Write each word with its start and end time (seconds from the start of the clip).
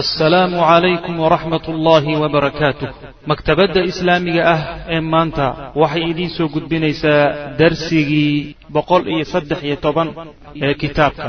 assalaamu 0.00 0.58
calaykum 0.70 1.14
waraxmat 1.24 1.64
ullaahi 1.72 2.12
wabarakaatuh 2.22 2.88
maktabadda 3.30 3.80
islaamiga 3.90 4.42
ah 4.54 4.60
ee 4.94 5.00
maanta 5.12 5.46
waxay 5.82 6.02
idiin 6.12 6.30
soo 6.36 6.48
gudbinaysaa 6.54 7.22
darsigii 7.60 8.56
boqol 8.76 9.02
iyo 9.14 9.24
saddex 9.32 9.60
iyo 9.68 9.76
toban 9.84 10.08
ee 10.66 10.74
kitaabka. 10.82 11.28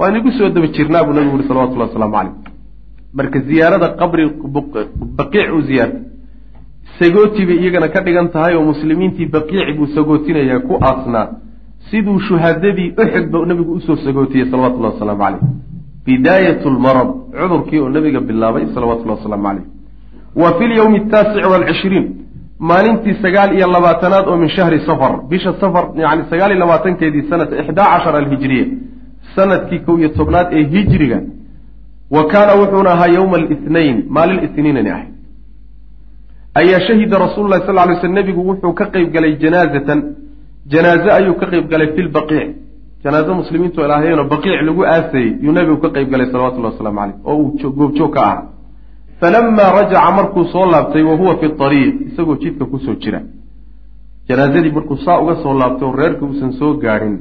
Waan 0.00 0.16
igu 0.20 0.30
soo 0.38 0.48
daba 0.56 0.68
jirnaa 0.76 1.04
buu 1.06 1.14
nabigu 1.16 1.34
uri 1.38 1.46
salawatullahi 1.48 1.88
wasalaamu 1.90 2.14
calayh 2.16 2.32
marka 3.18 3.38
ziyaarada 3.48 3.88
qabri 4.00 4.24
baqiic 5.18 5.48
uu 5.56 5.62
ziyaartay 5.70 6.02
sagooti 6.98 7.42
bay 7.48 7.58
iyagana 7.62 7.88
ka 7.94 8.00
dhigan 8.06 8.28
tahay 8.34 8.52
oo 8.58 8.64
muslimiintii 8.72 9.28
baqiici 9.36 9.72
buu 9.78 9.88
sagootinayaa 9.96 10.60
ku 10.68 10.74
aasnaa. 10.88 11.26
Siduu 11.88 12.18
shuhadadii 12.28 12.88
uxud 13.02 13.26
ba 13.32 13.38
nabigu 13.50 13.72
u 13.78 13.80
soo 13.86 13.96
sagootiyey 14.06 14.46
salawatullahi 14.50 14.94
wasalaamu 14.94 15.22
calayh 15.24 15.42
bidaayat 16.06 16.64
lmarad 16.76 17.10
cudurkii 17.40 17.80
oo 17.80 17.88
nabiga 17.88 18.20
bilaabay 18.20 18.64
salawatullahi 18.74 19.18
wasalaamu 19.18 19.44
caleyh 19.48 19.66
wa 20.42 20.48
fi 20.58 20.64
lyowmi 20.72 20.98
ataasici 21.04 21.46
waalcishriin 21.52 22.06
maalintii 22.58 23.14
sagaal 23.22 23.50
iyo 23.56 23.66
labaatanaad 23.76 24.24
oo 24.28 24.36
min 24.36 24.48
shahri 24.56 24.78
safar 24.88 25.12
bisha 25.30 25.52
safar 25.60 25.84
yani 25.96 26.22
sagaal 26.30 26.50
iyo 26.50 26.60
labaatankeedii 26.64 27.24
sanata 27.30 27.54
ixdaa 27.62 27.88
cashar 27.92 28.16
alhijriya 28.16 28.66
sannadkii 29.36 29.80
kow 29.86 29.98
iyo 29.98 30.08
tobnaad 30.18 30.48
ee 30.52 30.64
hijriga 30.74 31.18
wa 32.10 32.22
kaana 32.32 32.52
wuxuuna 32.60 32.90
ahaa 32.96 33.06
yowma 33.18 33.36
alithnayn 33.36 33.96
maalin 34.16 34.44
ithniinani 34.46 34.90
ahay. 34.90 35.08
Ayaa 36.60 36.80
shahida 36.80 37.18
rasuulu 37.18 37.48
lahi 37.48 37.62
sal 37.66 37.88
ly 37.88 37.96
sl 38.00 38.12
nebigu 38.18 38.40
wuxuu 38.50 38.72
ka 38.72 38.84
qeyb 38.94 39.08
galay 39.14 39.32
janaazatan 39.42 40.00
janaaze 40.72 41.10
ayuu 41.18 41.34
ka 41.40 41.46
qeyb 41.52 41.66
galay 41.72 41.88
fi 41.96 42.02
lbaqiic 42.02 42.48
janaaze 43.04 43.32
muslimiintu 43.40 43.82
ay 43.82 43.88
lahaayeenoo 43.88 44.28
baqiic 44.34 44.62
lagu 44.68 44.82
aasayey 44.84 45.30
yuu 45.44 45.52
nebigu 45.52 45.78
ka 45.84 45.88
qeyb 45.94 46.08
galay 46.12 46.26
salawatullahi 46.32 46.72
wasalaamu 46.74 47.00
caleyh 47.00 47.16
oo 47.24 47.36
uu 47.42 47.70
goobjoog 47.78 48.12
ka 48.14 48.20
ahaa. 48.26 48.42
Falamaa 49.20 49.70
rajaca 49.76 50.10
markuu 50.18 50.44
soo 50.52 50.66
laabtay 50.72 51.02
wa 51.02 51.16
huwa 51.20 51.36
fi 51.40 51.46
ariiq 51.66 51.94
isagoo 52.08 52.36
jidka 52.42 52.64
ku 52.64 52.78
soo 52.78 52.94
jira. 53.02 53.20
Janaazadii 54.28 54.72
markuu 54.78 54.96
saa 55.04 55.18
uga 55.22 55.34
soo 55.42 55.54
laabtay 55.60 55.88
oo 55.88 55.96
reerka 56.00 56.26
uusan 56.26 56.52
soo 56.52 56.72
gaadhin 56.84 57.16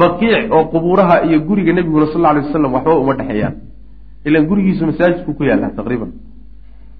baqiic 0.00 0.52
oo 0.52 0.64
qubuuraha 0.72 1.16
iyo 1.26 1.40
guriga 1.48 1.72
nebiguna 1.72 2.06
sal 2.12 2.26
alay 2.26 2.42
wasalam 2.46 2.74
waxba 2.74 2.94
uma 2.98 3.14
dhexeeyaan. 3.14 3.54
Ilan 4.26 4.46
gurigiisu 4.46 4.86
masaajidku 4.86 5.34
ku 5.34 5.44
yaalla 5.44 5.68
taqriiban. 5.78 6.10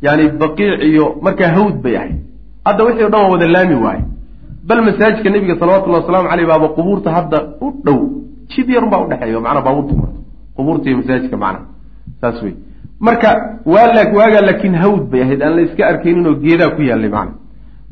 Yani 0.03 0.29
baqiic 0.42 0.83
iyo 0.91 1.05
markaa 1.23 1.51
hawd 1.56 1.77
bay 1.84 1.97
ahayd. 1.97 2.17
Hadda 2.67 2.84
wixii 2.84 3.05
o 3.05 3.11
dhan 3.12 3.20
waa 3.25 3.31
wada 3.34 3.47
laami 3.56 3.75
waaye 3.84 4.05
bal 4.69 4.81
masaajidka 4.89 5.31
nebiga 5.31 5.55
salawatullahi 5.61 6.03
wasalaamu 6.03 6.29
caleyh 6.29 6.47
baaba 6.47 6.69
qubuurta 6.77 7.09
hadda 7.17 7.39
u 7.61 7.69
dhow 7.84 8.01
jid 8.53 8.69
yarun 8.69 8.91
baa 8.91 9.05
udhexeeya 9.05 9.41
macnaa 9.41 9.62
baabuurta 9.67 9.95
marto 10.01 10.20
qubuurta 10.57 10.89
iyo 10.89 10.97
masaajidka 10.98 11.37
macnaha 11.37 11.67
saas 12.20 12.43
wey 12.43 12.55
marka 13.01 13.29
waa 13.67 14.05
waagaa 14.19 14.41
laakiin 14.48 14.75
hawd 14.75 15.11
bay 15.11 15.23
ahayd. 15.23 15.42
Aan 15.42 15.57
la 15.57 15.62
iska 15.62 15.87
arkaynin 15.87 16.27
oo 16.27 16.35
geedaa 16.35 16.70
ku 16.77 16.83
yaallay 16.83 17.11
macna 17.17 17.35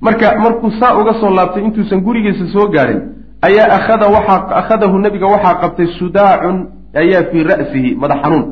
marka 0.00 0.38
markuu 0.38 0.70
saa 0.80 0.96
uga 1.00 1.12
soo 1.20 1.30
laabtay 1.30 1.64
intuusan 1.64 2.00
gurigiisa 2.00 2.46
soo 2.52 2.68
gaadhin 2.68 3.00
ayaa 3.42 3.68
akhada 3.78 4.06
waxaa 4.16 4.56
akhadahu 4.60 4.98
nebiga 4.98 5.26
waxaa 5.26 5.54
qabtay 5.62 5.86
sudaacun 5.98 6.56
ayaa 6.94 7.22
fii 7.30 7.42
ra'sihi 7.52 7.94
madax 8.02 8.18
xanuun. 8.22 8.46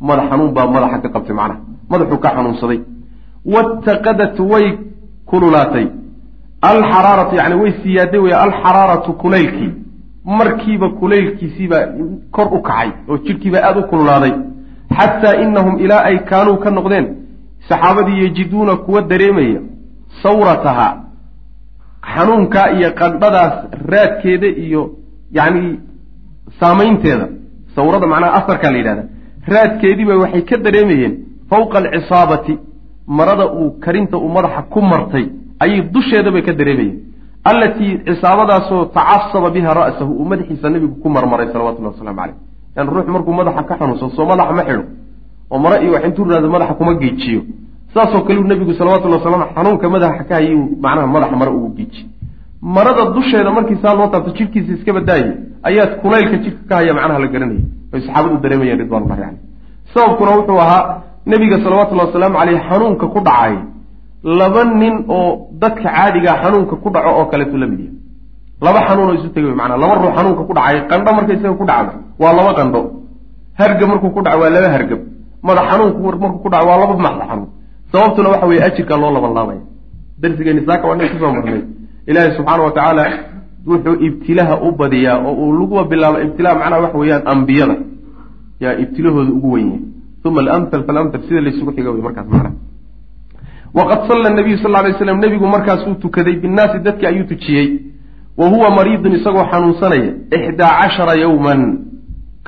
Madax 0.00 0.26
xanuun 0.30 0.50
baa 0.56 0.66
madaxa 0.66 0.98
ka 0.98 1.08
qabtay 1.08 1.34
macnaha 1.40 1.60
madaxuu 1.90 2.18
ka 2.18 2.30
xanuunsaday. 2.36 2.80
Wataqadat 3.54 4.38
way 4.40 4.66
kululaatay 5.30 5.86
alxaraaratu 6.70 7.34
yani 7.40 7.54
way 7.62 7.72
siyaaday 7.82 8.20
wey 8.20 8.34
alxaraaratu 8.44 9.12
kulaylkii. 9.22 9.72
Markiiba 10.38 10.88
kulaylkiisiibaa 11.00 11.84
kor 12.34 12.48
u 12.56 12.62
kacay 12.68 12.88
oo 13.08 13.18
jidhkiiba 13.26 13.58
aada 13.68 13.80
u 13.80 13.88
kululaaday. 13.90 14.32
Xataa 14.98 15.34
inahum 15.44 15.74
ilaa 15.84 16.02
ay 16.08 16.18
kaanuu 16.30 16.56
ka 16.64 16.70
noqdeen 16.70 17.06
saxaabadii 17.68 18.22
yajiduuna 18.24 18.76
kuwa 18.76 19.00
dareemaya 19.10 19.60
sawrataha 20.22 20.88
xanuunkaa 22.14 22.68
iyo 22.76 22.90
qandhadaas 23.00 23.54
raadkeeda 23.92 24.46
iyo 24.64 24.82
yacni 25.38 25.80
saamaynteeda. 26.60 27.26
Sawrada 27.76 28.06
macnaha 28.06 28.32
asarkaa 28.40 28.70
la 28.70 28.78
yidhahda 28.78 29.04
raadkeediiba 29.54 30.14
waxay 30.22 30.42
ka 30.50 30.56
dareemayeen 30.66 31.14
fawqa 31.50 31.78
alcisaabati 31.78 32.58
marada 33.06 33.46
uu 33.52 33.70
karinta 33.84 34.16
uu 34.18 34.28
madaxa 34.36 34.62
ku 34.72 34.80
martay 34.92 35.26
ayay 35.60 35.80
dusheeda 35.94 36.30
bay 36.30 36.42
ka 36.42 36.52
dareemayeen 36.52 36.96
allatii 37.50 37.92
cisaabadaasoo 38.06 38.84
tacasaba 38.96 39.50
biha 39.50 39.74
ra'sahu 39.80 40.12
uu 40.20 40.24
madaxiisa 40.24 40.70
nabigu 40.70 40.94
ku 41.02 41.08
marmaray 41.08 41.48
salawatullahi 41.52 41.94
waslamu 41.94 42.18
caleyh 42.20 42.36
yani 42.76 42.90
ruux 42.90 43.06
markuu 43.14 43.32
madaxa 43.32 43.62
ka 43.68 43.74
xanuunsado 43.80 44.10
soo 44.16 44.26
madaxa 44.26 44.52
ma 44.52 44.62
xidho. 44.68 44.84
Oo 45.50 45.58
mare 45.58 45.76
iyo 45.82 45.92
wax 45.92 46.04
intuu 46.04 46.24
raado 46.24 46.48
madaxa 46.50 46.74
kuma 46.74 46.94
geejiyo. 46.94 47.40
Saasoo 47.94 48.20
kale 48.26 48.38
uu 48.40 48.48
nebigu 48.50 48.72
salawatullahi 48.74 49.20
wasalam 49.22 49.42
xanuunka 49.54 49.88
madaxa 49.88 50.24
ka 50.28 50.34
hayay 50.34 50.54
macnaha 50.84 51.06
madaxa 51.06 51.36
mare 51.36 51.50
ugu 51.50 51.68
geeji 51.76 52.02
marada 52.60 53.04
dusheeda 53.14 53.50
markii 53.50 53.78
saa 53.82 53.94
loo 53.94 54.08
taabto 54.12 54.30
jidhkiisa 54.38 54.72
iska 54.72 54.92
badaayay 54.92 55.32
ayaad 55.68 55.90
kulaylka 56.02 56.36
jidhka 56.44 56.64
ka 56.68 56.74
haya 56.76 56.92
macnaha 56.98 57.18
la 57.18 57.26
garanayay. 57.34 57.64
Oy 57.94 58.00
saxaabadu 58.00 58.36
dareemayeen 58.44 58.78
ridwanullahi 58.82 59.20
caleyh 59.20 59.38
sababkuna 59.94 60.30
wuxuu 60.38 60.58
ahaa 60.64 60.82
nebiga 61.26 61.56
salawatullahi 61.64 62.08
wasalaamu 62.08 62.36
caleyh 62.40 62.60
xanuunka 62.68 63.06
ku 63.14 63.20
dhacay 63.28 63.54
laba 64.26 64.64
nin 64.80 64.94
oo 65.08 65.48
dadka 65.62 65.88
caadigaa 65.96 66.36
xanuunka 66.42 66.74
ku 66.82 66.88
dhaco 66.94 67.10
oo 67.18 67.24
kaleetu 67.30 67.56
la 67.62 67.66
mid 67.66 67.80
yahay 67.80 67.94
laba 68.66 68.80
xanuun 68.88 69.08
oo 69.10 69.14
isu 69.18 69.28
tegay 69.34 69.54
manaa 69.60 69.78
laba 69.82 69.94
ruux 70.02 70.12
xanuunka 70.16 70.42
ku 70.48 70.52
dhacay 70.58 70.78
qandho 70.90 71.10
marka 71.16 71.32
isaga 71.36 71.54
ku 71.60 71.64
dhacdo 71.70 71.92
waa 72.22 72.32
laba 72.38 72.52
qandho. 72.58 72.80
Hargab 73.58 73.88
markuu 73.90 74.10
ku 74.16 74.20
dhaco 74.26 74.38
waa 74.42 74.50
laba 74.56 74.68
hargab. 74.74 75.00
Madax 75.46 75.64
xanuunku 75.70 75.98
markuu 76.22 76.40
ku 76.44 76.48
dhaco 76.52 76.66
waa 76.70 76.78
laba 76.82 76.94
madax 77.06 77.26
xanuun. 77.30 77.48
Sababtuna 77.92 78.28
waxa 78.32 78.46
weye 78.50 78.62
ajirkaa 78.68 78.98
loo 79.02 79.10
laban 79.16 79.32
laabaya. 79.36 79.62
Darsigeeni 80.20 80.62
saaka 80.68 80.84
waa 80.88 80.96
nin 80.98 81.08
ku 81.12 81.16
soo 81.22 81.32
marnay. 81.36 81.62
Ilaahay 82.08 82.30
subxaana 82.36 82.62
wa 82.66 82.72
tacaala 82.76 83.04
wuxuu 83.68 83.94
ibtilaha 84.06 84.54
u 84.66 84.68
badiyaa 84.80 85.18
oo 85.28 85.32
uu 85.42 85.52
laguba 85.60 85.82
bilaabo 85.90 86.18
ibtilaa 86.26 86.54
macnaha 86.60 86.82
waxa 86.84 86.98
weeyaan 87.02 87.22
ambiyada. 87.32 87.76
Yaa 88.62 88.74
ibtilahooda 88.82 89.32
ugu 89.38 89.48
wen 89.54 89.66
yahay 89.70 89.82
uma 90.26 90.40
alamthal 90.42 90.82
falamthal 90.88 91.22
sida 91.28 91.40
laysugu 91.46 91.70
xiga 91.76 91.90
wey 91.94 92.02
markaas 92.06 92.26
macnaha 92.32 92.54
waqad 93.78 94.00
salla 94.08 94.30
nabiyu 94.30 94.58
sal 94.58 94.72
lay 94.72 94.92
slam 94.98 95.18
nebigu 95.24 95.46
markaasuu 95.46 95.94
tukaday 96.04 96.36
binnaasi 96.44 96.78
dadki 96.86 97.06
ayuu 97.06 97.26
tujiyey 97.32 97.68
wa 98.36 98.48
huwa 98.48 98.70
mariidun 98.70 99.12
isagoo 99.18 99.44
xanuunsanaya 99.52 100.12
ixdaa 100.36 100.72
cashara 100.80 101.14
yowman 101.24 101.62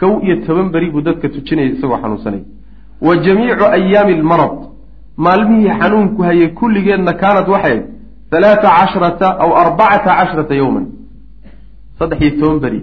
kow 0.00 0.12
iyo 0.24 0.36
toban 0.46 0.68
beri 0.74 0.90
buu 0.90 1.00
dadka 1.00 1.28
tujinaya 1.28 1.68
isagoo 1.74 1.98
xanuunsanaya 2.02 2.44
wa 3.06 3.16
jamiicu 3.16 3.64
ayaami 3.76 4.12
almarad 4.18 4.56
maalmihii 5.16 5.70
xanuunku 5.80 6.22
hayay 6.22 6.48
kulligeedna 6.48 7.12
kaanad 7.12 7.48
waxay 7.54 7.78
halaata 8.32 8.68
casharata 8.78 9.28
aw 9.42 9.50
arbacata 9.62 10.10
casharata 10.18 10.54
yowman 10.54 10.86
saddex 11.98 12.20
iyo 12.20 12.40
toban 12.40 12.58
beri 12.64 12.80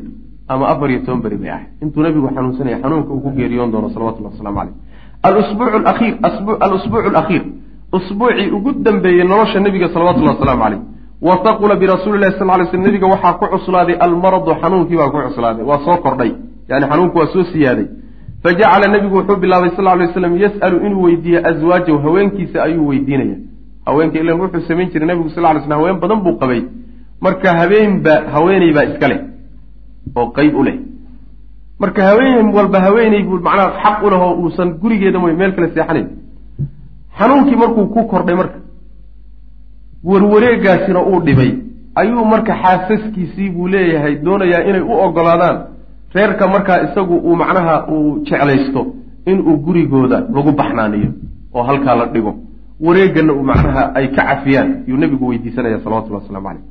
ama 0.48 0.68
afar 0.70 0.90
iyo 0.92 1.00
toban 1.06 1.22
beri 1.26 1.38
bay 1.38 1.50
ahayd 1.50 1.68
intuu 1.82 2.02
nabigu 2.04 2.28
xanuunsanaya 2.36 2.78
xanuunka 2.84 3.10
uu 3.14 3.22
ku 3.26 3.30
geeriyoon 3.38 3.72
doono 3.72 3.90
salawatullah 3.90 4.32
waslamu 4.32 4.58
caleyh 4.60 4.76
alusbuucu 6.66 7.08
alakhiir 7.10 7.44
usbuucii 7.98 8.50
ugu 8.58 8.72
dambeeyey 8.86 9.24
nolosha 9.32 9.60
nebiga 9.60 9.88
salawatullahi 9.94 10.36
wasalaamu 10.38 10.64
caleyh 10.64 10.82
wa 11.28 11.38
taqula 11.46 11.76
birasuuli 11.76 12.20
lahi 12.20 12.34
sal 12.40 12.48
lay 12.48 12.68
sl 12.72 12.78
nebiga 12.88 13.08
waxaa 13.14 13.34
ku 13.40 13.46
cuslaaday 13.54 13.96
almaradu 14.06 14.52
xanuunkii 14.62 14.98
baa 15.02 15.10
ku 15.14 15.18
cuslaaday 15.28 15.64
waa 15.70 15.80
soo 15.86 15.98
kordhay. 16.06 16.32
Yani 16.70 16.86
xanuunku 16.92 17.18
waa 17.18 17.28
soo 17.34 17.44
siyaaday. 17.52 17.88
Fajacala 18.44 18.88
nebigu 18.94 19.16
wuxuu 19.20 19.38
bilaabay 19.44 19.72
sal 19.76 19.86
lay 20.00 20.08
slam 20.14 20.34
yas'alu 20.44 20.78
inuu 20.86 21.04
weydiiye 21.08 21.40
aswaajahu 21.50 21.98
haweenkiisa 22.06 22.64
ayuu 22.64 22.88
weydiinaya 22.88 23.38
haweenka 23.86 24.20
ilan 24.20 24.40
wuxuu 24.42 24.68
samayn 24.68 24.90
jiray 24.94 25.08
nebigu 25.08 25.30
sal 25.30 25.44
lay 25.44 25.62
slm 25.64 25.72
haween 25.80 26.00
badan 26.04 26.20
buu 26.26 26.36
qabay. 26.42 26.62
Marka 27.22 27.50
habeenba 27.60 28.14
haweeney 28.34 28.74
baa 28.74 28.86
iska 28.92 29.08
leh 29.12 29.20
oo 30.16 30.28
qeyb 30.38 30.56
u 30.60 30.64
leh. 30.68 30.76
Marka 31.80 32.02
haween 32.10 32.54
walba 32.58 32.80
haweeney 32.86 33.24
buu 33.24 33.40
macnaha 33.48 33.72
xaq 33.84 34.04
u 34.06 34.10
leh 34.12 34.22
oo 34.28 34.34
uusan 34.42 34.70
gurigeeda 34.82 35.20
mooy 35.20 35.34
meel 35.34 35.52
kale 35.56 35.68
seexanayn 35.74 36.08
xanuunkii 37.20 37.56
markuu 37.56 37.86
ku 37.94 38.04
kordhay 38.12 38.36
marka 38.36 38.60
warwareegaasina 40.04 41.00
uu 41.06 41.20
dhibay. 41.22 41.52
Ayuu 41.96 42.26
marka 42.26 42.56
xaasaskiisii 42.64 43.50
buu 43.50 43.68
leeyahay 43.68 44.16
doonayaa 44.16 44.64
inay 44.70 44.82
u 44.82 44.92
ogolaadaan 44.92 45.58
reerka 46.14 46.48
markaa 46.48 46.82
isagu 46.82 47.16
uu 47.18 47.36
macnaha 47.36 47.88
uu 47.92 48.20
jeclaysto 48.26 48.82
inuu 49.26 49.58
gurigooda 49.58 50.18
lagu 50.36 50.52
baxnaaniyo 50.52 51.10
oo 51.54 51.64
halkaa 51.64 51.96
la 51.96 52.06
dhigo. 52.06 52.36
Wareegana 52.80 53.34
uu 53.34 53.44
macnaha 53.44 53.96
ay 53.96 54.08
ka 54.08 54.24
cafiyaan. 54.24 54.84
Yuu 54.88 54.98
nebigu 54.98 55.28
weydiisanaya 55.28 55.80
salawatullah 55.84 56.22
waslamu 56.22 56.48
caleyh 56.48 56.64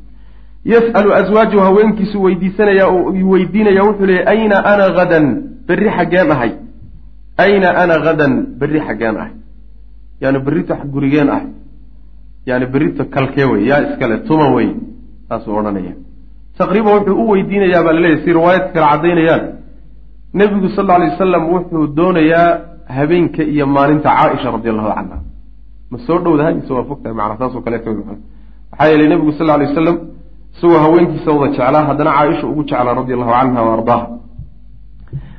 yas'alu 0.64 1.12
aswaaju 1.14 1.61
haweenkiisu 1.61 2.23
weydiisanaya 2.23 2.87
weydiinaya 3.32 3.82
wuxuu 3.82 4.06
leeyay 4.06 4.26
ayna 4.26 4.64
ana 4.64 4.85
hadan 4.99 5.43
berri 5.69 5.91
xaggeen 5.96 6.31
ahay 6.32 6.52
ayna 7.37 7.69
ana 7.82 7.94
hadan 8.05 8.32
berri 8.58 8.81
xaggeen 8.81 9.17
ahay 9.17 9.32
yani 10.21 10.39
berrito 10.39 10.75
gurigeen 10.95 11.29
ah. 11.37 11.43
Yani 12.47 12.67
berrito 12.67 13.05
kalkee 13.15 13.45
wey 13.45 13.67
yaa 13.71 13.81
iskale 13.87 14.17
tuma 14.29 14.49
wey 14.57 14.69
saasuu 15.29 15.57
odhanaya. 15.59 15.95
Taqriiban 16.59 16.93
wuxuu 16.97 17.17
u 17.23 17.31
weydiinayaa 17.31 17.83
baa 17.87 17.93
laleeyahy 17.93 18.25
si 18.25 18.33
riwaayadka 18.33 18.73
kale 18.75 18.87
caddaynayaan. 18.91 19.43
Nebigu 20.35 20.69
sal 20.69 20.85
lla 20.87 20.95
alay 20.95 21.09
wasalam 21.11 21.43
wuxuu 21.55 21.87
doonayaa 21.97 22.75
habeenka 22.87 23.43
iyo 23.43 23.67
maalinta 23.67 24.09
caaisha 24.17 24.51
radi 24.51 24.69
allahu 24.69 24.89
canha 24.95 25.19
ma 25.91 25.99
soo 26.07 26.19
dhowdahay 26.19 26.55
mise 26.55 26.73
waa 26.73 26.85
fogtahay 26.85 27.17
macna 27.17 27.39
saasoo 27.39 27.61
kaleeto 27.61 27.91
man 27.95 28.19
maxaa 28.71 28.89
yeelay 28.91 29.09
nebigu 29.09 29.33
sal 29.33 29.47
lla 29.47 29.55
alay 29.55 29.69
wasalam 29.69 29.99
isagoo 30.55 30.79
haweenkiisa 30.85 31.33
wada 31.33 31.53
jeclaa 31.53 31.85
haddana 31.91 32.11
caaisha 32.19 32.47
ugu 32.47 32.65
jeclaa 32.65 32.95
radi 33.01 33.13
allahu 33.13 33.33
canha 33.39 33.63
wa 33.63 33.73
ardaaha 33.77 34.07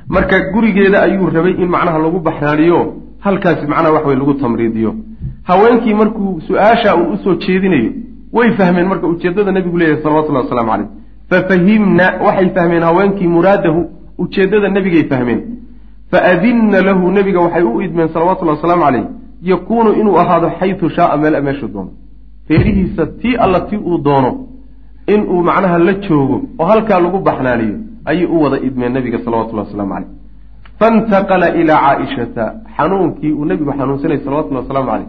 marka 0.08 0.40
gurigeeda 0.52 1.02
ayuu 1.02 1.30
rabay 1.30 1.54
in 1.62 1.68
macnaha 1.68 1.98
lagu 1.98 2.18
baxraaniyo 2.20 2.80
halkaasi 3.26 3.66
macnaha 3.72 3.92
wax 3.96 4.04
wey 4.06 4.16
lagu 4.16 4.34
tamriidiyo. 4.34 4.94
Haweenkii 5.42 5.94
markuu 5.94 6.40
su'aasha 6.48 6.96
uu 6.96 7.12
u 7.14 7.16
soo 7.24 7.34
jeedinayo 7.34 7.90
way 8.32 8.48
fahmeen 8.58 8.86
marka 8.92 9.06
ujeeddada 9.06 9.52
nebigu 9.52 9.78
leeyahay 9.78 10.02
salawatullahi 10.02 10.44
waslamu 10.46 10.70
caleyh 10.70 10.88
fafahimna 11.30 12.06
waxay 12.26 12.48
fahmeen 12.56 12.82
haweenkii 12.82 13.28
muraadahu 13.36 13.80
ujeeddada 14.18 14.68
nebigay 14.68 15.04
fahmeen. 15.12 15.40
Faadinna 16.10 16.80
lahu 16.88 17.10
nebiga 17.10 17.40
waxay 17.40 17.62
u 17.62 17.80
idmeen 17.86 18.08
salawatullahi 18.08 18.56
wasalaamu 18.58 18.84
caleyh 18.84 19.04
yakuunu 19.42 19.92
inuu 20.00 20.18
ahaado 20.22 20.50
xaytu 20.58 20.90
shaaa 20.96 21.16
meel 21.16 21.42
meeshuu 21.42 21.68
doono. 21.74 21.90
Feerihiisa 22.48 23.06
tii 23.06 23.36
alla 23.44 23.60
tii 23.60 23.76
uu 23.76 23.98
doono 23.98 24.30
inuu 25.14 25.42
macnaha 25.48 25.78
la 25.78 25.92
joogo 25.94 26.36
oo 26.58 26.66
halkaa 26.66 27.00
lagu 27.00 27.18
baxnaaniyo 27.18 27.76
ayay 28.04 28.26
u 28.26 28.42
wada 28.42 28.58
idmeen 28.66 28.92
nebiga 28.92 29.18
salawatullahi 29.24 29.68
waslamu 29.68 29.92
caleyh 29.94 30.08
faintaqala 30.80 31.48
ilaa 31.60 31.80
caaishata 31.86 32.44
xanuunkii 32.76 33.32
uu 33.32 33.44
nebigu 33.44 33.72
xanuunsanayay 33.78 34.24
salawatullahi 34.24 34.64
wasalaamu 34.64 34.90
caleyh 34.90 35.08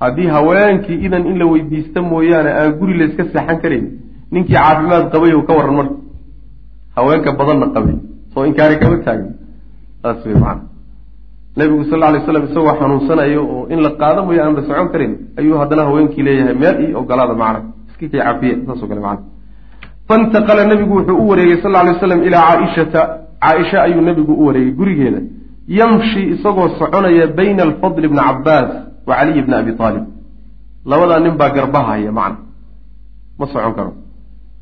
haddii 0.00 0.26
haweenkii 0.36 0.98
idan 1.06 1.26
in 1.26 1.38
la 1.38 1.46
weydiista 1.52 2.02
mooyaane 2.02 2.50
aan 2.60 2.72
guri 2.80 2.98
layska 3.00 3.24
seexan 3.32 3.60
karayn 3.62 3.86
ninkii 4.30 4.54
caafimaad 4.54 5.10
qabay 5.12 5.32
ka 5.48 5.58
waran 5.58 5.76
marka 5.80 5.94
haweenka 6.96 7.32
badanna 7.40 7.66
qabay 7.76 7.96
soo 8.34 8.44
inkaari 8.50 8.76
kama 8.82 8.98
taagin 9.06 9.30
saas 10.02 10.26
wey 10.26 10.34
macana 10.34 10.62
nabigu 11.56 11.84
sal 11.90 11.98
lla 12.00 12.10
lay 12.14 12.22
slam 12.26 12.44
isagoo 12.48 12.74
xanuunsanayo 12.80 13.42
oo 13.54 13.62
in 13.74 13.80
la 13.86 13.90
qaado 14.00 14.24
mooya 14.26 14.44
aan 14.46 14.56
socon 14.68 14.88
karin 14.92 15.12
ayuu 15.38 15.58
haddana 15.62 15.82
haweenkii 15.88 16.22
leeyahay 16.22 16.54
meel 16.64 16.76
io 16.90 16.98
ogolaada 17.00 17.34
macna 17.42 17.60
iska 17.90 18.08
kay 18.12 18.20
cafiye 18.20 18.54
saasoo 18.66 18.88
kale 18.90 19.00
macana 19.00 19.22
faintaqala 20.08 20.66
nabigu 20.72 20.94
wuxuu 20.98 21.18
u 21.22 21.28
wareegay 21.30 21.62
sal 21.62 21.72
lla 21.72 21.82
lay 21.88 21.96
slam 22.02 22.22
ilaa 22.28 22.44
caaishata 22.50 23.27
caaisha 23.40 23.82
ayuu 23.82 24.00
nabigu 24.00 24.32
u 24.32 24.46
wareegay 24.46 24.72
gurigeeda. 24.72 25.20
Yamshi 25.68 26.22
isagoo 26.34 26.68
soconaya 26.78 27.26
bayna 27.26 27.62
alfadli 27.62 28.08
bni 28.08 28.20
cabbaas 28.28 28.70
wa 29.06 29.14
caliy 29.16 29.42
bni 29.42 29.54
abi 29.54 29.72
aalib 29.78 30.04
labadaa 30.90 31.20
nin 31.20 31.36
baa 31.36 31.50
garbahaya 31.50 32.12
macna. 32.12 32.38
Ma 33.38 33.46
socon 33.46 33.74
karo. 33.74 33.92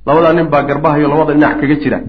Labadaa 0.06 0.32
nin 0.32 0.46
baa 0.52 0.62
garbahayo 0.62 1.08
labada 1.08 1.32
dhinac 1.34 1.61
kaga 1.61 1.76
jira. 1.82 2.00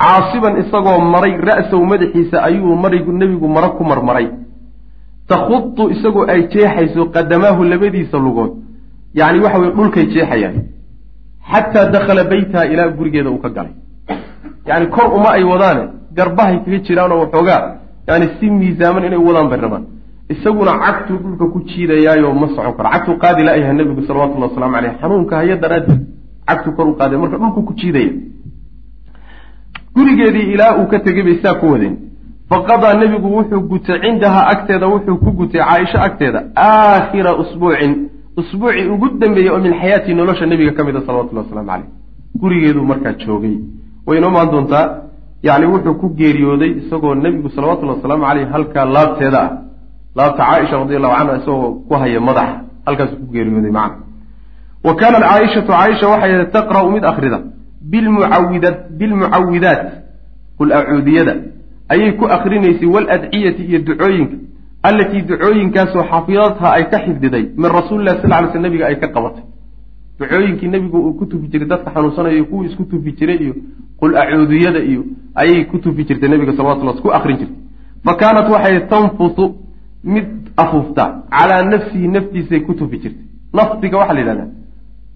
Caasiban 0.00 0.54
isagoo 0.62 1.00
maray 1.12 1.36
ra-sahu 1.36 1.84
madaxiisa 1.92 2.42
ayuu 2.48 2.76
marigu 2.76 3.12
nebigu 3.12 3.48
maro 3.48 3.70
ku 3.76 3.84
marmaray. 3.84 4.28
Takhudu 5.28 5.90
isagoo 5.94 6.24
ay 6.32 6.48
jeexayso 6.48 7.06
qadamaahu 7.14 7.64
labadiisa 7.64 8.18
lugood. 8.18 8.52
Yacni 9.14 9.40
waxa 9.44 9.58
weye 9.58 9.72
dhulkay 9.76 10.06
jeexayaan. 10.06 10.56
Xataa 11.50 11.90
dakhala 11.92 12.24
beytaha 12.24 12.64
ilaa 12.72 12.88
gurigeeda 12.88 13.30
uu 13.30 13.38
ka 13.44 13.48
galay. 13.50 13.74
Yacni 14.66 14.86
kor 14.94 15.12
uma 15.14 15.30
ay 15.36 15.44
wadaane 15.44 15.99
garbahay 16.16 16.56
kaga 16.64 16.78
jiraanoo 16.86 17.18
waxoogaa 17.24 17.62
yani 18.08 18.26
si 18.40 18.50
miisaaman 18.50 19.04
inay 19.08 19.18
wadaan 19.28 19.48
bay 19.50 19.60
rabaan 19.64 19.84
isaguna 20.32 20.72
cagtuu 20.84 21.16
dhulka 21.22 21.46
ku 21.52 21.58
jiidayaayo 21.70 22.32
ma 22.40 22.46
socon 22.54 22.74
karo. 22.76 22.88
Cagtuu 22.94 23.16
qaadi 23.22 23.42
la-yahay 23.48 23.74
nebigu 23.78 24.02
salawatullahi 24.08 24.50
waslamu 24.52 24.74
caleyh 24.74 24.92
xanuunka 25.00 25.34
haya 25.36 25.56
daraaddeed 25.62 26.00
cagtuu 26.48 26.72
kor 26.76 26.86
u 26.88 26.94
qaaday 27.00 27.18
marka 27.22 27.36
dhulku 27.42 27.62
ku 27.68 27.72
jiidaya. 27.80 28.12
Gurigeedii 29.94 30.52
ilaa 30.54 30.76
uu 30.78 30.86
ka 30.86 30.98
tegay 31.00 31.22
bay 31.22 31.36
saa 31.42 31.54
ku 31.54 31.66
wadeen. 31.72 31.96
Faqadaa 32.50 32.94
nebigu 33.00 33.28
wuxuu 33.36 33.60
gutay 33.70 33.98
cindahaa 34.04 34.46
agteeda 34.52 34.86
wuxuu 34.92 35.16
ku 35.24 35.30
gutay 35.38 35.60
caaisho 35.60 35.98
agteeda 36.06 36.40
aakhira 36.56 37.34
usbuucin. 37.42 37.92
Usbuucii 38.40 38.88
ugu 38.94 39.08
dambeeyey 39.20 39.50
oo 39.50 39.58
min 39.58 39.74
xayaatii 39.80 40.14
nolosha 40.14 40.46
nebiga 40.46 40.72
ka 40.72 40.84
mid 40.84 40.96
a 40.96 41.00
salawatullahi 41.06 41.46
waslamu 41.46 41.68
caleyh 41.70 41.88
gurigeeduu 42.40 42.84
markaa 42.90 43.12
joogay. 43.22 43.56
Way 44.06 44.18
inoo 44.18 44.30
maan 44.30 44.50
doontaa 44.50 44.84
yacni 45.42 45.66
wuxuu 45.66 45.94
ku 46.00 46.06
geeriyooday 46.20 46.70
isagoo 46.80 47.14
nebigu 47.14 47.48
salawatullahi 47.56 47.98
wasalaamu 47.98 48.24
caleyh 48.28 48.46
halkaa 48.54 48.84
laabteeda. 48.96 49.40
Ah 49.44 49.70
laabta 50.14 50.44
caaisha 50.44 50.76
radi 50.78 50.96
allahu 50.96 51.14
canha 51.16 51.36
isagoo 51.40 51.70
ku 51.88 51.94
haya 51.94 52.20
madaxa 52.20 52.56
halkaasuu 52.86 53.16
ku 53.16 53.32
geeriyooday 53.32 53.70
macna. 53.70 54.02
Wa 54.84 54.94
kaanat 55.00 55.22
caaishatu 55.22 55.66
caaisha 55.66 56.08
waxay 56.08 56.46
taqra'u 56.56 56.90
mid 56.90 57.04
akrida 57.04 57.38
bilmucawidaat 57.92 58.78
bilmucawidaat 58.98 59.82
qul 60.58 60.72
acuudiyada. 60.72 61.34
Ayay 61.88 62.12
ku 62.18 62.24
akrinaysay 62.36 62.86
waladciyati 62.94 63.62
iyo 63.70 63.78
ducooyinka. 63.88 64.36
Allatii 64.82 65.22
ducooyinkaasoo 65.30 66.04
xafidadha 66.10 66.72
ay 66.76 66.84
ka 66.90 66.98
xifdiday 67.04 67.44
min 67.56 67.70
rasuulilah 67.78 68.14
sal 68.22 68.30
ly 68.30 68.52
sl 68.52 68.60
nabiga 68.66 68.86
ay 68.86 68.96
ka 69.02 69.08
qabatay 69.14 69.44
ducooyinkii 70.20 70.68
nebigu 70.68 70.98
uu 70.98 71.14
ku 71.18 71.26
tufi 71.26 71.46
jiray 71.52 71.68
dadka 71.68 71.90
xanuunsanayo 71.94 72.44
kuwii 72.44 72.66
isku 72.70 72.84
tufi 72.84 73.12
jiray 73.18 73.36
iyo 73.44 73.54
qul 74.00 74.16
acuudiyada 74.16 74.80
iyo 74.90 75.04
ayay 75.34 75.64
ku 75.64 75.78
tufi 75.78 76.04
jirtay 76.04 76.28
nebiga 76.28 76.52
salawatullah 76.56 77.00
ku 77.02 77.08
akrin 77.12 77.36
jirtay. 77.38 77.56
Fa 78.04 78.14
kaanat 78.20 78.48
waxay 78.50 78.80
tanfusu 78.92 79.44
mid 80.04 80.26
afuufta 80.56 81.04
calaa 81.30 81.62
nafsihi 81.72 82.08
naftiisay 82.08 82.60
ku 82.60 82.74
tufi 82.74 82.98
jirtay. 83.02 83.24
Nafdiga 83.54 83.98
waxaa 83.98 84.14
la 84.14 84.20
yidhahdaa 84.20 84.48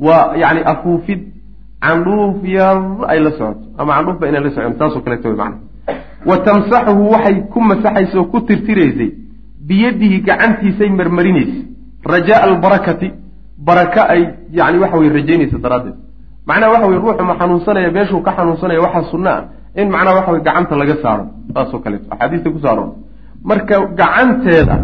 waa 0.01 0.37
yani 0.37 0.61
afuufid 0.73 1.21
candhuuf 1.81 2.45
yar 2.45 2.79
ay 3.09 3.19
la 3.21 3.31
socoto 3.31 3.65
ama 3.79 3.93
candhuufba 3.97 4.29
inay 4.29 4.41
la 4.45 4.51
socon 4.51 4.75
taasoo 4.79 5.01
kaleeto 5.01 5.29
way 5.29 5.37
macna 5.37 5.59
wa 6.27 6.37
tamsaxuhu 6.47 7.11
waxay 7.15 7.37
ku 7.53 7.61
masaxaysay 7.61 8.19
oo 8.21 8.25
ku 8.33 8.41
tirtiraysay 8.41 9.11
biyadihi 9.69 10.21
gacantiisay 10.29 10.89
marmarinaysay 10.89 11.63
rajaa 12.13 12.41
albarakati 12.49 13.11
baraka 13.59 14.09
ay 14.09 14.23
yani 14.53 14.79
waxa 14.79 14.97
weye 14.99 15.13
rajaynaysa 15.13 15.59
daraaddeed. 15.59 15.97
Macnaha 16.47 16.73
waxa 16.73 16.87
weye 16.89 17.01
ruuxu 17.01 17.25
ma 17.25 17.35
xanuunsanaya 17.39 17.91
meeshuu 17.91 18.23
ka 18.23 18.33
xanuunsanaya 18.37 18.81
waxaa 18.81 19.11
sunno 19.11 19.31
ah. 19.31 19.45
In 19.77 19.89
macnaha 19.91 20.17
waxa 20.19 20.33
weye 20.33 20.45
gacanta 20.45 20.77
laga 20.77 20.97
saaro 21.03 21.25
saasoo 21.55 21.79
kaleeto 21.85 22.07
axaadiista 22.11 22.51
ku 22.51 22.59
saaro 22.59 22.85
marka 23.45 23.77
gacanteeda 24.01 24.77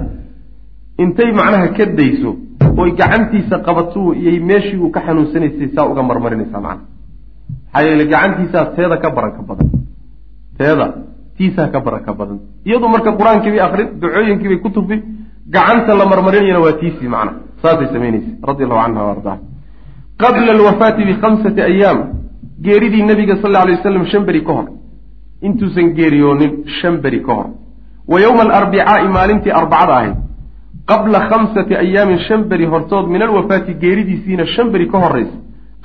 intay 0.99 1.33
macnaha 1.33 1.69
ka 1.77 1.85
dayso 1.87 2.37
oy 2.77 2.91
gacantiisa 2.93 3.59
qabatuu 3.67 4.15
iyay 4.15 4.41
meeshii 4.41 4.79
uu 4.79 4.91
ka 4.91 5.01
xanuunsanaysay 5.07 5.69
saa 5.75 5.87
uga 5.91 6.03
marmarinaysaa 6.03 6.61
macnaha 6.61 6.87
maxaa 7.73 7.83
yeele 7.87 8.05
gacantiisaa 8.13 8.65
teeda 8.77 8.97
ka 8.97 9.11
baranka 9.11 9.43
badan. 9.43 9.69
Teeda 10.59 10.87
tiisaa 11.37 11.69
ka 11.69 11.81
baranka 11.81 12.13
badan. 12.13 12.39
Iyadu 12.65 12.89
marka 12.89 13.11
qur'aankiibay 13.19 13.61
akrin 13.61 13.89
ducooyinkiibay 14.01 14.59
ku 14.65 14.71
tufi 14.71 14.97
gacanta 15.55 15.95
la 16.01 16.05
marmarinayana 16.13 16.61
waa 16.65 16.79
tiisii 16.81 17.09
macnaha 17.15 17.39
saasay 17.63 17.89
samaynaysa 17.95 18.31
radi 18.51 18.63
allahu 18.65 18.83
canha 18.85 19.03
wa 19.11 19.39
qabla 20.23 20.53
alwafaati 20.57 21.05
bikhamsati 21.11 21.61
ayaam 21.71 21.99
geeridii 22.67 23.03
nabiga 23.11 23.37
sal 23.37 23.47
alla 23.51 23.61
alay 23.65 23.75
wasalam 23.79 24.05
shan 24.13 24.25
beri 24.29 24.45
ka 24.45 24.53
hor. 24.53 24.67
Intuusan 25.43 25.95
geeriyoonin 25.99 26.53
shan 26.81 27.01
beri 27.05 27.21
ka 27.27 27.33
hor. 27.39 27.47
Wa 28.13 28.21
yowma 28.21 28.43
alarbicaai 28.43 29.09
maalintii 29.09 29.53
arbacada 29.61 29.93
ahayd. 29.99 30.17
Qabla 30.91 31.19
khamsati 31.31 31.75
ayaamin 31.85 32.19
shan 32.29 32.41
beri 32.51 32.67
hortood 32.73 33.07
min 33.15 33.23
alwafaati 33.23 33.75
geeridiisiina 33.83 34.45
shan 34.55 34.71
beri 34.73 34.89
ka 34.93 34.99
horaysa 35.05 35.37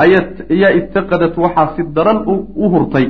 ayaa 0.04 0.72
itaqadat 0.80 1.38
waxaa 1.38 1.68
si 1.76 1.84
daran 1.96 2.20
u 2.64 2.66
hurtay 2.74 3.06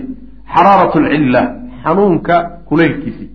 xaraaratu 0.53 0.97
alcilla 0.99 1.41
xanuunka 1.83 2.35
kulaylkiisii 2.69 3.29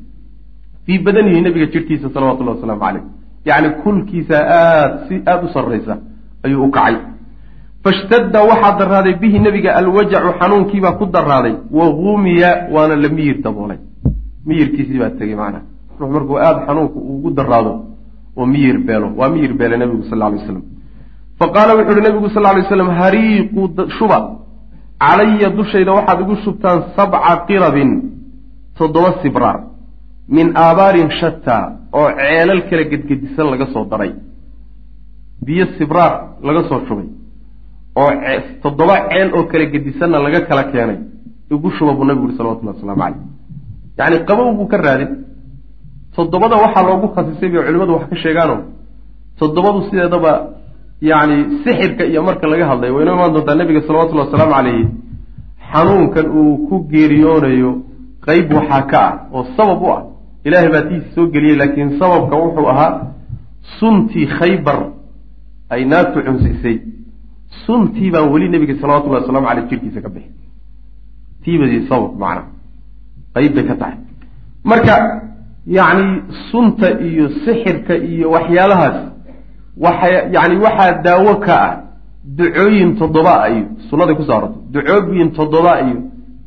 fii 0.91 0.99
badanihi 0.99 1.41
nabiga 1.41 1.67
jidhkiisa 1.67 2.11
salawatullahi 2.15 2.57
wasalaamu 2.57 2.81
caleyh 2.81 3.03
yacni 3.45 3.71
kulkiisa 3.83 4.37
aad 4.61 4.93
si 5.09 5.15
aada 5.27 5.43
u 5.47 5.49
sarraysa 5.55 5.99
ayuu 6.43 6.65
u 6.65 6.71
kacay. 6.71 6.97
Fashtadda 7.85 8.43
waxaa 8.51 8.79
daraaday 8.79 9.15
bihi 9.23 9.39
nebiga 9.39 9.75
alwajacu 9.81 10.33
xanuunkiibaa 10.41 10.93
ku 10.93 11.07
daraaday 11.07 11.55
wa 11.71 11.87
gumiya 11.93 12.51
waana 12.75 12.97
la 12.97 13.09
miyir 13.09 13.39
daboolay. 13.43 13.79
Miyirkiisii 14.47 14.99
baa 14.99 15.11
tegey 15.11 15.37
macnaha 15.37 15.63
ruux 16.01 16.11
markuu 16.13 16.39
aada 16.39 16.67
xanuunka 16.67 16.99
ugu 17.13 17.31
daraado 17.31 17.73
oo 18.37 18.47
miyir 18.47 18.79
beelo. 18.79 19.13
Waa 19.17 19.29
miyir 19.29 19.55
beele 19.55 19.77
nebigu 19.77 20.05
sal 20.11 20.19
lay 20.19 20.39
slam 20.47 20.63
fa 21.39 21.47
qaala 21.55 21.77
wuxu 21.77 21.93
uhi 21.93 22.03
nebigu 22.09 22.29
sal 22.35 22.43
lay 22.43 22.65
slam 22.69 22.91
hariiquu 23.01 23.63
shuba. 23.99 24.19
Calaya 25.01 25.51
dushayda 25.51 25.93
waxaad 25.93 26.21
igu 26.21 26.37
shubtaan 26.45 26.79
sabca 26.97 27.47
qirabin 27.49 27.91
toddoba 28.79 29.23
sibraar 29.23 29.70
min 30.37 30.47
aabaarin 30.65 31.11
shataa 31.21 31.65
oo 31.99 32.09
ceelal 32.19 32.61
kala 32.71 32.85
gedgedisan 32.93 33.47
laga 33.53 33.67
soo 33.75 33.85
daray. 33.91 34.13
Biyo 35.47 35.65
sibraar 35.79 36.13
laga 36.47 36.63
soo 36.69 36.81
shubay. 36.89 37.09
Oo 38.01 38.11
toddoba 38.63 38.95
ceel 39.11 39.29
oo 39.37 39.45
kala 39.51 39.65
gedisanna 39.75 40.19
laga 40.27 40.41
kala 40.49 40.65
keenay. 40.73 40.99
Igu 41.55 41.69
shuba 41.77 41.93
buu 41.97 42.05
nabigu 42.09 42.27
uhi 42.29 42.37
salawatullahi 42.39 42.77
waslamu 42.77 43.01
caleyh 43.03 43.19
yacni 43.99 44.19
qabow 44.29 44.49
buu 44.59 44.69
ka 44.73 44.77
raadin. 44.85 45.11
Toddobada 46.15 46.57
waxaa 46.65 46.83
loogu 46.89 47.07
khasisay 47.15 47.49
bay 47.53 47.63
culimmadu 47.67 47.93
wax 47.97 48.05
ka 48.11 48.17
sheegaano 48.25 48.57
toddobadu 49.41 49.79
sideedaba 49.89 50.33
yacni 51.11 51.37
sixirka 51.65 52.05
iyo 52.11 52.23
marka 52.23 52.47
laga 52.53 52.65
hadlay 52.71 52.91
wayno 52.97 53.13
imaan 53.17 53.33
doontaa 53.35 53.55
nebiga 53.61 53.81
salawatullahi 53.87 54.29
wasalaamu 54.29 54.55
caleyhi 54.57 54.85
xanuunkan 55.73 56.27
uu 56.41 56.53
ku 56.69 56.77
geeriyoonayo 56.93 57.71
qayb 58.27 58.53
waxaa 58.59 58.83
ka 58.93 59.01
ah 59.09 59.15
oo 59.37 59.45
sabab 59.57 59.83
u 59.83 59.87
ah 59.97 60.03
ilaahay 60.47 60.71
baa 60.75 60.83
tiisi 60.91 61.09
soo 61.15 61.27
geliyey 61.35 61.57
laakiin 61.61 61.91
sababka 62.01 62.37
wuxuu 62.43 62.67
ahaa 62.73 62.93
suntii 63.79 64.27
khaybar 64.39 64.79
ay 65.75 65.83
naagtu 65.93 66.19
cunsisay 66.27 66.77
suntii 67.67 68.11
baan 68.15 68.27
weli 68.33 68.49
nebiga 68.55 68.75
salawatullahi 68.81 69.23
waslamu 69.23 69.47
caleyh 69.49 69.65
jirkiisa 69.71 70.01
ka 70.05 70.09
bixi 70.15 70.33
tiibadii 71.45 71.83
sabab 71.91 72.13
macna. 72.23 72.43
Qayb 73.35 73.53
bay 73.57 73.65
ka 73.71 73.75
tahay. 73.81 73.97
Marka 74.71 74.95
yacni 75.77 76.07
sunta 76.51 76.89
iyo 77.09 77.25
sixirka 77.45 77.95
iyo 78.11 78.27
waxyaalahaas 78.35 78.99
waxa 79.85 80.09
yani 80.37 80.57
waxaa 80.65 80.93
daawo 81.07 81.35
ka 81.47 81.55
ah 81.69 81.75
ducooyin 82.39 82.91
toddobaa 83.01 83.49
iyo 83.55 83.65
sunnaday 83.89 84.15
ku 84.19 84.25
saarto 84.31 84.49
ducooyin 84.75 85.29
toddobaa 85.39 85.79
iyo 85.87 85.97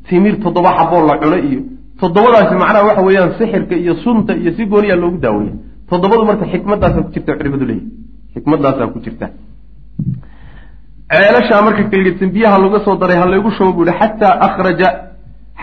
timir 0.07 0.35
toddoba 0.43 0.69
xaboo 0.77 1.01
la 1.09 1.15
cuno 1.21 1.37
iyo 1.49 1.61
toddobadaasi 2.01 2.55
macnaha 2.61 2.85
waxa 2.89 3.01
weeyaan 3.07 3.31
sixirka 3.39 3.75
iyo 3.83 3.93
sunta 4.03 4.31
iyo 4.41 4.51
si 4.57 4.63
gooniyaa 4.71 4.99
loogu 5.03 5.17
daaweeya 5.25 5.53
toddobadu 5.89 6.23
marka 6.29 6.45
xikmadaasaa 6.53 7.03
ku 7.05 7.11
jirta 7.15 7.31
culimadu 7.39 7.65
leeyihi 7.69 7.87
xikmadaasaa 8.33 8.87
ku 8.93 8.99
jirta 9.05 9.25
ceelashaa 11.13 11.61
marka 11.67 11.83
kalgedsan 11.91 12.29
biyaha 12.35 12.57
laga 12.63 12.79
soo 12.85 12.95
daray 13.01 13.17
ha 13.21 13.25
laygu 13.33 13.49
shubo 13.57 13.71
buu 13.77 13.85
ihi 13.89 13.95
xataa 14.01 14.33
akhraja 14.47 14.89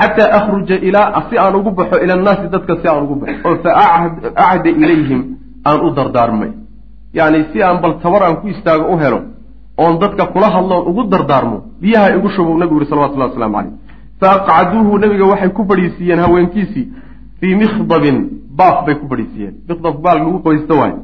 xataa 0.00 0.28
akhruja 0.38 0.76
ilaa 0.88 1.20
si 1.28 1.34
aan 1.42 1.54
ugu 1.60 1.70
baxo 1.78 1.96
ila 2.04 2.12
annaasi 2.18 2.46
dadka 2.54 2.72
si 2.80 2.86
aan 2.90 3.02
ugu 3.04 3.14
baxo 3.22 3.48
oo 3.48 3.56
fa 3.64 3.70
acda 4.52 4.70
ilayhim 4.82 5.20
aan 5.68 5.78
u 5.86 5.90
dardaarmay. 5.98 6.50
Yacni 7.18 7.40
si 7.52 7.58
aan 7.62 7.76
bal 7.82 7.94
tabar 8.02 8.22
aan 8.22 8.36
ku 8.40 8.46
istaago 8.54 8.84
u 8.94 8.96
helo 9.02 9.20
oon 9.82 9.94
dadka 10.02 10.24
kula 10.34 10.48
hadloon 10.54 10.82
ugu 10.90 11.02
dardaarmo 11.12 11.56
biyaha 11.82 12.08
igu 12.16 12.28
shubow 12.34 12.54
nabigu 12.60 12.78
yihi 12.80 12.90
salawatullahi 12.90 13.30
waslamu 13.30 13.54
caleyh 13.56 13.72
fa 14.20 14.26
aqcaduuhu 14.36 14.98
nabiga 14.98 15.24
waxay 15.32 15.48
ku 15.48 15.64
fadhiisiiyeen 15.70 16.20
haweenkiisii 16.24 16.88
fii 17.40 17.54
mikhdabin 17.62 18.16
baaf 18.58 18.86
bay 18.86 18.94
ku 18.94 19.08
fadhiisiiyeen 19.08 19.54
mikdab 19.68 20.02
baal 20.04 20.18
lagu 20.18 20.38
qoysto 20.46 20.74
waayo 20.80 20.98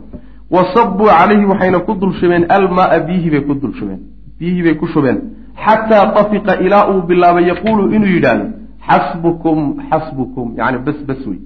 wa 0.50 0.66
sabuu 0.74 1.06
calayhi 1.06 1.44
waxayna 1.52 1.78
ku 1.86 1.94
dul 2.00 2.12
shubeen 2.20 2.46
almaaa 2.48 2.98
biyihii 3.08 3.30
bay 3.30 3.40
ku 3.48 3.54
dul 3.54 3.74
shubeen 3.78 4.00
biyihii 4.38 4.62
bay 4.62 4.74
ku 4.74 4.86
shubeen. 4.86 5.18
Xataa 5.64 6.06
tafiqa 6.14 6.60
ilaa 6.60 6.88
uu 6.92 7.02
bilaabay 7.08 7.48
yaquulu 7.48 7.94
inuu 7.96 8.10
yidhaahdo 8.16 8.46
xasbukum 8.88 9.58
xasbukum. 9.90 10.54
Yani 10.56 10.78
bas 10.86 10.98
bas 11.08 11.26
wey. 11.26 11.40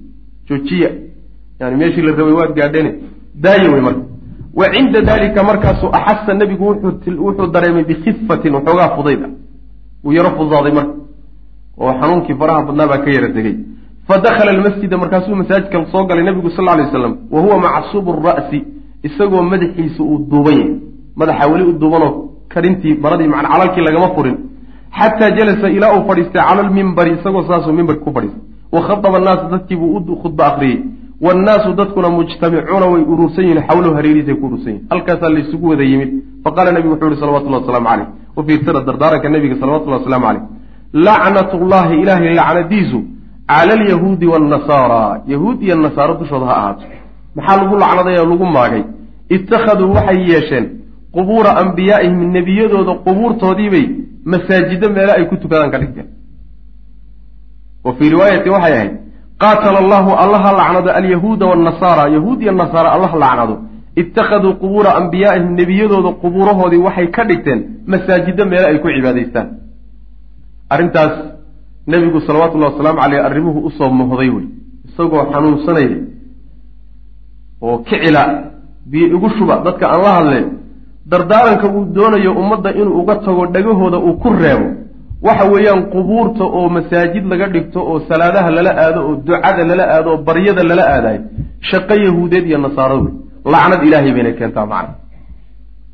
Joojiya. 0.47 0.89
Yani 1.59 1.75
meeshii 1.75 2.01
la 2.01 2.11
rabay 2.11 2.33
waad 2.39 2.51
gaadhene 2.55 2.91
daaya 3.43 3.71
wey 3.71 3.81
marka. 3.81 4.03
Wa 4.53 4.65
cinda 4.73 5.01
dalika 5.01 5.43
markaasu 5.43 5.87
axasa 5.87 6.33
nebigu 6.33 6.65
wuxuu 6.67 7.47
dareemay 7.53 7.83
bikhifatin 7.83 8.53
waxoogaa 8.57 8.95
fudayd 8.97 9.23
ah. 9.23 9.31
Wuu 10.03 10.13
yaro 10.13 10.29
fudaaday 10.37 10.73
marka 10.79 10.93
oo 11.77 11.93
xanuunkii 11.99 12.35
faraha 12.41 12.61
badnaa 12.67 12.87
baa 12.91 12.97
ka 13.05 13.09
yara 13.11 13.27
degay 13.37 13.55
fadakhala 14.07 14.51
almasjida 14.51 14.97
markaasuu 14.97 15.35
masaajidka 15.35 15.85
soo 15.91 16.03
galay 16.09 16.23
nebigu 16.23 16.49
sal 16.55 16.65
lla 16.65 16.71
alay 16.73 16.85
waslam 16.85 17.13
wa 17.31 17.41
huwa 17.41 17.57
macsuubu 17.65 18.11
ra'si 18.27 18.59
isagoo 19.07 19.41
madaxiisa 19.43 20.03
uu 20.03 20.17
duuban 20.31 20.57
yahay 20.59 20.75
madaxa 21.15 21.47
weli 21.51 21.63
u 21.63 21.73
duubanoo 21.81 22.13
karintii 22.53 22.93
maradii 23.03 23.27
man 23.27 23.45
calalkii 23.51 23.81
lagama 23.87 24.09
furin. 24.15 24.37
Xataa 24.99 25.31
jalasa 25.37 25.69
ilaa 25.69 25.93
uu 25.97 26.03
fadhiistay 26.07 26.41
cala 26.47 26.63
lmimbari 26.63 27.11
isagoo 27.19 27.43
saasuu 27.47 27.73
mimbarki 27.73 28.03
ku 28.03 28.11
fadhiistay. 28.15 28.41
Wa 28.71 28.81
khataba 28.87 29.17
annaasa 29.17 29.49
dadkiibuu 29.53 29.95
u 29.97 30.15
khudba 30.23 30.43
akriyey 30.47 30.79
wannaasu 31.25 31.73
dadkuna 31.79 32.09
mujtamicuuna 32.09 32.85
way 32.93 33.03
urursan 33.13 33.43
yihiin 33.45 33.63
xawlahu 33.67 33.95
hareerihiisay 33.97 34.35
ku 34.35 34.45
urursan 34.47 34.71
yihiin 34.73 34.87
halkaasaa 34.91 35.29
laysugu 35.35 35.69
wada 35.69 35.83
yimid. 35.83 36.09
Faqaala 36.43 36.71
nebigu 36.71 36.93
wuxuu 36.93 37.09
yihi 37.09 37.19
salawatullahi 37.19 37.61
wasalaamu 37.63 37.87
caleyh 37.89 38.07
u 38.37 38.43
fiirsada 38.47 38.79
dardaaranka 38.87 39.29
nebiga 39.29 39.55
salawatullahi 39.61 39.99
wasalaamu 40.01 40.25
caleyh 40.27 40.43
lacnatullaahi 40.93 42.01
ilaahay 42.01 42.33
lacnadiisu 42.35 42.99
cala 43.47 43.73
alyahuudi 43.73 44.25
waannasaara 44.27 45.21
yahuud 45.27 45.63
iyo 45.63 45.75
nasaaro 45.75 46.13
dushooda 46.13 46.45
ha 46.45 46.55
ahaato. 46.57 46.83
Maxaa 47.35 47.57
lagu 47.57 47.75
lacnaday 47.79 48.17
oo 48.19 48.25
lagu 48.25 48.45
maagay? 48.45 48.83
Ittakhaduu 49.29 49.93
waxay 49.93 50.19
yeesheen 50.31 50.65
qubuura 51.15 51.51
ambiyaa'ihim 51.63 52.31
nebiyadooda 52.37 52.93
qubuurtoodiibay 53.05 53.85
masaajido 54.25 54.89
meelo 54.89 55.11
ay 55.17 55.25
ku 55.25 55.35
tukadaan 55.37 55.71
ka 55.71 55.77
dhigteen. 55.79 56.07
Wa 57.83 57.93
fii 57.93 58.09
riwaayati 58.09 58.49
waxay 58.49 58.73
ahayd 58.73 58.91
qaatala 59.43 59.79
allahu 59.83 60.09
allaha 60.23 60.51
lacnado 60.59 60.89
alyahuuda 60.91 61.45
waannasaara 61.45 62.09
yahuud 62.15 62.41
iyo 62.41 62.51
nasaara 62.51 62.91
allah 62.91 63.11
lacnado. 63.23 63.55
Ittakhaduu 63.95 64.53
qubuura 64.53 64.95
ambiyaa'ihim 64.95 65.51
nebiyadooda 65.61 66.11
qubuurahoodii 66.23 66.77
waxay 66.87 67.07
ka 67.07 67.23
dhigteen 67.23 67.59
masaajido 67.87 68.45
meelo 68.45 68.67
ay 68.67 68.77
ku 68.83 68.87
cibaadaystaan 68.95 69.47
arrintaas 70.73 71.13
nebigu 71.91 72.19
salawatullahi 72.27 72.71
wasalaamu 72.73 72.99
caleyh 73.03 73.21
arrimuhu 73.27 73.59
u 73.67 73.71
soo 73.77 73.89
mohday 73.99 74.29
wey 74.35 74.45
isagoo 74.87 75.23
xanuunsanaya 75.33 75.97
oo 77.61 77.77
kicila 77.87 78.23
biyo 78.91 79.07
igu 79.15 79.29
shuba 79.37 79.55
dadka 79.65 79.85
aan 79.93 80.01
la 80.05 80.11
hadleen 80.17 80.47
dardaaranka 81.11 81.67
uu 81.75 81.85
doonayo 81.95 82.31
ummadda 82.41 82.69
inuu 82.79 82.95
uga 83.01 83.15
tago 83.25 83.45
dhagahooda 83.53 83.97
uu 83.99 84.13
ku 84.23 84.29
reebo. 84.41 84.67
Waxa 85.25 85.45
weeyaan 85.53 85.81
qubuurta 85.93 86.43
oo 86.57 86.69
masaajid 86.75 87.25
laga 87.31 87.47
dhigto 87.53 87.79
oo 87.89 87.99
salaadaha 88.09 88.49
lala 88.57 88.71
aado 88.83 88.99
oo 89.07 89.15
ducada 89.25 89.63
lala 89.69 89.85
aado 89.93 90.09
oo 90.13 90.17
baryada 90.27 90.63
lala 90.69 90.83
aadayo 90.93 91.21
shaqo 91.69 91.93
yahuudeed 92.05 92.45
iyo 92.49 92.57
nasaaro 92.65 92.95
wey 93.03 93.13
lacnad 93.53 93.81
ilaahay 93.87 94.11
bayna 94.15 94.31
keentaa 94.39 94.65
macna. 94.65 94.93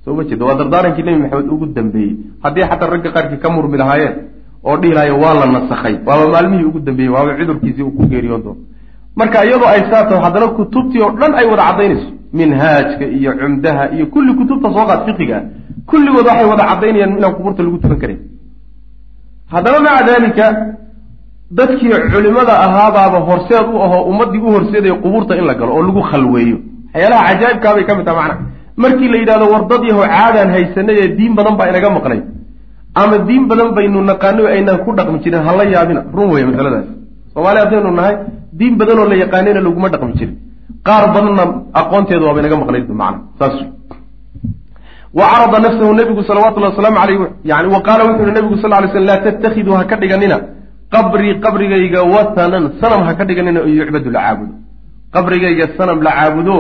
Soo 0.03 0.13
ma 0.17 0.23
jeeda 0.29 0.45
waa 0.47 0.55
dardaarankii 0.61 1.03
nebi 1.07 1.19
maxamed 1.23 1.49
ugu 1.53 1.65
dambeeyey. 1.77 2.13
Haddii 2.43 2.65
xataa 2.71 2.89
ragga 2.93 3.09
qaarkii 3.15 3.39
ka 3.43 3.49
murmi 3.55 3.77
lahaayeen 3.81 4.15
oo 4.63 4.77
dhihi 4.77 4.93
lahayen 4.93 5.17
waa 5.23 5.33
la 5.39 5.45
nasakhay. 5.55 5.95
Waaba 6.05 6.25
maalmihii 6.33 6.63
ugu 6.69 6.79
dambeeyey 6.79 7.11
waaba 7.13 7.35
cudurkiisii 7.39 7.83
uu 7.83 7.91
ku 7.91 8.03
geeriyoon 8.11 8.43
doono. 8.43 8.59
Marka 9.15 9.45
iyadoo 9.45 9.67
ay 9.67 9.81
saa 9.91 10.03
taho 10.09 10.21
haddana 10.25 10.47
kutubtii 10.47 11.01
oo 11.01 11.11
dhan 11.19 11.33
ay 11.35 11.45
wada 11.51 11.63
caddaynayso. 11.69 12.07
Minhaajka 12.33 13.05
iyo 13.05 13.31
cumdaha 13.39 13.83
iyo 13.95 14.05
kulli 14.13 14.33
kutubta 14.33 14.67
soo 14.73 14.85
qaad 14.89 15.05
fiqiga 15.05 15.37
kulligood 15.89 16.25
waxay 16.27 16.45
wada 16.51 16.63
caddaynayaan 16.69 17.17
inaan 17.17 17.33
qubuurta 17.37 17.63
lagu 17.63 17.77
tukan 17.77 17.99
karin. 18.01 18.19
Haddana 19.51 19.79
maca 19.79 20.03
daalika 20.07 20.45
dadkii 21.57 21.89
culimada 22.13 22.53
ahaabaaba 22.65 23.19
horseed 23.27 23.67
u 23.73 23.77
ahoo 23.85 24.01
ummaddii 24.11 24.41
u 24.47 24.51
horseedaya 24.55 24.95
qubuurta 25.03 25.35
in 25.39 25.45
la 25.49 25.53
galo 25.59 25.71
oo 25.75 25.83
lagu 25.87 26.01
khalweeyo. 26.09 26.57
Waxyaalaha 26.93 27.23
cajaa'ibkaabay 27.29 27.83
ka 27.87 27.93
mid 27.97 28.05
taha 28.05 28.17
macna. 28.21 28.35
Markii 28.77 29.07
la 29.11 29.17
yidhahdo 29.21 29.45
war 29.53 29.63
dad 29.71 29.83
yahow 29.89 30.03
caadaan 30.13 30.49
haysanay 30.55 30.95
ee 31.03 31.07
diin 31.17 31.33
badan 31.37 31.55
baa 31.59 31.67
inaga 31.71 31.89
maqnay 31.97 32.19
ama 33.01 33.17
diin 33.27 33.43
badan 33.49 33.69
baynu 33.77 33.99
naqaano 34.11 34.41
aynaan 34.55 34.77
ku 34.85 34.89
dhaqmi 34.97 35.17
jirin 35.23 35.41
hala 35.47 35.63
yaabina 35.75 36.01
run 36.17 36.29
weeye 36.33 36.45
masaladaas. 36.51 36.87
Soomaali 37.33 37.59
haddaynu 37.63 37.91
nahay 37.99 38.15
diin 38.59 38.73
badanoo 38.79 39.05
la 39.11 39.15
yaqaanayna 39.23 39.61
laguma 39.67 39.87
dhaqmi 39.93 40.13
jirin. 40.19 40.35
Qaar 40.87 41.03
badanna 41.15 41.43
aqoonteedu 41.81 42.23
waaba 42.27 42.39
inaga 42.41 42.57
maqnayd 42.63 42.85
macna 43.01 43.19
saas 43.39 43.55
wa 45.17 45.25
carada 45.31 45.57
nafsahu 45.65 45.91
nebigu 45.99 46.21
salawatullahi 46.29 46.71
wasalaamu 46.73 46.97
caleyh 47.01 47.19
yani 47.51 47.67
wa 47.75 47.79
qaala 47.87 48.01
wuxu 48.07 48.21
uhi 48.23 48.33
nebigu 48.37 48.57
sal 48.63 48.73
ly 48.83 48.87
slm 48.93 49.05
laa 49.09 49.19
tattakhiduu 49.25 49.75
ha 49.79 49.83
ka 49.89 49.95
dhiganina. 50.01 50.37
Qabrii 50.93 51.33
qabrigayga 51.43 52.01
watanan 52.13 52.63
sanam 52.81 53.01
ha 53.07 53.11
ka 53.19 53.23
dhiganina 53.29 53.59
oo 53.65 53.69
yucbadu 53.79 54.09
la 54.15 54.19
caabudo. 54.25 54.53
Qabrigayga 55.15 55.65
sanam 55.77 55.97
la 56.05 56.11
caabudo 56.17 56.57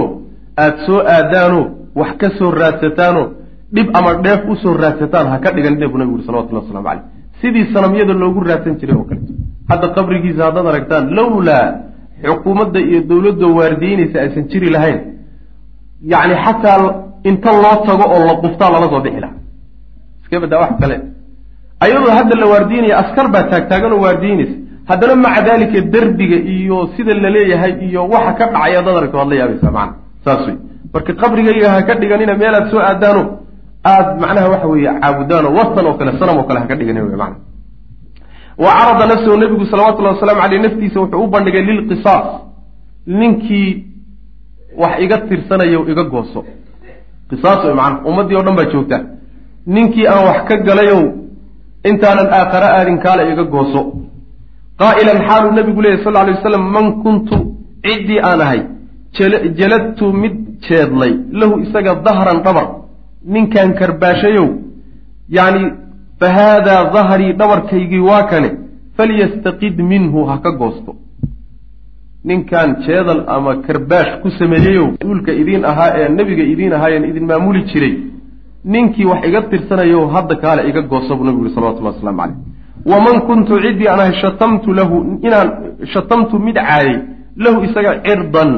aada 0.63 0.77
soo 0.85 0.99
aadaano 1.15 1.59
wax 1.99 2.11
ka 2.21 2.27
soo 2.37 2.51
raadsataano 2.61 3.21
dhib 3.75 3.87
ama 3.97 4.11
dheef 4.25 4.41
u 4.51 4.55
soo 4.63 4.73
raadsataan 4.83 5.27
ha 5.31 5.37
ka 5.43 5.49
dhiganina 5.55 5.87
buu 5.91 5.97
nabigu 6.01 6.15
uri 6.17 6.25
salawatullah 6.27 6.63
waslamu 6.63 6.85
caleyh 6.89 7.03
sidii 7.41 7.65
sanamyada 7.73 8.13
loogu 8.23 8.39
raadsan 8.49 8.73
jiray 8.79 8.95
oo 8.99 9.05
kaleeto 9.09 9.33
hadda 9.71 9.87
qabrigiisa 9.97 10.41
haddaad 10.47 10.67
aragtaan 10.71 11.03
lowlaa 11.19 11.65
xukuumadda 12.29 12.79
iyo 12.89 12.99
dowladda 13.11 13.47
waardiyeynaysa 13.57 14.17
aysan 14.25 14.43
jiri 14.51 14.69
lahayn. 14.75 14.99
Yacni 16.11 16.35
xataa 16.45 16.77
inta 17.29 17.51
loo 17.63 17.75
tago 17.87 18.05
oo 18.15 18.21
la 18.29 18.33
quftaa 18.43 18.69
lala 18.73 18.87
soo 18.93 19.01
bixi 19.05 19.19
lahaa 19.25 19.39
iska 20.21 20.35
baddaa 20.43 20.59
wax 20.63 20.71
kale. 20.81 20.95
Ayadoo 21.85 22.11
hadda 22.19 22.35
la 22.41 22.45
waardiyeynaya 22.53 22.95
askar 23.03 23.25
baa 23.33 23.43
taagtaagan 23.51 23.91
oo 23.95 24.01
waardiyeynaysa 24.05 24.55
haddana 24.89 25.15
maca 25.25 25.41
daalika 25.47 25.79
derbiga 25.93 26.37
iyo 26.55 26.77
sida 26.95 27.13
la 27.23 27.29
leeyahay 27.35 27.73
iyo 27.87 28.01
waxa 28.13 28.33
ka 28.39 28.45
dhacay 28.53 28.73
haddaad 28.79 28.97
aragto 28.99 29.17
waad 29.19 29.29
la 29.31 29.35
yaabaysaa 29.41 29.71
macana 29.77 29.93
saas 30.25 30.41
wey 30.47 30.55
marka 30.93 31.11
qabrigayga 31.21 31.67
ha 31.73 31.79
ka 31.87 31.93
dhiganina 32.01 32.33
meelaad 32.41 32.65
soo 32.71 32.81
aadaano 32.89 33.21
aada 33.91 34.11
macnaha 34.23 34.47
waxa 34.53 34.67
weeye 34.73 34.91
caabudaano 35.01 35.49
watan 35.57 35.85
oo 35.89 35.95
kale 35.99 36.11
sanam 36.19 36.37
oo 36.39 36.47
kale 36.49 36.59
ha 36.61 36.67
ka 36.69 36.75
dhiganin 36.79 37.03
wey 37.07 37.17
macana 37.23 37.37
wa 38.63 38.69
carada 38.77 39.05
nafsahu 39.11 39.37
nebigu 39.43 39.65
salawatullahi 39.71 40.15
wasalaamu 40.15 40.41
caleyh 40.43 40.61
naftiisa 40.65 40.97
wuxuu 41.01 41.23
u 41.25 41.27
bandhigay 41.33 41.63
lilqisaas 41.69 42.27
ninkii 43.19 43.69
wax 44.81 44.93
iga 45.03 45.17
tirsanayo 45.29 45.79
iga 45.91 46.03
gooso. 46.13 46.39
Qisaas 47.29 47.59
wey 47.65 47.75
macana 47.79 48.01
ummaddii 48.09 48.37
o 48.39 48.43
dhan 48.45 48.55
baa 48.59 48.65
joogta 48.73 48.97
ninkii 49.75 50.07
aan 50.13 50.23
wax 50.29 50.39
ka 50.49 50.55
galayow 50.67 51.01
intaanan 51.89 52.27
aakhare 52.37 52.67
aadin 52.77 52.97
kaale 53.05 53.23
iga 53.33 53.43
gooso. 53.43 53.81
Qaa'ilan 54.81 55.19
xaaluu 55.27 55.51
nebigu 55.57 55.81
leeyahy 55.81 56.03
sal 56.03 56.17
alay 56.21 56.33
wasalam 56.37 56.63
man 56.75 56.85
kuntu 57.03 57.37
ciddii 57.85 58.19
aan 58.29 58.41
ahay 58.45 58.61
jaladtu 59.59 60.05
mid 60.21 60.35
jeedlay 60.67 61.13
lahu 61.39 61.53
isaga 61.65 61.91
dahran 62.05 62.39
dhabar 62.45 62.67
ninkaan 63.33 63.73
karbaashayow 63.79 64.47
yacni 65.37 65.71
fa 66.19 66.27
haadaa 66.37 66.81
dahrii 66.95 67.33
dhabarkaygii 67.39 68.03
waa 68.09 68.23
kane 68.31 68.49
falyastaqid 68.97 69.75
minhu 69.91 70.25
ha 70.29 70.37
ka 70.43 70.51
goosto. 70.61 70.91
Ninkan 72.27 72.69
jeedal 72.85 73.23
ama 73.35 73.51
karbaash 73.65 74.11
ku 74.21 74.29
sameeyeyow 74.39 74.87
uulka 75.05 75.31
idiin 75.41 75.63
ahaa 75.71 75.91
ee 75.99 76.09
nebiga 76.19 76.43
idiin 76.53 76.73
ahaayeen 76.77 77.05
idin 77.11 77.25
maamuli 77.31 77.61
jiray 77.71 77.93
ninkii 78.73 79.05
wax 79.05 79.21
iga 79.29 79.41
tirsanayo 79.51 80.07
hadda 80.15 80.35
kaale 80.43 80.61
iga 80.69 80.81
goosa 80.81 81.15
buu 81.15 81.25
nabigu 81.25 81.43
yuri 81.43 81.55
salawatullahi 81.55 81.95
waslamu 81.95 82.17
caleyh 82.21 82.37
waman 82.91 83.17
kuntu 83.27 83.53
ciddii 83.65 83.87
aan 83.87 84.13
shatamtu 84.21 84.73
lahu 84.79 84.95
inaan 85.27 85.49
shatamtu 85.93 86.39
mid 86.39 86.55
caayay 86.55 86.97
lahu 87.45 87.63
isaga 87.67 87.91
cirdan 88.07 88.51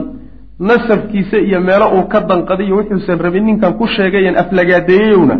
nasabkiisa 0.59 1.37
iyo 1.37 1.59
meelo 1.61 1.87
uu 1.95 2.07
ka 2.11 2.19
danqadiyo 2.29 2.75
wuxuusan 2.77 3.19
rabin 3.19 3.45
ninkan 3.45 3.73
ku 3.79 3.87
sheegayan 3.87 4.35
aflagaadeeyeyowna. 4.41 5.35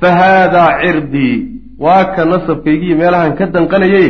Fa 0.00 0.08
haadaa 0.20 0.70
cirdii 0.82 1.34
waa 1.78 2.04
ka 2.14 2.24
nasabkaygiiyo 2.24 2.96
meelahan 2.96 3.34
ka 3.38 3.46
danqanayay 3.46 4.08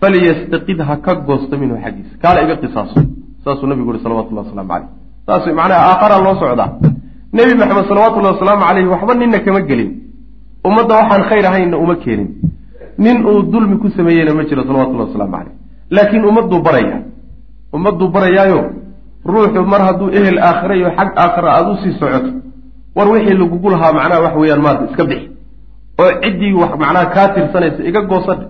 falyastaqid 0.00 0.80
ha 0.88 0.96
ka 0.96 1.14
goosto 1.14 1.54
minhu 1.58 1.76
xaggiisa. 1.84 2.16
Kaala 2.22 2.42
iga 2.44 2.56
qisaaso. 2.62 3.00
Saasuu 3.44 3.66
nabigu 3.66 3.90
uhi 3.90 4.00
salawatullahi 4.02 4.46
waslamu 4.48 4.68
caleyh 4.68 4.88
saas 5.26 5.46
macnaha 5.58 5.82
aakharaa 5.90 6.20
loo 6.26 6.34
socdaa. 6.40 6.70
Nebi 7.32 7.52
maxamed 7.60 7.84
salawatullahi 7.88 8.34
wasalaamu 8.34 8.64
caleyhi 8.68 8.88
waxba 8.94 9.14
ninna 9.14 9.38
kama 9.46 9.60
gelin. 9.68 9.90
Ummadda 10.68 10.94
waxaan 11.00 11.22
khayr 11.28 11.46
ahaynna 11.50 11.76
uma 11.84 11.96
keenin. 11.96 12.28
Nin 12.98 13.16
uu 13.26 13.42
dulmi 13.52 13.76
ku 13.82 13.88
sameeyeyna 13.96 14.32
ma 14.34 14.44
jiro 14.48 14.62
salawatullahi 14.68 15.08
wasalaamu 15.08 15.32
caleyh 15.36 15.54
laakiin 15.90 16.24
ummadduu 16.30 16.60
baraya. 16.66 16.96
Ummadduu 17.76 18.08
barayaayo 18.16 18.60
ruuxu 19.32 19.62
mar 19.72 19.80
hadduu 19.88 20.08
ehel 20.18 20.38
aakhira 20.48 20.74
iyo 20.76 20.88
xag 20.98 21.08
aakhira 21.22 21.48
aada 21.56 21.70
u 21.70 21.76
sii 21.82 21.92
socoto 22.00 22.30
war 22.96 23.08
wixii 23.12 23.36
lagugu 23.42 23.68
lahaa 23.70 23.92
macnaha 23.98 24.20
wax 24.24 24.34
weeyaan 24.40 24.62
maarta 24.66 24.84
iska 24.90 25.04
bixi. 25.10 25.28
oo 26.00 26.10
ciddii 26.22 26.52
wax 26.62 26.70
macnaha 26.82 27.06
kaa 27.14 27.28
tirsanaysa 27.34 27.82
iga 27.90 28.00
goosadhe 28.10 28.46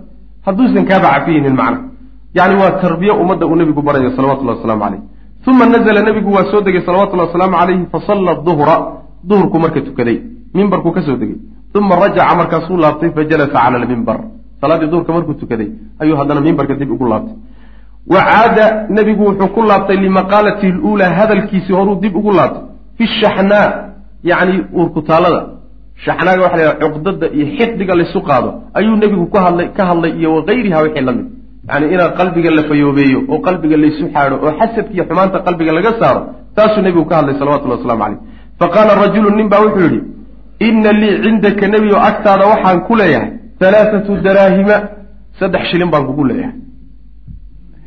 hadduusan 0.46 0.84
kaaba 0.90 1.08
cafiyeynin 1.14 1.56
macna. 1.60 1.78
Yacni 2.36 2.56
waa 2.62 2.70
tarbiye 2.82 3.12
ummadda 3.22 3.46
uu 3.46 3.56
nebigu 3.60 3.82
barayo 3.82 4.10
salawatullahi 4.16 4.58
wasalaamu 4.58 4.82
caleyh 4.84 5.00
uma 5.50 5.66
nazla 5.66 6.00
nebigu 6.08 6.30
waa 6.36 6.44
soo 6.50 6.60
degay 6.66 6.82
salawatullahi 6.88 7.28
wasalaamu 7.28 7.56
calayhi 7.60 7.86
fasalla 7.94 8.32
duhra 8.46 8.76
duhurku 9.28 9.58
marka 9.64 9.80
tukaday 9.88 10.16
mimbarkuu 10.54 10.92
ka 10.96 11.02
soo 11.06 11.16
degay. 11.16 11.38
Uma 11.74 11.96
rajaca 12.02 12.34
markaasuu 12.40 12.76
laabtay 12.84 13.10
fajalasa 13.16 13.52
cala 13.52 13.76
almimbar 13.80 14.18
salaaddii 14.60 14.90
duhurka 14.92 15.12
markuu 15.16 15.34
tukaday 15.42 15.68
ayuu 16.02 16.16
haddana 16.20 16.40
mimbarka 16.40 16.74
dib 16.80 16.90
ugu 16.90 17.06
laabtay 17.12 17.36
wa 18.12 18.20
caada 18.30 18.86
nebigu 18.96 19.24
wuxuu 19.28 19.48
ku 19.54 19.62
laabtay 19.62 19.96
limaqaalatihi 19.96 20.72
luulaa 20.72 21.12
hadalkiisii 21.18 21.72
horuu 21.72 21.96
dib 22.02 22.16
ugu 22.16 22.32
laabtay 22.32 22.62
fi 22.98 23.04
shaxnaa 23.20 23.68
yacni 24.30 24.64
uurkutaalada 24.78 25.40
shaxnaaga 26.04 26.42
waxa 26.46 26.56
la 26.56 26.74
cuqdada 26.82 27.26
iyo 27.36 27.46
xiqdiga 27.58 27.94
laysu 28.00 28.20
qaado 28.28 28.48
ayuu 28.78 28.96
nebigu 29.02 29.26
ku 29.32 29.38
hadlay 29.44 29.68
ka 29.76 29.82
hadlay 29.90 30.12
iyo 30.20 30.34
wakayriha 30.36 30.78
wixii 30.84 31.04
la 31.08 31.12
mid 31.12 31.26
yani 31.68 31.86
inaad 31.94 32.12
qalbiga 32.20 32.50
la 32.50 32.62
fayoobeeyo 32.68 33.18
oo 33.28 33.38
qalbiga 33.46 33.76
laysu 33.84 34.04
xaadho 34.14 34.36
oo 34.46 34.52
xasadka 34.58 34.92
iyo 34.96 35.04
xumaanta 35.08 35.38
qalbiga 35.46 35.72
laga 35.78 35.92
saaro 36.00 36.20
taasuu 36.56 36.82
nebigu 36.86 37.04
ka 37.10 37.14
hadlay 37.18 37.34
salawatullahi 37.40 37.78
waslamu 37.80 38.02
caleyh 38.04 38.18
faqaala 38.60 38.92
rajulu 39.04 39.28
nin 39.38 39.48
baa 39.52 39.62
wuxuu 39.66 39.82
yidhi 39.86 40.00
inna 40.68 40.92
lii 41.00 41.14
cindaka 41.24 41.66
nebigo 41.74 41.98
agtaada 42.08 42.44
waxaan 42.52 42.80
ku 42.86 42.94
leeyahay 43.00 43.30
halaathatu 43.60 44.12
daraahima 44.26 44.76
saddex 45.40 45.62
shilin 45.70 45.90
baan 45.94 46.04
kugu 46.08 46.24
leeyahay 46.30 46.63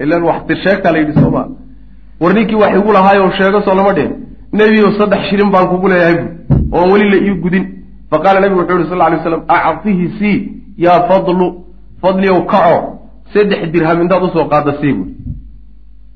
ilan 0.04 0.24
wax 0.30 0.40
tirsheegtaa 0.48 0.92
la 0.92 1.00
yidhi 1.00 1.14
sooma 1.22 1.44
war 2.22 2.34
ninkii 2.34 2.56
wax 2.64 2.72
igu 2.80 2.92
lahaayo 2.98 3.32
sheego 3.38 3.62
soo 3.62 3.76
lama 3.80 3.94
dhehen 3.98 4.14
nebigo 4.54 4.92
saddex 5.00 5.22
shilin 5.30 5.50
baan 5.54 5.68
kugu 5.72 5.88
leeyahay 5.92 6.16
bu 6.70 6.78
oon 6.78 6.92
weli 6.92 7.10
la 7.14 7.18
ii 7.28 7.36
gudin. 7.44 7.66
Faqaala 8.12 8.40
nebigu 8.40 8.60
wuxuu 8.62 8.78
yihi 8.80 8.90
sal 8.90 9.12
ly 9.14 9.18
slam 9.24 9.42
actihi 9.48 10.06
sii 10.20 10.38
yaa 10.86 11.00
fadlu 11.10 11.48
fadliyow 12.02 12.40
kaco. 12.52 12.78
Saddex 13.34 13.62
dirham 13.74 14.02
intaad 14.02 14.24
u 14.24 14.30
soo 14.36 14.46
qaada 14.52 14.72
sii 14.82 14.94
buui 14.98 15.12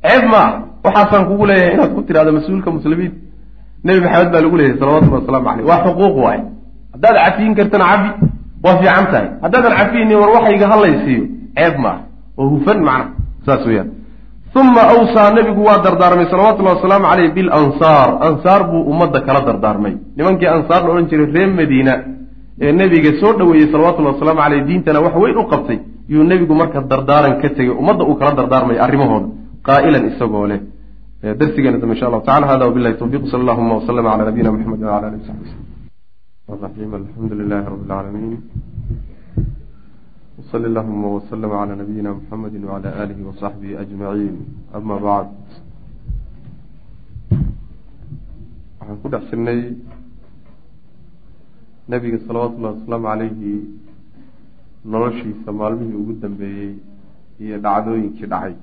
ceeb 0.05 0.23
maa 0.33 0.47
waxaasaan 0.83 1.25
kugu 1.29 1.45
leeyahay 1.49 1.73
inaad 1.75 1.91
ku 1.95 2.01
tidhahdo 2.07 2.31
mas'uulka 2.37 2.69
muslimiin 2.77 3.13
nebi 3.85 3.99
maxamed 4.05 4.31
baa 4.33 4.41
lagu 4.45 4.57
leeyahay 4.57 4.79
salawatullahi 4.79 5.21
wasalaamu 5.21 5.45
caleyh 5.49 5.65
waa 5.69 5.79
xuquuq 5.85 6.15
waay. 6.25 6.39
Haddaad 6.93 7.15
cafiyin 7.25 7.53
kartana 7.59 7.85
cafi 7.91 8.09
waa 8.63 8.75
fiican 8.79 9.05
tahay. 9.11 9.27
Haddaadan 9.43 9.73
cafiyeynin 9.79 10.17
war 10.21 10.29
waxayga 10.35 10.67
hadlaysiiyo. 10.73 11.23
Ceeb 11.57 11.75
maaha 11.83 11.99
oo 12.39 12.47
hufan 12.53 12.79
macna 12.87 13.05
saas 13.45 13.65
weyaan 13.69 13.89
uma 14.55 14.81
awsaa 14.93 15.31
nebigu 15.37 15.61
waa 15.63 15.79
dardaarmay 15.85 16.25
salawatullahi 16.33 16.75
wasalaamu 16.75 17.05
caleyh 17.11 17.31
bilansaar 17.37 18.09
ansaar. 18.27 18.61
Buu 18.71 18.83
ummadda 18.91 19.19
kala 19.27 19.41
dardaarmay. 19.47 19.93
Nimankii 20.17 20.49
ansaar 20.55 20.81
la 20.83 20.89
odhan 20.93 21.07
jiray 21.11 21.27
reer 21.35 21.49
madiina 21.59 21.93
ee 22.61 22.71
nebiga 22.79 23.11
soo 23.21 23.33
dhoweeyey 23.39 23.71
salawatullahi 23.71 24.15
wasalaamu 24.15 24.41
caleyh 24.43 24.61
diintana 24.67 24.99
wax 25.05 25.15
weyn 25.23 25.37
u 25.37 25.43
qabtay 25.51 25.79
yuu 26.13 26.23
nebigu 26.31 26.53
marka 26.61 26.81
dardaaran 26.91 27.33
ka 27.41 27.49
tegey 27.57 27.73
ummadda 27.81 28.03
uu 28.09 28.15
kala 28.19 28.31
dardaarmay 28.39 28.77
arrimahooda 28.85 29.27
qaa'ilan 29.67 30.03
isagoo 30.11 30.45
leh. 30.51 30.59
Darsigeena 31.39 31.77
dambe 31.77 31.93
insha 31.95 32.05
allahu 32.09 32.25
tacala 32.25 32.47
hada 32.51 32.65
wabillahi 32.69 32.95
tawfiq 33.01 33.23
sala 33.31 33.41
allahuma 33.43 33.73
waslama 33.79 34.09
cala 34.11 34.23
nabiyina 34.29 34.51
maxamed 34.51 34.81
wala 34.83 35.07
alihi 35.07 35.21
wasaxbi 35.21 35.71
waslm 36.51 36.93
alxamdu 36.99 37.33
lilahi 37.41 37.63
rabi 37.71 37.83
lcaalamiin 37.85 38.37
wsali 40.51 40.65
allahuma 40.67 41.07
wslama 41.15 41.55
cala 41.59 41.75
nabiyina 41.79 42.11
muxamedi 42.13 42.57
wcala 42.59 42.89
aalihi 43.01 43.23
wasaxbihi 43.27 43.73
ajmaciin 43.83 44.37
ama 44.77 44.95
bacd 45.05 45.29
waxaan 48.79 48.97
ku 49.01 49.07
dhex 49.13 49.23
jirnay 49.31 49.61
nebiga 51.93 52.19
salawatullahi 52.27 52.75
wasalaamu 52.77 53.07
calayhi 53.11 53.53
noloshiisa 54.95 55.49
maalmihii 55.59 55.99
ugu 56.01 56.13
dambeeyey 56.23 56.73
iyo 57.45 57.57
dhacdooyinkii 57.67 58.27
dhacay 58.33 58.55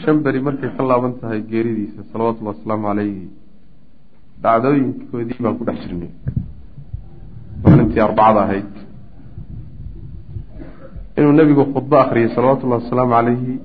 shan 0.00 0.16
beri 0.24 0.40
markay 0.46 0.70
ka 0.78 0.82
laaban 0.92 1.12
tahay 1.20 1.40
geeridiisa 1.52 2.00
salawatullahi 2.12 2.56
wasalaamu 2.56 2.86
calayhi 2.88 3.28
dhacdooyinkoodii 4.44 5.38
baan 5.44 5.58
ku 5.60 5.64
dhex 5.68 5.78
jirnay 5.84 6.12
maalintii 7.92 8.00
arbacada 8.00 8.40
ahayd. 8.44 8.64
Inuu 11.18 11.32
nebigu 11.32 11.64
khudbo 11.72 11.96
akhriyay 11.96 12.34
salawatullahi 12.34 12.82
wasalaamu 12.84 13.12
calayhi 13.12 13.60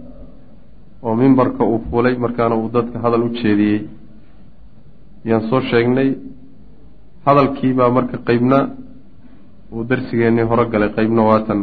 oo 1.03 1.15
mimbarka 1.15 1.63
uu 1.63 1.79
fuulay 1.89 2.15
markaana 2.17 2.55
uu 2.55 2.69
dadka 2.69 2.99
hadal 2.99 3.23
u 3.23 3.29
jeediyey. 3.29 3.87
Ayaan 5.25 5.49
soo 5.49 5.61
sheegnay 5.61 6.09
hadalkiibaa 7.25 7.89
marka 7.89 8.17
qeybna 8.27 8.69
uu 9.71 9.83
darsigeennii 9.89 10.43
hore 10.49 10.65
galay. 10.71 10.89
Qeybna 10.97 11.21
waatan 11.29 11.59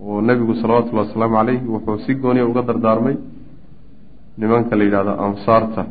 oo 0.00 0.20
nebigu 0.20 0.54
salawatullahi 0.62 1.08
wasalaamu 1.08 1.36
calayhi 1.36 1.66
wuxuu 1.66 1.98
si 2.06 2.14
gooniya 2.14 2.46
uga 2.46 2.62
dardaarmay 2.62 3.16
nimanka 4.38 4.76
la 4.76 4.84
yidhahdo 4.84 5.12
ansaarta. 5.26 5.82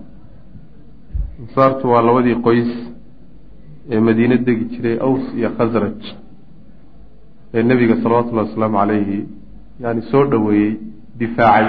Ansaartu 1.41 1.87
waa 1.91 2.01
labadii 2.01 2.35
qoys 2.45 2.90
ee 3.89 3.99
madiine 3.99 4.37
degi 4.37 4.65
jiray 4.73 4.97
aws 5.07 5.25
iyo 5.37 5.49
khasraj 5.57 6.01
ee 7.53 7.63
nebiga 7.63 7.95
salawatullahi 8.03 8.47
wasalaamu 8.49 8.77
calayhi 8.81 9.19
yani 9.83 10.01
soo 10.11 10.25
dhoweeyey 10.31 10.79
difaacay 11.19 11.67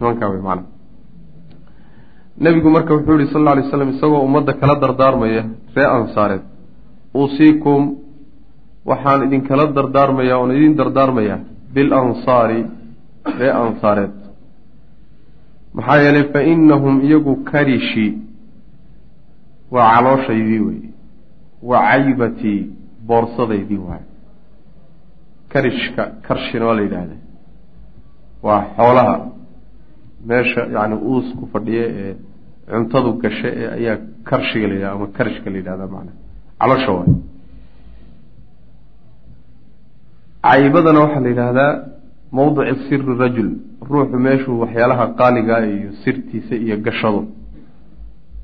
nimankaa 0.00 0.28
wey 0.32 0.42
macana 0.48 0.70
nebigu 2.44 2.70
marka 2.70 2.94
wuxuu 2.94 3.18
yihi 3.20 3.32
sal 3.32 3.40
alla 3.40 3.52
alay 3.52 3.70
slam 3.70 3.90
isagoo 3.94 4.22
ummadda 4.28 4.52
kala 4.60 4.74
dardaarmaya 4.84 5.42
ree 5.76 5.88
ansaareed 5.98 6.44
uusiikum 7.14 7.80
waxaan 8.90 9.26
idinkala 9.26 9.66
dardaarmayaa 9.76 10.38
oon 10.38 10.52
idin 10.56 10.76
dardaarmayaa 10.80 11.38
bilansaari 11.74 12.60
ree 13.38 13.52
ansaareed. 13.64 14.14
Maxaa 15.74 15.98
yeelay 16.04 16.24
fa 16.32 16.40
inahum 16.52 17.00
iyagu 17.06 17.36
karishi 17.50 18.06
waa 19.74 19.86
calooshaydii 19.94 20.60
wey 20.66 20.80
wa 21.70 21.78
caybatii 21.88 22.60
boorsadaydii 23.08 23.80
waay. 23.88 24.04
Karishka 25.52 26.02
karshina 26.26 26.64
waa 26.66 26.74
la 26.78 26.82
yidhaahda 26.86 27.16
waa 28.46 28.62
xoolaha. 28.76 29.16
Meesha 30.28 30.60
yani 30.76 30.94
uusku 31.10 31.44
fadhiya 31.52 31.84
ee 32.02 32.14
cuntadu 32.70 33.10
gasha 33.22 33.48
ee 33.60 33.68
ayaa 33.78 33.96
karshiga 34.28 34.66
la 34.68 34.74
yidhahda 34.74 34.94
ama 34.96 35.06
karishka 35.16 35.50
la 35.50 35.56
yidhahda 35.60 35.86
macana 35.92 36.12
caloosha 36.60 36.90
waay. 36.96 37.12
Caybadana 40.46 41.00
waxaa 41.04 41.20
la 41.24 41.28
yidhaahdaa 41.32 41.72
mawdici 42.36 42.74
siri 42.88 43.14
rajul. 43.22 43.50
Ruuxu 43.90 44.16
meeshuu 44.26 44.60
waxyaalaha 44.62 45.04
qaaligaa 45.20 45.60
iyo 45.66 45.90
sirtiisa 46.04 46.54
iyo 46.64 46.76
gashado 46.86 47.20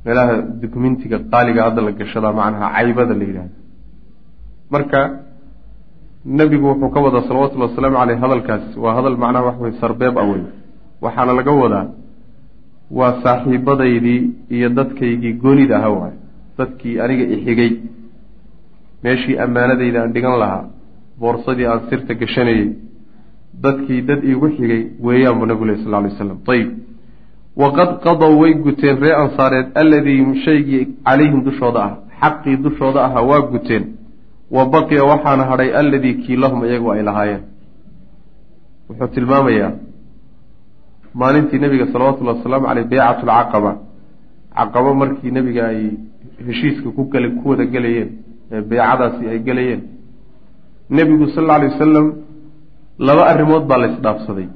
meelaha 0.04 0.34
dukumentiga 0.62 1.18
qaaliga 1.32 1.60
hadda 1.66 1.82
la 1.82 1.92
gashadaa 2.00 2.32
macnaha 2.40 2.66
caybada 2.76 3.14
la 3.20 3.24
yidhahda 3.28 3.56
marka 4.74 5.00
nebigu 6.38 6.66
wuxuu 6.70 6.90
ka 6.94 7.00
wadaa 7.00 7.26
salawatullahi 7.28 7.70
wasalaamu 7.70 7.96
caleyh 8.00 8.18
hadalkaas. 8.24 8.64
Waa 8.76 8.94
hadal 8.98 9.16
macnaha 9.16 9.44
wax 9.48 9.56
wey 9.64 9.72
sarbeeb 9.80 10.18
a 10.18 10.24
wey 10.30 10.42
waxaana 11.00 11.32
laga 11.32 11.52
wadaa 11.52 11.86
waa 12.90 13.12
saaxiibadaydii 13.22 14.20
iyo 14.56 14.68
dadkaygii 14.78 15.32
goonida 15.42 15.76
aha 15.78 15.90
waay 15.98 16.16
dadkii 16.58 17.00
aniga 17.04 17.24
ixigay 17.34 17.72
meeshii 19.04 19.38
ammaanadayda 19.44 20.02
aan 20.02 20.12
dhigan 20.12 20.38
lahaa 20.42 20.64
boorsadii 21.20 21.66
aan 21.66 21.80
sirta 21.90 22.14
gashanayey 22.14 22.68
dadkii 23.64 24.02
dad 24.08 24.24
iigu 24.24 24.48
xigay 24.56 24.82
weeyaan 25.06 25.38
buu 25.38 25.46
nabigu 25.50 25.66
leh 25.70 25.78
sal 25.84 25.94
ly 26.04 26.10
slam 26.18 26.38
ayib 26.54 26.68
waqad 27.62 27.90
qadow 28.04 28.32
way 28.40 28.52
guteen 28.54 28.96
ree 29.04 29.14
ansaareed 29.22 29.66
alladii 29.82 30.20
shaygii 30.46 30.84
calayhim 31.06 31.40
dushooda 31.48 31.80
ah 31.88 31.92
xaqii 32.20 32.56
dushooda 32.66 33.04
ahaa 33.06 33.24
waa 33.30 33.42
guteen 33.52 33.84
wa 34.56 34.62
baqiya 34.74 35.04
waxaana 35.10 35.44
hadhay 35.50 35.70
alladii 35.80 36.14
kii 36.22 36.36
lahum 36.44 36.64
iyagu 36.64 36.92
ay 36.92 37.02
lahaayeen 37.08 37.42
wuxuu 38.88 39.08
tilmaamayaa 39.16 39.72
maalintii 41.20 41.58
nebiga 41.64 41.86
salawatullahi 41.92 42.38
wasalaamu 42.38 42.66
caleyh 42.70 42.86
beycatu 42.92 43.26
lcaqaba 43.30 43.72
caqabo 44.58 44.94
markii 45.00 45.30
nebiga 45.38 45.66
ay 45.72 45.80
heshiiska 46.46 46.88
ku 46.96 47.02
gala 47.12 47.28
ku 47.38 47.48
wada 47.50 47.64
gelayeen 47.74 48.10
ee 48.52 48.62
beycadaasi 48.70 49.28
ay 49.32 49.38
gelayeen 49.48 49.82
nebigu 50.90 51.26
sal 51.34 51.44
alla 51.44 51.54
alay 51.58 51.68
wasalam 51.74 52.06
laba 52.98 53.22
arrimood 53.32 53.64
baa 53.70 53.78
la 53.82 53.88
isdhaafsaday 53.92 54.48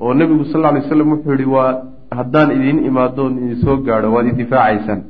oo 0.00 0.14
nebigu 0.20 0.44
sal 0.50 0.60
alla 0.60 0.68
alay 0.72 0.82
wasalam 0.86 1.08
wuxuu 1.14 1.38
yihi 1.38 1.50
waa 1.56 1.72
haddaan 2.16 2.50
idiin 2.56 2.78
imaadoon 2.86 3.38
idin 3.38 3.56
soo 3.64 3.76
gaadho 3.86 4.12
waad 4.14 4.26
idifaacaysaan 4.26 5.02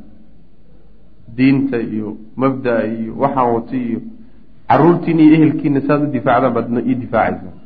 diinta 1.37 1.77
iyo 1.79 2.17
mabda 2.37 2.75
iyo 2.87 3.13
waxaan 3.23 3.55
watay 3.55 3.79
iyo 3.91 4.01
caruurtiina 4.69 5.23
iyo 5.23 5.35
ehelkiina 5.37 5.81
saad 5.87 6.03
u 6.03 6.13
difaacdaan 6.13 6.55
baad 6.57 6.67
ii 6.91 6.95
difaacaysaan 7.03 7.57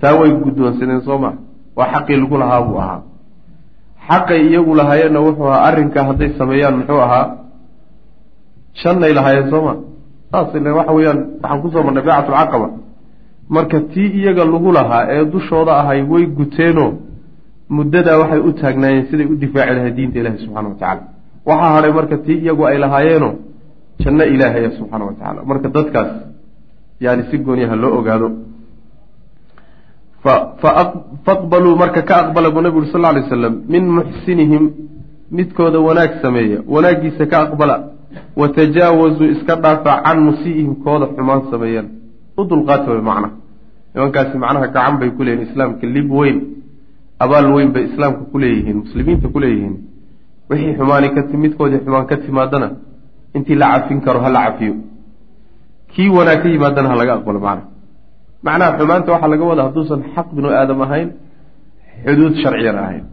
taa 0.00 0.14
way 0.20 0.30
guddoonsadeen 0.44 1.00
soo 1.08 1.18
maa 1.24 1.34
waa 1.76 1.88
xaqii 1.92 2.16
lagu 2.22 2.36
lahaa 2.38 2.62
buu 2.66 2.78
ahaa. 2.84 3.00
Xaqay 4.08 4.40
iyagu 4.48 4.74
lahaayeenna 4.74 5.20
wuxuu 5.26 5.46
ahaa 5.48 5.64
arrinkaa 5.68 6.04
hadday 6.08 6.30
sameeyaan 6.38 6.76
muxuu 6.78 7.00
ahaa 7.06 7.26
shannay 8.82 9.12
lahaayeen 9.18 9.50
soo 9.50 9.62
ma? 9.66 9.74
Saas 10.30 10.54
waxa 10.78 10.92
weeyaan 10.96 11.20
waxaan 11.42 11.60
ku 11.62 11.68
soo 11.70 11.82
marnay 11.86 12.02
baycatulcaqaba 12.06 12.68
marka 13.48 13.80
tii 13.92 14.08
iyaga 14.20 14.44
lagu 14.44 14.72
lahaa 14.78 15.02
ee 15.14 15.24
dushooda 15.32 15.72
ahay 15.80 16.00
way 16.12 16.26
guteenoo 16.38 16.90
muddadaa 17.78 18.16
waxay 18.22 18.40
u 18.48 18.52
taagnaayeen 18.62 19.06
siday 19.10 19.26
u 19.32 19.36
difaaci 19.42 19.74
lahayd 19.76 19.94
diinta 19.98 20.18
ilaahi 20.20 20.38
subxana 20.44 20.68
wa 20.72 20.76
tacala 20.82 21.02
waxaa 21.48 21.74
hadhay 21.76 21.92
marka 21.98 22.16
tii 22.26 22.38
iyagu 22.44 22.62
ay 22.70 22.78
lahaayeeno 22.84 23.30
janno 24.02 24.24
ilaahaya 24.34 24.70
subxaana 24.78 25.04
wa 25.10 25.14
tacala 25.18 25.40
marka 25.50 25.68
dadkaas 25.76 26.10
yani 27.04 27.22
si 27.30 27.38
gooniyaha 27.46 27.76
loo 27.82 27.92
ogaado 27.98 28.28
faqbaluu 31.26 31.76
marka 31.82 32.02
ka 32.08 32.14
aqbala 32.22 32.50
buu 32.50 32.62
nabigu 32.64 32.80
uri 32.82 32.92
sal 32.92 33.02
lay 33.16 33.24
slam 33.28 33.54
min 33.68 33.84
muxsinihim 33.98 34.64
midkooda 35.30 35.78
wanaag 35.80 36.22
sameeya. 36.22 36.58
Wanaaggiisa 36.66 37.26
ka 37.26 37.40
aqbala 37.42 37.76
wa 38.36 38.48
tajaawazuu 38.48 39.24
iska 39.34 39.56
dhaafa 39.56 40.02
can 40.04 40.18
musii'ihim 40.20 40.74
kooda 40.84 41.06
xumaan 41.16 41.42
sameeyaan. 41.50 41.88
U 42.38 42.44
dulqaata 42.44 42.90
way 42.90 43.00
macnaha 43.00 43.30
nimankaasi 43.94 44.38
macnaha 44.38 44.66
gacan 44.66 44.98
bay 44.98 45.10
ku 45.10 45.22
leeyihiin 45.24 45.48
islaamka 45.48 45.86
lib 45.86 46.10
weyn 46.10 46.38
abaal 47.24 47.46
weyn 47.54 47.70
bay 47.74 47.84
islaamka 47.90 48.22
ku 48.32 48.36
leeyihiin 48.42 48.76
muslimiinta 48.84 49.26
ku 49.34 49.38
leeyihiin. 49.44 49.74
Wixii 50.50 50.74
xumaani 50.78 51.08
ka 51.14 51.20
midkoodii 51.44 51.80
xumaan 51.84 52.06
ka 52.10 52.16
timaadana 52.24 52.68
intii 53.36 53.56
la 53.60 53.66
cafin 53.72 54.00
karo 54.06 54.20
ha 54.24 54.28
la 54.36 54.40
cafiyo. 54.46 54.74
Kii 55.92 56.08
wanaag 56.16 56.42
ka 56.42 56.48
yimaadana 56.48 56.88
ha 56.90 56.96
laga 57.00 57.12
aqbalo 57.18 57.40
macnaha. 57.46 57.68
Macnaha 58.46 58.70
xumaanta 58.78 59.12
waxaa 59.14 59.28
laga 59.32 59.44
wadaa 59.50 59.66
hadduusan 59.68 60.00
xaq 60.14 60.26
binu 60.36 60.48
aadam 60.58 60.80
ahayn 60.86 61.08
xuduud 62.04 62.34
sharciyana 62.42 62.80
ahayn. 62.86 63.04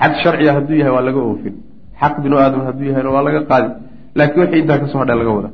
Xad 0.00 0.12
sharciya 0.22 0.52
hadduu 0.56 0.76
yahay 0.80 0.92
waa 0.96 1.04
laga 1.08 1.20
oofin. 1.28 1.54
Xaq 2.00 2.14
binu 2.22 2.36
aadam 2.44 2.60
hadduu 2.66 2.86
yahayna 2.90 3.10
waa 3.14 3.24
laga 3.28 3.40
qaadi. 3.50 3.68
Laakiin 4.18 4.40
wixii 4.42 4.60
intaa 4.62 4.78
ka 4.82 4.86
soo 4.92 4.98
hadha 5.02 5.14
laga 5.20 5.30
wadaa. 5.38 5.52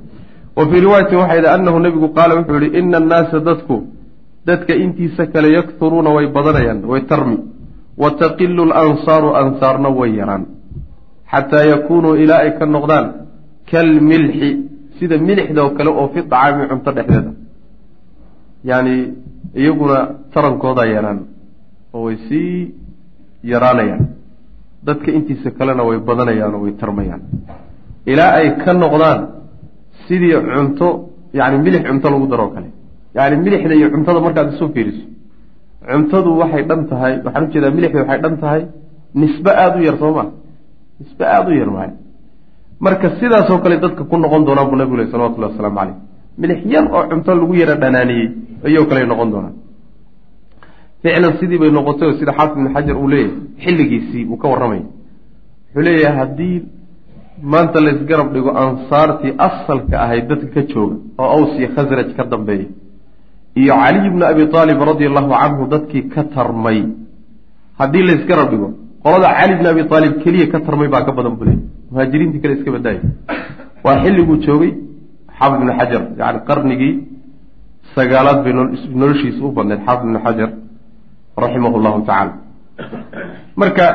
Wa 0.57 0.63
fii 0.71 0.81
riwaayatin 0.85 1.19
waxay 1.23 1.39
idhi 1.41 1.49
annahu 1.57 1.79
nebigu 1.85 2.09
qaala 2.17 2.33
wuxuu 2.39 2.59
yihi 2.65 2.79
ina 2.79 2.97
annaasa 3.03 3.41
dadku 3.49 3.77
dadka 4.49 4.73
intiisa 4.85 5.23
kale 5.33 5.49
yakturuuna 5.59 6.11
way 6.17 6.27
badanayaan 6.37 6.81
way 6.91 7.01
tarmi 7.11 7.37
wa 8.03 8.11
taqilu 8.23 8.63
lansaaru 8.73 9.29
ansaarna 9.43 9.89
way 9.99 10.11
yaraan 10.21 10.45
xataa 11.33 11.65
yakuunuu 11.73 12.15
ilaa 12.23 12.41
ay 12.45 12.51
ka 12.59 12.67
noqdaan 12.67 13.07
kalmilxi 13.71 14.49
sida 14.99 15.17
milixda 15.29 15.61
oo 15.65 15.71
kale 15.79 15.91
oo 16.01 16.09
fi 16.15 16.21
dacaami 16.33 16.65
cunto 16.71 16.91
dhexdeeda 16.97 17.31
yani 18.71 18.95
iyaguna 19.61 19.99
tarankoodaa 20.35 20.87
yaraan 20.97 21.19
oo 21.95 22.03
way 22.07 22.17
sii 22.29 22.75
yaraanayaan 23.53 24.05
dadka 24.87 25.09
intiisa 25.19 25.51
kalena 25.59 25.83
way 25.89 25.99
badanayaan 26.09 26.55
oo 26.57 26.63
way 26.65 26.73
tarmayaan 26.83 27.23
ilaa 28.13 28.31
ay 28.41 28.49
ka 28.63 28.73
noqdaan 28.83 29.21
sidii 30.07 30.35
cunto 30.55 30.89
yani 31.39 31.57
milix 31.65 31.83
cunto 31.89 32.07
lagu 32.15 32.27
daroo 32.33 32.51
kale 32.55 32.69
yani 33.19 33.35
milixda 33.45 33.75
iyo 33.79 33.89
cuntada 33.95 34.21
markaad 34.27 34.49
isu 34.55 34.67
fiiriso 34.75 35.05
cuntadu 35.91 36.31
waxay 36.41 36.63
dhan 36.69 36.81
tahay 36.91 37.13
waxaan 37.25 37.45
u 37.47 37.53
jeedaa 37.53 37.71
milixda 37.77 37.99
waxay 38.03 38.19
dhan 38.25 38.35
tahay 38.43 38.63
nisbe 39.21 39.51
aada 39.63 39.77
u 39.81 39.83
yar 39.89 39.97
soo 40.03 40.13
ma 40.19 40.25
nisbe 41.01 41.25
aada 41.37 41.49
u 41.53 41.57
yar 41.63 41.71
waay. 41.77 41.91
Marka 42.85 43.07
sidaasoo 43.21 43.59
kale 43.65 43.77
dadka 43.85 44.03
ku 44.11 44.17
noqon 44.23 44.43
doonaan 44.47 44.67
buu 44.71 44.77
nabigu 44.81 44.97
leh 45.01 45.07
salawatullahi 45.13 45.53
wasalaamu 45.53 45.79
caleyh 45.81 45.97
milix 46.41 46.59
yar 46.75 46.85
oo 46.97 47.03
cunto 47.11 47.31
lagu 47.41 47.55
yara 47.63 47.75
dhanaaniyey 47.83 48.27
ayou 48.67 48.85
kale 48.91 49.01
noqon 49.13 49.29
doonaan 49.35 49.55
ficlan 51.03 51.33
sidii 51.41 51.59
bay 51.63 51.71
noqotay 51.77 52.07
oo 52.09 52.15
sida 52.21 52.33
xaafid 52.39 52.57
ibn 52.61 52.69
xajar 52.75 52.97
uu 53.03 53.09
leeyahay 53.13 53.33
xilligiisii 53.65 54.25
uu 54.33 54.37
ka 54.43 54.47
warramaya 54.53 54.83
wuxuu 54.85 55.83
leeyahay 55.89 56.17
haddii 56.21 56.57
maanta 57.53 57.79
laysgarab 57.87 58.29
dhigo 58.35 58.51
ansaartii 58.65 59.33
asalka 59.49 59.95
ahayd 60.05 60.25
dadka 60.31 60.49
ka 60.55 60.63
jooga 60.73 60.97
oo 61.23 61.29
aws 61.37 61.53
iyo 61.61 61.69
khasraj 61.77 62.09
ka 62.19 62.25
dambeeya 62.33 62.67
iyo 63.61 63.75
caliy 63.83 64.09
bni 64.15 64.25
abi 64.33 64.43
aalib 64.59 64.79
radia 64.91 65.09
allahu 65.11 65.31
canhu 65.43 65.65
dadkii 65.75 66.09
ka 66.15 66.23
tarmay. 66.35 66.79
Haddii 67.81 68.05
laysgarab 68.09 68.49
dhigo 68.53 68.69
qolada 69.05 69.29
cali 69.39 69.55
bni 69.59 69.69
abi 69.75 69.83
aalib 69.95 70.15
keliya 70.23 70.47
ka 70.53 70.59
tarmay 70.67 70.89
baa 70.95 71.05
ka 71.07 71.13
badan 71.19 71.35
buley 71.41 71.57
muhaajiriintii 71.91 72.41
kale 72.43 72.55
iska 72.59 72.71
badaaya 72.77 73.03
waa 73.85 73.97
xilliguu 74.03 74.37
joogay 74.47 74.73
xaafid 75.39 75.59
ibnu 75.61 75.73
xajar 75.79 76.03
yani 76.21 76.39
qarnigii 76.49 76.95
sagaalaad 77.97 78.39
bay 78.45 78.53
noloshiisa 79.03 79.41
u 79.47 79.53
badneed 79.59 79.81
xaafid 79.87 80.05
ibnu 80.09 80.21
xajar 80.27 80.51
raximah 81.43 81.73
llahu 81.85 81.99
tacaala. 82.09 82.33
Marka 83.61 83.87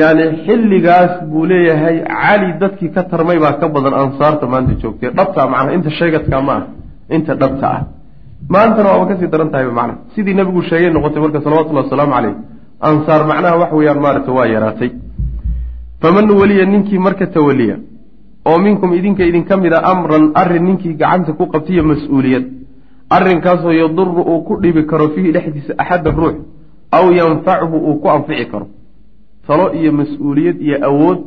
yani 0.00 0.24
xilligaas 0.44 1.12
buu 1.30 1.44
leeyahay 1.52 1.96
cali 2.22 2.48
dadkii 2.62 2.90
ka 2.96 3.02
tarmay 3.12 3.38
baa 3.44 3.54
ka 3.60 3.66
badan 3.74 3.94
ansaarta 4.02 4.44
maanta 4.52 4.72
joogtay 4.82 5.10
dhabta 5.18 5.40
macnaha 5.52 5.74
inta 5.76 5.90
sheegadka 5.98 6.36
ma 6.46 6.54
ah 6.58 6.64
inta 7.16 7.32
dhabta 7.42 7.66
ah 7.76 7.82
maantana 8.48 8.88
waaba 8.92 9.06
ka 9.06 9.16
sii 9.20 9.28
daran 9.28 9.50
tahay 9.50 9.66
macnaha 9.66 9.98
sidii 10.14 10.34
nebigu 10.34 10.62
sheegay 10.62 10.90
noqotay 10.90 11.20
marka 11.22 11.40
salawatullahi 11.44 11.84
wasalaamu 11.86 12.12
caleyh 12.14 12.34
ansaar 12.80 13.22
macnaha 13.30 13.56
wax 13.62 13.72
weeyaan 13.72 14.00
maarata 14.00 14.32
waa 14.32 14.46
yaraatay. 14.46 14.90
Faman 16.02 16.30
weliya 16.30 16.64
ninkii 16.66 16.98
marka 16.98 17.26
tawaliya 17.26 17.76
oo 18.44 18.58
minkum 18.58 18.92
idinka 18.94 19.24
idinka 19.24 19.56
mid 19.56 19.72
a 19.72 19.80
amran 19.92 20.32
arrin 20.34 20.64
ninkii 20.64 20.94
gacanta 20.94 21.32
ku 21.32 21.46
qabtiyo 21.46 21.82
mas'uuliyad 21.84 22.44
arrinkaasoo 23.10 23.72
yaduru 23.72 24.22
uu 24.22 24.40
ku 24.46 24.56
dhibi 24.62 24.82
karo 24.90 25.08
fiihi 25.14 25.32
dhexdiisa 25.32 25.74
axadda 25.78 26.10
ruux 26.10 26.36
aw 26.90 27.04
yanfachu 27.12 27.76
uu 27.76 28.00
ku 28.02 28.08
anfici 28.10 28.46
karo. 28.52 28.66
Talo 29.46 29.72
iyo 29.78 29.92
mas'uuliyad 29.92 30.56
iyo 30.60 30.76
awood 30.88 31.18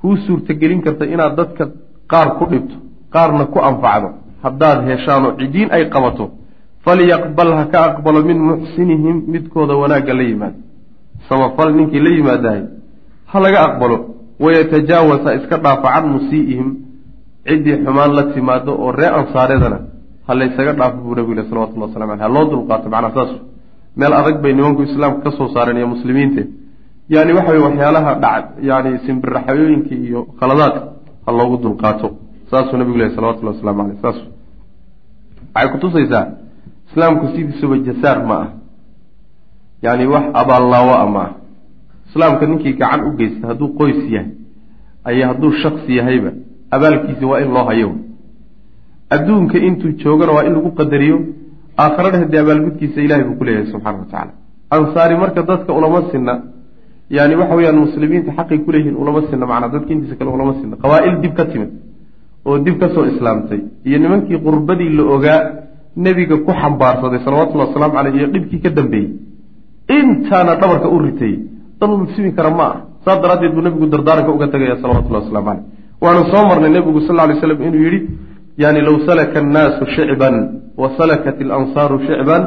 kuu 0.00 0.16
suurtagelin 0.26 0.82
karta 0.82 1.04
inaad 1.06 1.36
dadka 1.36 1.64
qaar 2.10 2.28
ku 2.38 2.44
dhibto 2.50 2.76
qaarna 3.14 3.44
ku 3.52 3.58
anfacdo 3.58 4.08
haddaad 4.42 4.78
heshaanoo 4.88 5.32
cidiin 5.38 5.68
ay 5.76 5.84
qabato 5.94 6.30
falyaqbal 6.84 7.50
ha 7.58 7.64
ka 7.72 7.78
aqbalo 7.88 8.22
min 8.22 8.38
muxsinihim 8.50 9.16
midkooda 9.32 9.74
wanaagga 9.82 10.14
la 10.14 10.22
yimaado. 10.22 10.58
Samafal 11.28 11.74
ninkii 11.74 12.00
la 12.00 12.10
yimaadahay 12.16 12.62
ha 13.30 13.40
laga 13.40 13.58
aqbalo 13.68 13.96
wayatajaawaz 14.40 15.20
ha 15.26 15.34
iska 15.34 15.56
dhaafa 15.64 15.88
can 15.94 16.06
musii'ihim 16.14 16.68
ciddii 17.46 17.76
xumaan 17.84 18.12
la 18.14 18.22
timaado 18.34 18.72
oo 18.72 18.92
ree 18.92 19.10
ansaareedana 19.20 19.78
ha 20.26 20.34
laysaga 20.34 20.72
dhaafo 20.72 20.98
buu 21.04 21.14
nabigu 21.14 21.34
le 21.34 21.44
salawatullah 21.48 21.88
waslamu 21.88 22.12
aleh 22.12 22.22
ha 22.26 22.28
loo 22.36 22.44
dulqaato 22.50 22.88
macnaa 22.94 23.14
saas. 23.14 23.32
Meel 23.96 24.12
adag 24.12 24.36
bay 24.42 24.52
nimanku 24.54 24.82
islaamka 24.82 25.20
ka 25.24 25.30
soo 25.36 25.48
saareen 25.54 25.76
iyo 25.76 25.88
muslimiinte 25.94 26.42
yani 27.08 27.32
waxa 27.32 27.50
weye 27.52 27.64
waxyaalaha 27.68 28.14
dhac 28.14 28.44
yani 28.62 28.90
simbiraxayooyinka 29.06 29.94
iyo 29.94 30.20
khaladaadka 30.40 30.82
ha 31.26 31.30
loogu 31.38 31.56
dulqaato 31.64 32.08
saasuu 32.50 32.76
nabigu 32.76 32.98
lehy 32.98 33.14
salawatullahi 33.14 33.56
waslamu 33.56 33.82
aleyh 33.82 33.98
saas. 34.02 34.18
Waxay 35.54 35.68
kutusaysaa 35.72 36.26
islaamku 36.90 37.26
sidiisuba 37.28 37.78
jasaar 37.78 38.26
ma 38.26 38.36
ah. 38.42 38.48
Yani 39.82 40.06
wax 40.06 40.24
abaallaawo 40.34 40.94
a 40.94 41.06
ma 41.06 41.22
ah. 41.22 41.32
Islaamka 42.08 42.46
ninkii 42.46 42.72
gacan 42.72 43.00
u 43.08 43.16
geysta 43.16 43.48
hadduu 43.48 43.68
qoys 43.78 44.00
yahay 44.10 44.30
ay 45.04 45.22
hadduu 45.22 45.52
shaksi 45.62 45.96
yahayba 45.96 46.30
abaalkiisa 46.70 47.26
waa 47.26 47.40
in 47.40 47.52
loo 47.52 47.64
hayo 47.64 47.90
adduunka 49.10 49.58
intuu 49.58 49.92
joogana 50.02 50.32
waa 50.32 50.44
in 50.48 50.54
lagu 50.54 50.70
qadariyo 50.80 51.18
aakharana 51.78 52.18
haddii 52.18 52.40
abaalgudkiisa 52.44 53.00
ilahay 53.00 53.24
buu 53.24 53.36
kuleeyahay 53.40 53.72
subxana 53.72 53.98
wa 53.98 54.04
tacaala. 54.04 54.32
Ansaari 54.70 55.16
marka 55.16 55.42
dadka 55.42 55.72
ulama 55.72 56.02
sinna 56.12 56.42
yani 57.10 57.34
waxa 57.40 57.54
weyaan 57.54 57.78
muslimiinta 57.84 58.32
xaqay 58.38 58.58
kuleeyihiin 58.58 58.96
ulama 58.96 59.22
sinna 59.30 59.46
macnaa 59.46 59.68
dadka 59.68 59.92
intiisa 59.92 60.16
kale 60.16 60.30
ulama 60.30 60.54
sinna. 60.60 60.76
Qabaa-il 60.76 61.20
dib 61.20 61.34
ka 61.36 61.44
timid 61.44 61.70
oo 62.48 62.58
dib 62.64 62.76
ka 62.80 62.88
soo 62.94 63.04
islaamtay. 63.12 63.60
Iyo 63.86 63.98
nimankii 64.02 64.38
qurbadii 64.46 64.90
la 64.98 65.02
ogaa 65.14 65.40
nebiga 66.04 66.36
ku 66.46 66.52
xambaarsaday 66.60 67.20
salawatullahi 67.26 67.68
wasalaamu 67.70 67.94
caleyh 67.96 68.14
iyo 68.18 68.28
dhibkii 68.34 68.60
ka 68.64 68.70
dambeeyey. 68.76 69.10
Intaana 69.98 70.52
dhabarka 70.60 70.88
u 70.96 70.98
ritay 71.04 71.34
dad 71.80 71.90
mugsimi 72.00 72.30
kara 72.36 72.50
ma 72.58 72.64
ah 72.70 72.76
saas 73.04 73.18
daraaddeed 73.22 73.52
buu 73.54 73.64
nebigu 73.66 73.86
dardaaranka 73.94 74.30
uga 74.36 74.46
tegaya 74.54 74.76
salawatullahi 74.82 75.24
waslamu 75.24 75.46
caleyh 75.48 75.64
waanu 76.02 76.20
soo 76.32 76.44
marnay 76.50 76.70
nebigu 76.76 77.00
sal 77.06 77.16
lay 77.16 77.36
slam 77.40 77.60
inuu 77.68 77.82
yidhi 77.86 78.00
yani 78.62 78.80
low 78.88 78.96
salaka 79.08 79.38
annaasu 79.42 79.84
shicban 79.96 80.36
wa 80.80 80.88
salakat 80.98 81.36
ilansaaru 81.42 81.96
shicban 82.06 82.42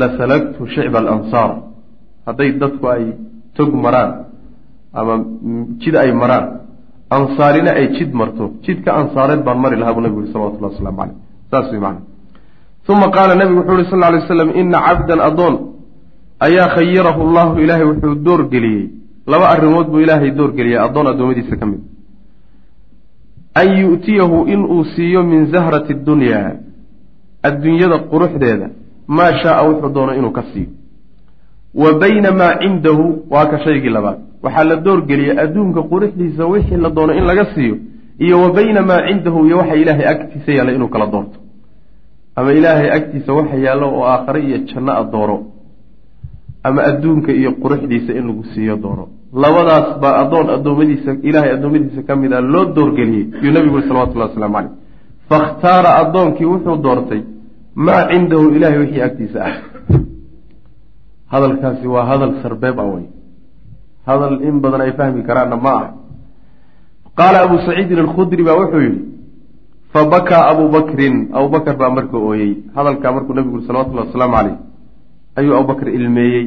la 0.00 0.06
salaktu 0.18 0.62
shicba 0.74 0.98
alansaar. 1.02 1.50
Hadday 2.26 2.50
dadku 2.62 2.86
ay 2.94 3.04
tog 3.56 3.70
maraan 3.84 4.10
ama 4.98 5.14
jid 5.82 5.94
ay 5.96 6.10
maraan 6.12 6.44
ansaarina 7.16 7.70
ay 7.78 7.86
jid 7.96 8.10
marto. 8.20 8.44
Jidka 8.64 8.90
ansaareed 9.00 9.42
baan 9.46 9.58
mari 9.64 9.76
lahaa 9.80 9.94
buu 9.94 10.04
nebigu 10.04 10.22
yihi 10.22 10.32
salawatullahi 10.32 10.74
waslamu 10.74 10.98
caleyh 11.00 11.16
saas 11.50 11.66
wey 11.72 11.80
macana 11.80 12.12
uma 12.88 13.10
qaala 13.10 13.34
nebigu 13.34 13.60
wuxuu 13.60 13.74
uhi 13.74 13.90
sal 13.90 14.00
ly 14.12 14.18
waslam 14.18 14.50
ina 14.60 14.78
cabdan 14.86 15.20
adoon 15.20 15.54
ayaa 16.46 16.68
khayirahu 16.76 17.30
llahu 17.36 17.60
ilaahay 17.60 17.86
wuxuu 17.92 18.14
doorgeliyey 18.26 18.90
laba 19.26 19.46
arrimood 19.54 19.86
buu 19.92 20.00
ilaahay 20.00 20.30
doorgeliyey 20.30 20.78
addoon 20.86 21.06
addoommadiisa 21.12 21.56
ka 21.56 21.66
mid. 21.66 21.82
An 23.54 23.68
yu'tiyahu 23.82 24.46
inuu 24.54 24.84
siiyo 24.94 25.22
min 25.22 25.46
zahrati 25.52 25.94
dunyaa 25.94 26.50
adduunyada 27.48 27.98
quruxdeeda 28.10 28.66
maa 29.06 29.32
shaaa 29.42 29.62
wuxuu 29.68 29.94
doono 29.94 30.12
inuu 30.14 30.32
ka 30.32 30.42
siiyo. 30.52 30.70
Wa 31.74 31.92
bayna 32.02 32.30
maa 32.40 32.58
cindahu 32.62 33.04
waa 33.30 33.46
ka 33.46 33.58
shaygii 33.64 33.92
labaad 33.96 34.18
waxaa 34.44 34.64
la 34.70 34.76
doorgeliyey 34.86 35.38
adduunka 35.44 35.80
quruxdiisa 35.90 36.46
wixii 36.52 36.76
la 36.84 36.90
doono 36.96 37.12
in 37.18 37.24
laga 37.30 37.44
siiyo 37.54 37.76
iyo 38.24 38.36
wa 38.42 38.48
bayna 38.56 38.82
maa 38.82 39.00
cindahu 39.08 39.46
iyo 39.46 39.56
waxa 39.58 39.74
ilaahay 39.82 40.06
agtiisa 40.14 40.52
yaalla 40.56 40.72
inuu 40.72 40.88
kala 40.88 41.06
doorto. 41.06 41.38
Ama 42.36 42.52
ilaahay 42.58 42.90
agtiisa 42.98 43.32
waxa 43.38 43.56
yaallo 43.66 43.86
oo 43.96 44.04
aakhare 44.12 44.40
iyo 44.48 44.58
janno 44.68 44.92
a 44.92 45.04
dooro 45.12 45.36
ama 46.64 46.80
adduunka 46.90 47.32
iyo 47.32 47.50
quruxdiisa 47.62 48.12
in 48.18 48.26
lagu 48.28 48.44
siiyo 48.54 48.76
dooro. 48.76 49.08
Labadaas 49.42 49.88
baa 50.02 50.14
addoon 50.22 50.50
addoommadiisa 50.56 51.10
ilaahay 51.28 51.50
addoommadiisa 51.56 52.02
ka 52.08 52.16
mid 52.16 52.32
a 52.32 52.40
loo 52.40 52.64
doorgeliyey 52.76 53.24
yuu 53.42 53.52
nabigu 53.52 53.76
uri 53.76 53.88
salawatullahi 53.88 54.30
waslamu 54.30 54.54
caleyh 54.54 54.72
fakhtaara 55.28 55.90
addoonkii 56.02 56.48
wuxuu 56.52 56.76
doortay 56.84 57.22
maa 57.74 58.02
cindahu 58.10 58.44
ilaahay 58.56 58.78
wixii 58.84 59.02
agtiisa 59.08 59.38
ah? 59.48 59.54
Hadalkaasi 61.32 61.86
waa 61.94 62.04
hadal 62.10 62.32
sarbeeb 62.42 62.78
a 62.80 62.84
wey 62.92 63.04
hadal 64.06 64.42
in 64.48 64.60
badan 64.60 64.80
ay 64.80 64.92
fahmi 64.98 65.22
karaanna 65.28 65.56
ma 65.56 65.72
ah 65.82 65.88
qaala 67.18 67.38
abu 67.46 67.56
saciidin 67.66 67.98
alkhudri 68.04 68.42
baa 68.44 68.58
wuxuu 68.60 68.82
yidhi 68.86 69.12
fabakaa 69.92 70.48
abu 70.48 70.68
bakrin. 70.68 71.28
Abubakar 71.32 71.76
baa 71.76 71.90
marka 71.90 72.16
ooyey. 72.16 72.64
Hadalkaa 72.74 73.12
markuu 73.12 73.34
nabigu 73.34 73.56
uri 73.56 73.66
salawatullahi 73.66 74.08
wasalaamu 74.08 74.36
caleyh 74.36 74.56
ayuu 75.36 75.54
abubakr 75.56 75.88
ilmeeyey. 75.88 76.46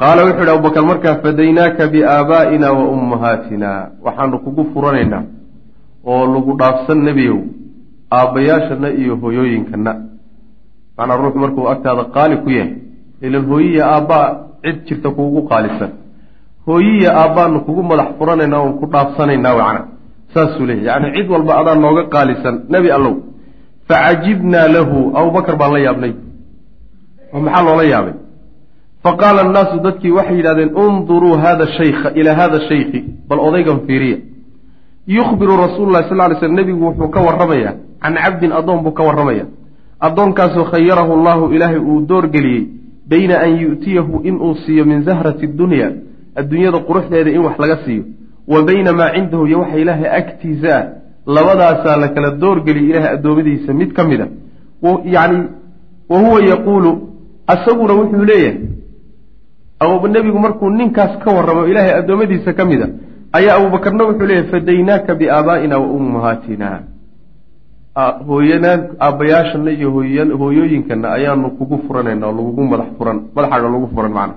Qaala 0.00 0.24
wuxuu 0.28 0.44
yihi 0.44 0.52
abubakar 0.52 0.84
markaa 0.84 1.14
fadaynaaka 1.24 1.88
biaabaa'ina 1.88 2.72
wa 2.72 2.84
ummahaatina. 2.88 3.70
Waxaanu 4.04 4.38
kugu 4.44 4.64
furanaynaa 4.74 5.24
oo 6.04 6.26
lagu 6.34 6.52
dhaafsan 6.60 7.00
nebiyow 7.08 7.40
aabbayaashana 8.12 8.88
iyo 9.00 9.16
hooyooyinkana 9.16 9.92
macnaa 10.98 11.16
ruux 11.16 11.34
markuu 11.34 11.68
agtaada 11.72 12.04
qaali 12.16 12.36
ku 12.44 12.50
yahay 12.50 12.74
ilan 13.22 13.46
hooyiya 13.50 13.84
aabbaa 13.86 14.26
cid 14.64 14.78
jirta 14.88 15.10
kuugu 15.16 15.48
qaalisan 15.48 16.01
hooyiya 16.66 17.10
aabbaanu 17.22 17.60
kugu 17.66 17.82
madax 17.82 18.08
furanaynaa 18.18 18.60
oon 18.60 18.74
ku 18.80 18.86
dhaafsanaynaa 18.92 19.54
wacna 19.60 19.80
saasuu 20.34 20.66
leeyahy 20.66 20.86
yacni 20.86 21.12
cid 21.16 21.30
walba 21.30 21.52
adaa 21.60 21.74
nooga 21.74 22.02
qaalisan 22.14 22.64
nebi 22.68 22.90
allow. 22.90 23.14
Facajibnaa 23.88 24.68
lahu 24.68 25.12
abubakar 25.18 25.56
baan 25.56 25.72
la 25.72 25.78
yaabnay. 25.86 26.12
Oo 27.34 27.40
maxaa 27.40 27.62
loola 27.62 27.84
yaabay? 27.84 28.14
Faqaala 29.04 29.40
annaasu 29.44 29.80
dadkii 29.86 30.10
waxay 30.18 30.36
yidhahdeen 30.36 30.70
unduruu 30.84 31.36
hada 31.44 31.66
shaykha 31.78 32.08
ilaa 32.14 32.34
hada 32.34 32.60
shaykhi 32.68 33.04
bal 33.28 33.40
odaygan 33.48 33.80
fiiriya. 33.86 34.18
Yukhbiru 35.06 35.56
rasuulu 35.56 35.90
lahi 35.92 36.08
sal 36.08 36.30
ly 36.30 36.36
slm 36.40 36.54
nebigu 36.54 36.84
wuxuu 36.86 37.08
ka 37.10 37.20
warramayaa 37.20 37.74
can 38.02 38.14
cabdin 38.14 38.52
addoon 38.52 38.82
buu 38.84 38.92
ka 38.92 39.02
warramaya 39.02 39.46
addoonkaasoo 40.00 40.64
khayarahu 40.70 41.12
allahu 41.18 41.52
ilaahay 41.54 41.78
uu 41.78 42.06
doorgeliyey 42.06 42.68
bayna 43.10 43.38
an 43.38 43.56
yu'tiyahu 43.64 44.22
inuu 44.22 44.54
siiyo 44.66 44.84
min 44.84 45.02
zahrati 45.02 45.46
dunya 45.46 45.90
adduunyada 46.40 46.78
quruxdeeda 46.88 47.30
in 47.30 47.42
wax 47.46 47.58
laga 47.58 47.76
siiyo. 47.84 48.04
Wa 48.48 48.62
bayna 48.62 48.92
maa 48.92 49.12
cindahu 49.14 49.46
iyo 49.46 49.58
waxa 49.60 49.78
ilaahay 49.78 50.10
agtiisa 50.20 50.76
ah 50.78 50.84
labadaasaa 51.26 51.96
la 51.96 52.08
kala 52.08 52.30
doorgeliyay 52.42 52.90
ilaahay 52.90 53.14
addoommadiisa 53.16 53.72
mid 53.80 53.92
ka 53.92 54.04
mid 54.04 54.20
a. 54.20 54.28
Yani 55.04 55.38
wa 56.08 56.18
huwa 56.20 56.42
yaquulu 56.42 56.90
asaguna 57.46 57.92
wuxuu 57.94 58.24
leeyahay 58.24 60.08
nebigu 60.08 60.38
markuu 60.38 60.70
ninkaas 60.70 61.18
ka 61.18 61.30
warramo 61.30 61.66
ilaahay 61.66 61.94
addoommadiisa 62.00 62.52
ka 62.52 62.64
a 62.82 62.88
ayaa 63.32 63.56
abuubakarna 63.56 64.04
wuxuu 64.04 64.26
leeyahay 64.26 64.50
fadaynaaka 64.50 65.14
biaabaa'ina 65.14 65.78
wa 65.78 65.86
ummahaatina 65.86 66.68
hooyanaan 68.26 68.80
aabbayaashana 69.00 69.70
iyo 69.70 69.90
hooyooyinkana 70.38 71.12
ayaanu 71.12 71.50
kugu 71.50 71.78
furanayna 71.86 72.26
oo 72.26 72.32
lagugu 72.32 72.62
madax 72.64 72.86
furan 72.98 73.18
madaxaaga 73.34 73.68
lagu 73.68 73.88
furan 73.94 74.12
macna 74.12 74.34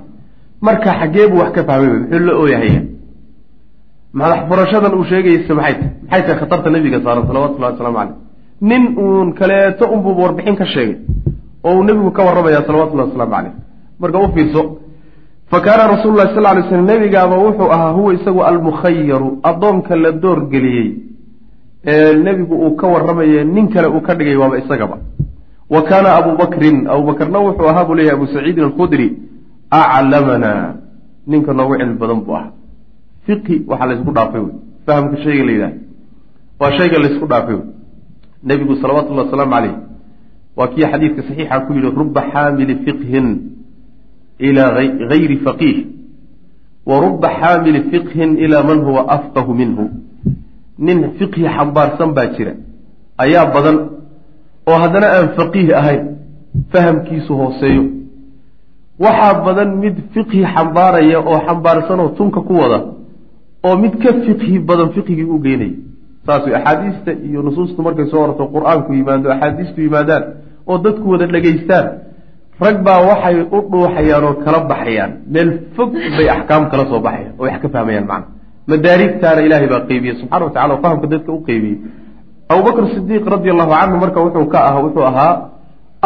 marka 0.62 0.92
xaggee 1.00 1.28
buu 1.28 1.40
wax 1.40 1.52
ka 1.56 1.64
fahmay 1.64 1.90
muxuu 2.00 2.20
la 2.28 2.34
ooyahaya 2.42 2.82
madax 4.14 4.40
furashadan 4.50 4.94
uu 4.96 5.04
sheegaysa 5.04 5.54
maxay 5.56 5.74
tahy 5.74 5.90
maxay 6.10 6.22
tahay 6.26 6.40
khatarta 6.40 6.70
nebiga 6.70 7.00
saaran 7.04 7.28
salawatullahi 7.28 7.74
wasalaamu 7.74 7.98
caleyh 7.98 8.16
nin 8.62 8.84
uun 8.98 9.34
kaleeto 9.34 9.86
unbuuba 9.94 10.22
warbixin 10.24 10.56
ka 10.56 10.66
sheegay 10.66 10.98
oo 11.64 11.76
uu 11.78 11.84
nebigu 11.84 12.12
ka 12.12 12.24
warramaya 12.28 12.64
salawatullahi 12.68 13.08
wasalaamu 13.10 13.36
caleyh 13.36 13.54
marka 14.00 14.18
u 14.20 14.28
fiirso 14.36 14.62
fa 15.52 15.60
kaana 15.66 15.88
rasuulu 15.94 16.18
sal 16.20 16.48
ly 16.58 16.64
slm 16.70 16.86
nebigaaba 16.86 17.36
wuxuu 17.38 17.72
ahaa 17.76 17.92
huwa 17.98 18.14
isagu 18.14 18.44
almukhayaru 18.44 19.40
addoonka 19.44 19.96
la 19.96 20.12
doorgeliyey 20.12 20.90
ee 21.88 22.14
nebigu 22.14 22.56
uu 22.56 22.76
ka 22.76 22.88
warramaye 22.88 23.44
nin 23.44 23.68
kale 23.74 23.88
uu 23.88 24.02
ka 24.02 24.16
dhigay 24.16 24.36
waaba 24.36 24.58
isagaba. 24.58 24.98
Wa 25.70 25.82
kaana 25.82 26.16
abu 26.16 26.38
bakrin 26.38 26.88
abuubakarna 26.88 27.40
wuxuu 27.40 27.68
ahaa 27.70 27.86
buu 27.86 27.96
leeyahy 27.96 28.16
abu 28.18 28.28
saciidin 28.28 28.64
alkhudri 28.64 29.08
aclamanaa 29.96 30.74
ninka 31.28 31.54
noogu 31.54 31.78
cilmi 31.80 31.98
badan 32.04 32.20
buu 32.26 32.36
ahaa 32.36 32.52
fiqi 33.26 33.56
waxaa 33.68 33.88
laysku 33.92 34.12
dhaafay 34.18 34.42
wey 34.42 34.56
fahamka 34.86 35.18
shayga 35.24 35.44
la 35.48 35.52
yidhaha 35.56 35.74
waa 36.60 36.72
shayga 36.78 36.98
laysku 37.00 37.26
dhaafay 37.32 37.56
wey 37.56 37.68
nebigu 38.44 38.76
salawatullahi 38.82 39.28
wasalaamu 39.28 39.54
caleyh 39.56 39.76
waa 40.58 40.68
kii 40.68 40.86
xadiidka 40.92 41.22
saxiixa 41.28 41.60
ku 41.68 41.74
yidhi 41.74 41.90
ruba 42.02 42.22
xaamili 42.34 42.76
fiqhin 42.86 43.28
ilaa 44.40 44.72
gayri 45.12 45.38
faqiih 45.46 45.78
wa 46.86 47.00
ruba 47.06 47.30
xaamili 47.40 47.84
fiqhin 47.92 48.38
ilaa 48.38 48.64
man 48.64 48.80
huwa 48.88 49.10
afqahu 49.18 49.54
minhu 49.62 49.90
nin 50.78 51.12
fiqhi 51.20 51.44
xambaarsan 51.58 52.14
baa 52.14 52.28
jira 52.38 52.54
ayaa 53.18 53.46
badan 53.56 53.78
oo 54.68 54.78
haddana 54.84 55.08
aan 55.18 55.28
faqiih 55.38 55.78
ahayn 55.82 56.02
fahamkiisu 56.72 57.38
hooseeyo 57.42 57.84
waxaa 59.04 59.34
badan 59.46 59.70
mid 59.84 59.96
fiqhi 60.14 60.42
xambaaraya 60.54 61.20
oo 61.30 61.38
xambaarsanoo 61.48 62.10
tunka 62.18 62.40
ku 62.48 62.54
wada 62.62 62.80
oo 63.68 63.76
mid 63.84 63.94
ka 64.04 64.10
fiqhi 64.26 64.60
badan 64.70 64.90
fiqhigii 64.96 65.28
u 65.36 65.38
geynaya 65.46 65.76
saas 66.26 66.44
wey 66.46 66.56
axaadiista 66.60 67.12
iyo 67.28 67.40
nusuustu 67.48 67.80
markay 67.86 68.08
soo 68.12 68.22
horto 68.24 68.44
qur'aanku 68.56 68.90
yimaado 68.98 69.28
axaadiistu 69.36 69.80
yimaadaan 69.86 70.24
oo 70.70 70.78
dadku 70.86 71.06
wada 71.12 71.26
dhegaystaan 71.34 71.86
rag 72.64 72.78
baa 72.88 73.00
waxay 73.10 73.36
u 73.56 73.60
dhuuxayaan 73.72 74.24
oo 74.30 74.34
kala 74.46 74.60
baxayaan. 74.72 75.12
Meel 75.34 75.50
fog 75.76 75.92
bay 76.18 76.28
axkaam 76.36 76.64
kala 76.72 76.84
soo 76.92 77.00
baxayaan 77.08 77.34
oo 77.40 77.46
wax 77.48 77.60
ka 77.64 77.68
fahmayaan 77.76 78.08
macna. 78.12 78.28
Madaarigtaana 78.72 79.42
ilaahay 79.46 79.68
baa 79.74 79.82
qeybiyey 79.90 80.16
subxana 80.20 80.44
wa 80.46 80.52
tacala 80.56 80.74
oo 80.76 80.82
fahamka 80.84 81.08
dadka 81.14 81.32
u 81.38 81.40
qeybiyey. 81.48 81.78
Abubakr 82.52 82.84
sidiiq 82.96 83.26
radi 83.34 83.50
allahu 83.54 83.72
canhu 83.80 83.98
marka 84.04 84.20
wuxuu 84.26 84.48
ka 84.54 84.60
ah 84.70 84.76
wuxuu 84.86 85.06
ahaa 85.12 85.34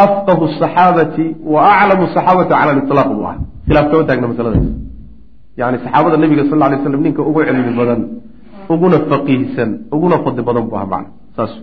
afqahu 0.05 0.45
saxaabati 0.61 1.25
wa 1.53 1.59
aclamu 1.73 2.05
saxaabati 2.15 2.51
cala 2.59 2.71
liطlaaq 2.79 3.09
buu 3.15 3.25
ahaa 3.29 3.41
khilaaf 3.67 3.85
kama 3.91 4.03
taagna 4.09 4.27
masaladaas 4.31 4.67
yani 5.59 5.77
saxaabada 5.83 6.17
nabiga 6.23 6.43
sal 6.49 6.59
lay 6.59 6.79
slam 6.83 7.01
ninka 7.07 7.21
ugu 7.29 7.39
cilmi 7.47 7.73
badan 7.81 8.01
uguna 8.73 8.97
faqiihsan 9.11 9.69
uguna 9.95 10.17
fadli 10.25 10.41
badan 10.49 10.63
buu 10.69 10.77
ahaa 10.79 10.91
macna 10.93 11.11
saas 11.37 11.53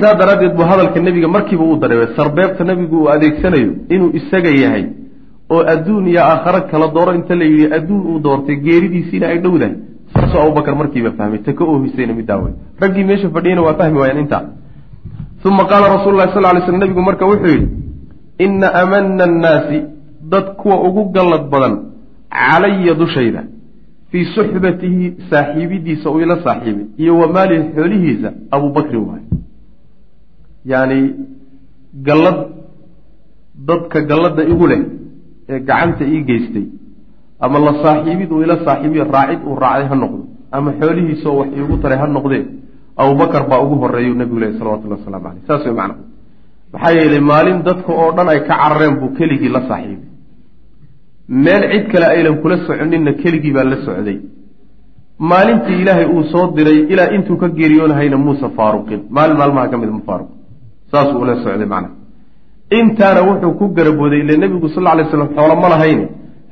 saa 0.00 0.14
daraaddeed 0.20 0.52
buu 0.58 0.66
hadalka 0.72 1.00
nebiga 1.08 1.28
markiiba 1.36 1.64
uu 1.70 1.78
dareemay 1.82 2.08
sarbeebta 2.18 2.64
nebigu 2.70 2.96
uu 3.02 3.08
adeegsanayo 3.14 3.72
inuu 3.94 4.10
isaga 4.18 4.50
yahay 4.62 4.84
oo 5.54 5.62
adduun 5.74 6.06
iyo 6.12 6.20
aakhare 6.30 6.60
kala 6.70 6.86
dooro 6.96 7.12
inta 7.18 7.34
la 7.40 7.46
yidhi 7.52 7.66
adduun 7.78 8.02
uu 8.10 8.18
doortay 8.26 8.56
geeridiisiina 8.66 9.26
ay 9.32 9.38
dhowdahay 9.44 9.74
saasoo 10.14 10.40
abubakar 10.44 10.74
markiiba 10.80 11.10
fahmay 11.18 11.40
ta 11.46 11.52
ka 11.58 11.64
oohisayna 11.72 12.14
middaa 12.20 12.38
wey 12.44 12.54
raggii 12.82 13.04
meesha 13.10 13.28
fadhiyana 13.36 13.62
waa 13.66 13.74
fahmi 13.80 13.98
waayeen 14.02 14.22
intaa 14.24 14.44
uma 15.44 15.64
qaala 15.70 15.88
rasuulu 15.96 16.16
lahi 16.18 16.32
sal 16.34 16.42
ly 16.56 16.60
slm 16.66 16.78
nebigu 16.78 17.02
marka 17.02 17.26
wuxuu 17.26 17.46
yidhi 17.46 17.68
ina 18.38 18.74
amana 18.82 19.24
annaasi 19.24 19.84
dad 20.32 20.46
kuwa 20.56 20.76
ugu 20.88 21.04
gallad 21.16 21.44
badan 21.50 21.74
calaya 22.30 22.94
dushayda 22.94 23.44
fii 24.10 24.24
suxbatihi 24.34 25.14
saaxiibidiisa 25.30 26.10
uu 26.10 26.20
ila 26.20 26.42
saaxiibay 26.44 26.86
iyo 26.98 27.18
wa 27.18 27.28
maalihi 27.28 27.62
xoolihiisa 27.76 28.32
abubakrin 28.50 29.02
waay 29.08 29.24
yacni 30.72 31.14
gallad 32.08 32.38
dadka 33.68 34.00
galladda 34.00 34.42
igu 34.52 34.66
leh 34.66 34.82
ee 35.48 35.60
gacanta 35.68 36.04
ii 36.04 36.22
geystay 36.28 36.66
ama 37.40 37.58
la 37.58 37.72
saaxiibid 37.82 38.30
uu 38.32 38.42
ila 38.42 38.64
saaxiibiyo 38.64 39.04
raacid 39.16 39.40
uu 39.48 39.56
raacday 39.64 39.88
ha 39.88 39.96
noqdo 40.02 40.24
ama 40.56 40.72
xoolihiisoo 40.80 41.36
wax 41.40 41.48
iigu 41.58 41.76
taray 41.82 41.98
ha 41.98 42.06
noqdee 42.06 42.44
abubakar 43.02 43.42
baa 43.50 43.60
ugu 43.64 43.76
horeeyu 43.82 44.14
nebigu 44.20 44.40
lehy 44.42 44.58
salawatullahi 44.58 45.00
waslamu 45.00 45.24
caleyh 45.26 45.42
saas 45.48 45.64
way 45.66 45.74
macna 45.80 45.94
maxaa 46.72 46.92
yeelay 46.98 47.22
maalin 47.30 47.58
dadka 47.68 47.90
oo 48.02 48.10
dhan 48.16 48.28
ay 48.32 48.40
ka 48.48 48.54
carareen 48.60 48.94
buu 49.00 49.10
keligii 49.18 49.52
la 49.56 49.60
saaxiibay. 49.68 50.08
Meel 51.44 51.62
cid 51.72 51.84
kale 51.92 52.06
aynan 52.14 52.36
kula 52.42 52.56
soconinna 52.66 53.12
keligii 53.22 53.52
baa 53.56 53.64
la 53.72 53.76
socday. 53.86 54.18
Maalintii 55.30 55.80
ilaahay 55.82 56.06
uu 56.14 56.22
soo 56.32 56.44
diray 56.56 56.78
ilaa 56.92 57.10
intuu 57.16 57.36
ka 57.42 57.48
geeriyoonahayna 57.58 58.16
muusa 58.24 58.48
faaruqin. 58.56 59.00
Maalin 59.16 59.36
maalmaha 59.40 59.68
ka 59.72 59.76
mid 59.82 59.90
ma 59.96 60.00
faaruq. 60.08 60.28
Saasuu 60.92 61.20
ula 61.24 61.34
socday 61.44 61.68
macna 61.74 61.88
intaana 62.78 63.20
wuxuu 63.28 63.52
ku 63.58 63.64
garabooday 63.76 64.20
ile 64.24 64.34
nebigu 64.42 64.68
sal 64.74 64.86
alay 64.92 65.06
slam 65.10 65.28
xoolo 65.36 65.54
ma 65.62 65.68
lahayn. 65.74 66.00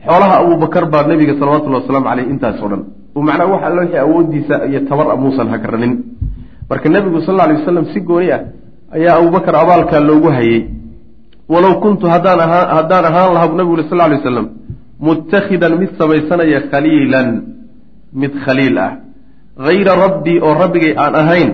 Xoolaha 0.07 0.35
abubakar 0.43 0.85
baa 0.93 1.05
nebiga 1.11 1.35
salawatullhi 1.41 1.79
wasalaamu 1.81 2.07
caleyh 2.11 2.27
intaasoo 2.33 2.69
dhan. 2.73 2.83
Uu 3.17 3.23
macnaa 3.29 3.47
wax 3.53 3.63
alla 3.69 3.81
wixii 3.83 4.01
awooddiisa 4.07 4.55
iyo 4.69 4.81
tabar 4.89 5.07
a 5.13 5.17
muusan 5.23 5.49
hagranin 5.55 5.93
marka 6.71 6.89
nebigu 6.89 7.21
sal 7.27 7.35
alla 7.35 7.45
alay 7.45 7.57
wasalam 7.61 7.87
si 7.93 8.01
gooni 8.01 8.29
ah 8.37 8.43
ayaa 8.97 9.19
abubakar 9.21 9.55
abaalkaa 9.63 10.01
loogu 10.01 10.29
hayey 10.37 10.61
walow 11.53 11.75
kuntu 11.85 12.07
haddaan 12.15 12.41
ahaa 12.47 12.65
haddaan 12.79 13.05
ahaan 13.11 13.31
lahaa 13.35 13.49
bu 13.51 13.57
nebigu 13.59 13.75
uri 13.77 13.85
sal 13.91 13.99
lay 13.99 14.17
waslam 14.19 14.47
mutakhidan 15.07 15.73
mid 15.83 15.91
samaysanaya 16.01 16.61
khaliilan 16.71 17.29
mid 18.23 18.33
khaliil 18.45 18.79
ah. 18.79 18.93
Hayra 19.67 19.93
rabbii 20.05 20.39
oo 20.47 20.55
rabbigay 20.63 20.93
aan 21.03 21.15
ahayn 21.23 21.51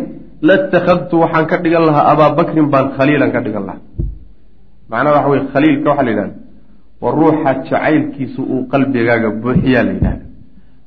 latakhadtu 0.49 1.21
waxaan 1.23 1.45
ka 1.51 1.57
dhigan 1.63 1.85
lahaa 1.89 2.05
abaabakrin 2.13 2.67
baan 2.73 2.87
khaliilan 2.97 3.29
ka 3.35 3.41
dhigan 3.45 3.65
lahaa. 3.69 3.83
Macnaha 4.91 5.17
waxa 5.17 5.29
weye 5.33 5.43
khaliilka 5.53 5.87
waxaa 5.91 6.07
la 6.07 6.11
yidhahda 6.13 6.35
waa 7.03 7.13
ruuxa 7.21 7.51
jacaylkiisu 7.69 8.41
uu 8.53 8.63
qalbigaaga 8.73 9.29
buuxiyaa 9.43 9.85
la 9.89 9.93
yidhahda 9.97 10.25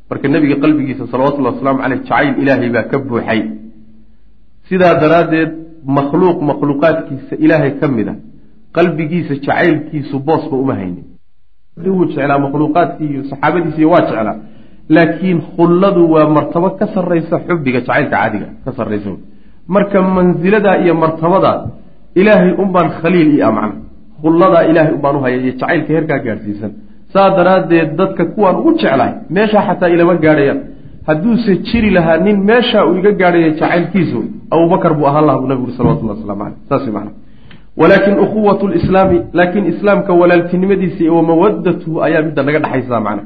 marka 0.09 0.27
nebiga 0.27 0.55
qalbigiisa 0.63 1.03
salawatullahi 1.11 1.53
wasalaamu 1.55 1.81
caleyh 1.83 1.99
jacayl 2.01 2.33
ilaahay 2.41 2.69
baa 2.75 2.85
ka 2.91 2.97
buuxay 3.09 3.41
sidaa 4.69 4.93
daraaddeed 5.03 5.51
makhluuq 5.97 6.37
makhluuqaadkiisa 6.49 7.33
ilaahay 7.45 7.71
ka 7.81 7.87
mid 7.97 8.07
a 8.07 8.15
qalbigiisa 8.77 9.33
jacaylkiisu 9.45 10.15
boosba 10.27 10.55
uma 10.63 10.73
haynin. 10.79 11.05
Wuu 11.95 12.05
jeclaa 12.11 12.39
makhluuqaadkii 12.45 13.07
iyo 13.13 13.21
saxaabadiisiiy 13.31 13.85
waa 13.93 14.01
jeclaa 14.07 14.35
laakiin 14.95 15.39
khulladu 15.55 16.01
waa 16.13 16.27
martabo 16.35 16.69
ka 16.79 16.85
sarraysa 16.95 17.35
xubbiga 17.47 17.79
jacaylka 17.85 18.11
caadiga 18.17 18.47
ka 18.65 18.71
sarraysa. 18.77 19.11
Marka 19.73 19.97
mansilada 20.15 20.71
iyo 20.83 20.93
martabada 21.03 21.51
ilaahay 22.19 22.51
unbaan 22.63 22.89
khaliil 23.01 23.29
io 23.37 23.45
amcna 23.49 23.75
khulladaa 24.21 24.63
ilaahay 24.71 24.93
unbaan 24.97 25.15
uhaya 25.19 25.37
iyo 25.41 25.51
jacaylka 25.59 25.89
heerkaa 25.95 26.19
gaadhsiisan 26.25 26.71
saa 27.13 27.29
daraaddeed 27.37 27.89
dadka 27.99 28.23
kuwaan 28.33 28.55
ugu 28.59 28.71
jeclahay 28.81 29.11
meeshaa 29.35 29.63
xataa 29.67 29.89
ilama 29.95 30.13
gaadhayaan 30.25 30.59
hadduuse 31.07 31.51
jiri 31.69 31.89
lahaa 31.97 32.17
nin 32.17 32.37
meeshaa 32.49 32.85
uu 32.89 32.95
iga 33.01 33.11
gaadhaya 33.21 33.49
jacaylkiisu 33.59 34.19
abubakar 34.55 34.93
buu 34.97 35.07
ahaan 35.11 35.25
laha 35.27 35.37
buu 35.41 35.47
nabigu 35.51 35.67
uri 35.67 35.77
salawatullah 35.77 36.15
waslamu 36.17 36.43
caleyh 36.43 36.57
saas 36.69 36.83
wey 36.87 36.93
macana 36.97 37.11
walaakin 37.81 38.15
ukhuwatu 38.25 38.67
lislaami 38.75 39.17
laakiin 39.39 39.65
islaamka 39.73 40.13
walaaltinimadiisa 40.21 40.99
iyo 41.03 41.15
wamawadatuhu 41.19 42.03
ayaa 42.07 42.21
midda 42.27 42.43
naga 42.43 42.59
dhexaysa 42.59 42.99
macna 43.07 43.23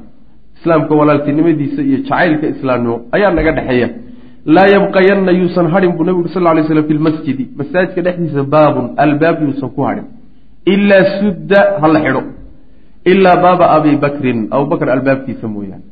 islaamka 0.60 0.96
walaaltinimadiisa 1.00 1.82
iyo 1.82 1.98
jacaylka 1.98 2.48
islaamnimo 2.48 3.02
ayaa 3.12 3.32
naga 3.40 3.52
dhexeeya 3.58 3.90
laa 4.56 4.68
yabqayanna 4.76 5.32
yuusan 5.40 5.68
hadhin 5.74 5.92
buu 5.98 6.06
nabigu 6.10 6.30
sal 6.36 6.44
lay 6.44 6.64
slam 6.68 6.86
fi 6.90 6.94
lmasjidi 7.00 7.46
masaajidka 7.60 8.02
dhexdiisa 8.08 8.44
baabun 8.56 8.86
albaab 9.06 9.38
yuusan 9.46 9.70
ku 9.76 9.82
hadhin. 9.88 10.06
Ilaa 10.74 11.04
sudda 11.20 11.60
ha 11.82 11.88
la 11.94 12.00
xidho. 12.06 12.22
Ilaa 13.12 13.36
baaba 13.46 13.66
abi 13.76 13.92
bakrin 14.06 14.40
abubakr 14.56 14.88
albaabkiisa 14.96 15.48
mooyaane 15.56 15.86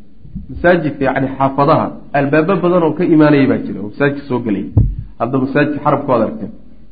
masaajidka 0.52 1.04
yani 1.10 1.28
xaafadaha 1.38 1.86
albaabo 2.20 2.54
badan 2.64 2.84
oo 2.88 2.94
ka 2.98 3.04
imaanaya 3.16 3.46
baa 3.52 3.60
jira 3.66 3.80
oo 3.84 3.90
masaajidka 3.92 4.24
soo 4.30 4.40
gelaya 4.46 4.68
hadda 5.20 5.36
masaajidka 5.44 5.80
xarabka 5.86 6.12
ad 6.16 6.22
argteen 6.28 6.52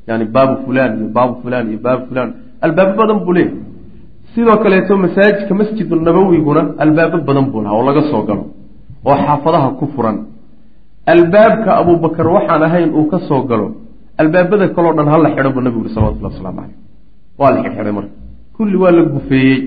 yani 0.10 0.26
baabu 0.36 0.54
fulan 0.66 0.92
iyo 1.00 1.08
baabu 1.18 1.34
fulan 1.44 1.64
iyo 1.72 1.80
baabu 1.86 2.04
fulan 2.10 2.30
albaabo 2.66 2.94
badan 3.02 3.18
buu 3.26 3.34
leeyahy 3.38 3.58
sidoo 4.34 4.58
kaleeto 4.64 4.94
masaajidka 5.06 5.54
masjidu 5.60 5.96
nabawiguna 6.08 6.62
albaabo 6.84 7.18
badan 7.28 7.46
buu 7.52 7.62
lahaa 7.66 7.78
oo 7.80 7.86
laga 7.90 8.02
soo 8.12 8.24
galo 8.30 8.44
oo 9.10 9.16
xaafadaha 9.26 9.70
ku 9.80 9.86
furan. 9.96 10.18
Albaabka 11.14 11.72
abubakar 11.82 12.28
waxaan 12.36 12.64
ahayn 12.68 12.90
uu 13.00 13.06
ka 13.12 13.18
soo 13.28 13.42
galo 13.50 13.68
albaabada 14.22 14.66
kaleo 14.76 14.94
dhan 14.98 15.08
hala 15.14 15.28
xidho 15.36 15.50
buu 15.56 15.62
nabigu 15.66 15.82
uri 15.84 15.92
salawatullah 15.96 16.32
waslamu 16.34 16.60
caleyh 16.62 16.78
waa 17.40 17.52
la 17.56 17.60
xidxidhay 17.64 17.94
marka. 17.98 18.14
Kulli 18.56 18.78
waa 18.84 18.92
la 18.98 19.04
gufeeyey. 19.14 19.60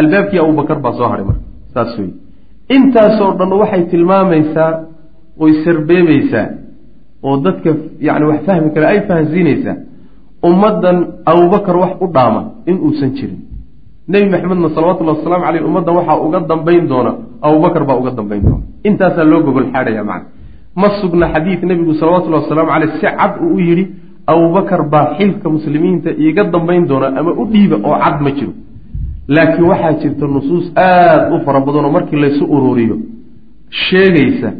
Albaabkii 0.00 0.38
abubakar 0.44 0.78
baa 0.84 0.92
soo 0.98 1.08
hadhay 1.12 1.26
marka. 1.30 1.44
Saas 1.74 1.92
wey 1.98 2.10
intaasoo 2.68 3.32
dhan 3.38 3.52
waxay 3.52 3.82
tilmaamaysaa 3.90 4.70
oy 5.40 5.52
sarbeebaysaa 5.64 6.46
oo 7.22 7.36
dadka 7.44 7.70
yani 8.00 8.24
wax 8.30 8.40
fahmi 8.46 8.70
kale 8.74 8.86
ay 8.86 9.00
fahansiinaysaa 9.08 9.76
ummaddan 10.48 10.96
abubakar 11.32 11.76
wax 11.76 11.92
u 12.00 12.06
dhaama 12.14 12.42
in 12.66 12.76
uusan 12.86 13.10
jirin. 13.16 13.40
Nebi 14.08 14.26
maxamedna 14.30 14.68
salawatullahi 14.74 15.18
wasalaamu 15.18 15.44
caleyh 15.46 15.62
ummaddan 15.68 15.94
waxaa 15.98 16.18
uga 16.26 16.40
dambayn 16.50 16.88
doona 16.88 17.12
abubakar 17.46 17.82
baa 17.88 17.96
uga 18.02 18.10
dambayn 18.10 18.42
doona. 18.42 18.64
Intaasaa 18.88 19.24
loo 19.24 19.40
gogol 19.46 19.66
xaadhaya 19.72 20.04
macna. 20.04 20.28
Ma 20.80 20.88
sugna 21.00 21.26
xadiid 21.34 21.60
nebigu 21.70 21.94
salawatullahi 22.00 22.42
wasalaamu 22.44 22.70
caleyh 22.74 22.90
si 22.94 23.00
cad 23.06 23.32
uu 23.44 23.54
u 23.54 23.60
yidhi 23.60 23.84
abubakar 24.26 24.80
baa 24.92 25.06
xilka 25.18 25.46
muslimiinta 25.50 26.10
iiga 26.24 26.44
dambayn 26.54 26.86
doona 26.90 27.06
ama 27.18 27.30
u 27.32 27.44
dhiiba 27.52 27.76
oo 27.88 27.94
cad 28.04 28.16
ma 28.24 28.30
jiro 28.36 28.52
laakiin 29.28 29.66
waxaa 29.72 29.92
jirta 30.02 30.26
nusuus 30.26 30.66
aada 30.76 31.34
u 31.34 31.40
fara 31.44 31.60
badan 31.66 31.84
oo 31.84 31.92
markii 31.96 32.20
laysu 32.24 32.44
ururiyo 32.56 32.96
sheegaysa 33.86 34.50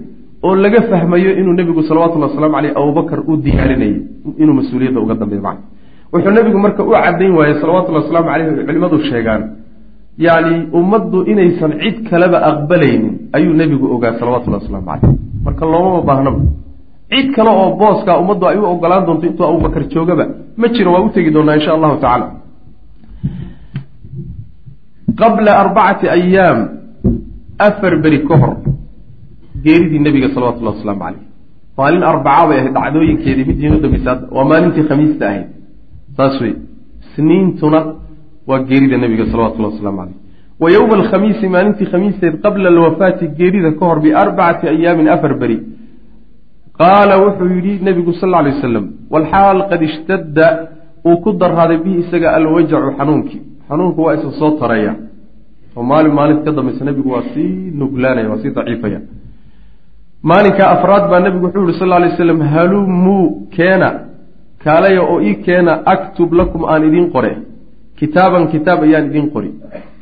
oo 0.42 0.54
laga 0.56 0.80
fahmayo 0.90 1.30
inuu 1.40 1.52
nebigu 1.58 1.82
salawatullhi 1.82 2.26
waslamu 2.28 2.54
caleyh 2.54 2.72
abubakar 2.80 3.18
u 3.30 3.36
diyaarinayay 3.36 3.96
inuu 4.42 4.54
mas'uuliyadda 4.60 5.00
uga 5.04 5.14
dambeeyo 5.14 5.42
macna. 5.42 5.64
Wuxuu 6.12 6.30
nebigu 6.38 6.58
marka 6.58 6.82
u 6.84 6.90
caddayn 7.04 7.32
waayey 7.38 7.54
salawatullahi 7.60 8.04
wasalaamu 8.04 8.28
caleyh 8.32 8.66
culimmadu 8.66 8.96
sheegaan 9.10 9.42
yacni 10.26 10.56
ummaddu 10.78 11.18
inaysan 11.32 11.72
cid 11.82 11.96
kaleba 12.10 12.38
aqbalaynin 12.50 13.12
ayuu 13.36 13.54
nebigu 13.60 13.86
ogaa 13.94 14.12
salawatullahi 14.20 14.62
waslamu 14.64 14.86
caleyh 14.90 15.14
marka 15.46 15.64
loomama 15.72 16.00
baahnaba 16.08 16.40
cid 17.12 17.26
kale 17.36 17.50
oo 17.60 17.68
booskaa 17.80 18.16
ummaddu 18.22 18.44
ay 18.50 18.56
u 18.58 18.64
ogolaan 18.72 19.04
doonto 19.06 19.24
intuu 19.26 19.46
abubakar 19.50 19.82
joogaba 19.94 20.24
ma 20.60 20.66
jiro 20.74 20.90
waa 20.94 21.02
u 21.06 21.08
tegi 21.14 21.30
doonaa 21.36 21.56
insha 21.58 21.72
allahu 21.76 21.96
tacala 22.04 22.26
qabla 25.20 25.52
arbacati 25.62 26.06
ayaam 26.18 26.58
afar 27.66 27.94
beri 28.04 28.18
ka 28.28 28.34
hor 28.42 28.52
geeridii 29.64 30.00
nebiga 30.06 30.28
salawatullahi 30.34 30.76
wasalaamu 30.76 31.02
caleyh 31.04 31.24
maalin 31.78 32.02
arbaca 32.12 32.44
bay 32.48 32.58
ahayd 32.60 32.74
dhacdooyinkeedii 32.78 33.46
mid 33.50 33.58
iinu 33.64 33.76
dambaysa 33.84 34.12
waa 34.36 34.46
maalintii 34.52 34.84
khamiista 34.90 35.24
ahayd 35.30 35.46
saas 36.16 36.34
wey 36.42 36.54
isniintuna 37.06 37.80
waa 38.48 38.60
geerida 38.70 38.96
nebiga 39.04 39.24
salawatullahi 39.32 39.74
waslamu 39.74 39.98
caleyh 40.00 40.16
wa 40.62 40.68
yowma 40.76 40.94
alkhamiisi 41.00 41.46
maalintii 41.54 41.90
khamiisteed 41.92 42.34
qabla 42.44 42.68
alwafaati 42.74 43.28
geerida 43.38 43.70
ka 43.78 43.84
hor 43.88 43.98
biarbacati 44.04 44.64
ayaamin 44.74 45.08
afar 45.14 45.32
beri 45.42 45.58
qaala 46.80 47.14
wuxuu 47.24 47.48
yidhi 47.56 47.74
nebigu 47.88 48.12
sal 48.20 48.34
alay 48.40 48.52
wasalam 48.56 48.84
walxaal 49.12 49.58
qad 49.70 49.80
ishtadda 49.88 50.46
uu 51.08 51.16
ku 51.24 51.30
darraaday 51.40 51.78
bihi 51.84 51.96
isaga 52.04 52.28
alwajacu 52.38 52.90
xanuunkii 52.98 53.40
xanuunku 53.72 54.00
waa 54.04 54.14
isa 54.20 54.30
soo 54.38 54.50
taraya. 54.60 54.92
Oo 55.76 55.82
maalin 55.90 56.12
maalinta 56.18 56.44
ka 56.44 56.52
dambaysa 56.56 56.84
nebigu 56.84 57.10
waa 57.14 57.24
sii 57.34 57.72
nuglaanaya 57.80 58.28
waa 58.30 58.40
sii 58.42 58.52
daciifaya. 58.56 59.00
Maalinka 60.22 60.64
afraad 60.74 61.04
baa 61.10 61.20
nebigu 61.24 61.46
wuxuu 61.46 61.64
yihi 61.68 61.78
sal 61.78 61.92
alay 61.92 62.10
slam 62.16 62.40
halumuu 62.52 63.48
keena? 63.56 63.88
Kaalaya 64.64 65.02
oo 65.02 65.20
ii 65.28 65.34
keena 65.46 65.72
aktub 65.94 66.32
lakum 66.32 66.64
aan 66.64 66.84
idiin 66.88 67.08
qore. 67.14 67.32
Kitaaban 67.98 68.44
kitaab 68.52 68.82
ayaan 68.86 69.06
idiin 69.10 69.30
qori. 69.34 69.50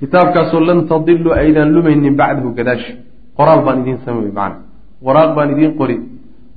Kitaabkaasoo 0.00 0.60
lan 0.68 0.78
tadiluu 0.90 1.32
aydaan 1.32 1.70
lumaynin 1.74 2.16
bacdahu 2.20 2.50
gadaashi 2.58 2.92
qoraal 3.38 3.60
baan 3.66 3.78
idiin 3.82 3.98
samey 4.04 4.32
macana 4.38 4.56
waraaq 5.06 5.30
baan 5.36 5.50
idiin 5.54 5.72
qori. 5.80 5.96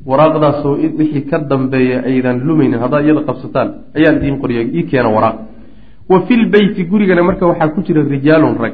Waraaqdaasoo 0.09 0.73
wixii 0.99 1.21
ka 1.29 1.37
dambeeya 1.51 1.97
aydaan 2.09 2.37
lumaynin 2.47 2.79
haddaad 2.83 3.03
iyada 3.05 3.21
qabsataan 3.29 3.67
ayaan 3.97 4.15
idiin 4.19 4.37
qoriya 4.41 4.61
ii 4.77 4.83
keena 4.91 5.09
waraaq 5.15 5.35
wa 6.09 6.21
filbeyti 6.27 6.83
gurigana 6.85 7.23
marka 7.23 7.47
waxaa 7.47 7.69
ku 7.73 7.81
jira 7.81 8.03
rijaalun 8.03 8.57
rag. 8.57 8.73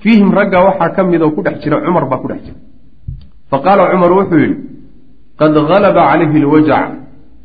Fiihim 0.00 0.30
ragga 0.32 0.64
waxaa 0.64 0.90
ka 0.94 1.02
mid 1.04 1.22
oo 1.22 1.30
ku 1.30 1.42
dhex 1.42 1.62
jira 1.62 1.80
cumar 1.84 2.06
baa 2.10 2.18
ku 2.18 2.28
dhex 2.28 2.42
jira. 2.46 2.58
Fa 3.50 3.58
qaala 3.64 3.90
cumar 3.90 4.12
wuxuu 4.12 4.38
yidhi 4.38 4.56
qad 5.38 5.54
halaba 5.54 6.02
calayhi 6.10 6.38
lwajac 6.40 6.90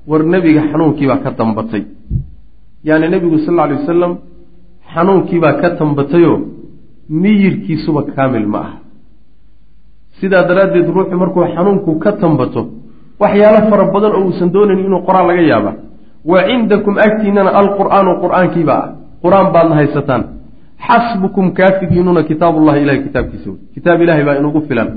war 0.07 0.23
nebiga 0.23 0.61
xanuunkiibaa 0.71 1.21
ka 1.23 1.31
dambatay. 1.37 1.83
Yacni 2.83 3.07
nebigu 3.09 3.37
sal 3.45 3.53
alla 3.53 3.63
alay 3.63 3.77
wasalam 3.81 4.13
xanuunkiibaa 4.93 5.53
ka 5.61 5.69
dambatayoo 5.79 6.39
miyirkiisuba 7.09 8.03
kaamil 8.15 8.47
ma 8.47 8.59
aha. 8.59 8.77
Sidaa 10.19 10.43
daraaddeed 10.49 10.87
ruuxu 10.89 11.15
markuu 11.17 11.45
xanuunku 11.55 11.99
ka 11.99 12.11
tambato 12.21 12.61
waxyaalo 13.19 13.69
fara 13.69 13.85
badan 13.93 14.11
oo 14.15 14.23
uusan 14.29 14.49
doonayn 14.53 14.79
inuu 14.79 15.01
qoraal 15.05 15.27
laga 15.27 15.41
yaaba 15.41 15.71
wa 16.25 16.37
cindakum 16.47 16.97
agtiinana 16.97 17.49
alqur'aanu 17.61 18.11
qur'aankiibaa. 18.21 18.81
ah 18.81 18.96
qur'aan 19.23 19.47
baadna 19.55 19.75
haysataan. 19.79 20.23
Xasbukum 20.87 21.45
kaafigiinuna 21.57 22.21
kitaabullahi 22.29 22.79
ilahay 22.83 23.01
kitaabkiisa 23.07 23.49
wey 23.51 23.59
kitaab 23.75 23.99
ilahay 24.01 24.23
baa 24.27 24.35
inugu 24.41 24.61
filan. 24.67 24.89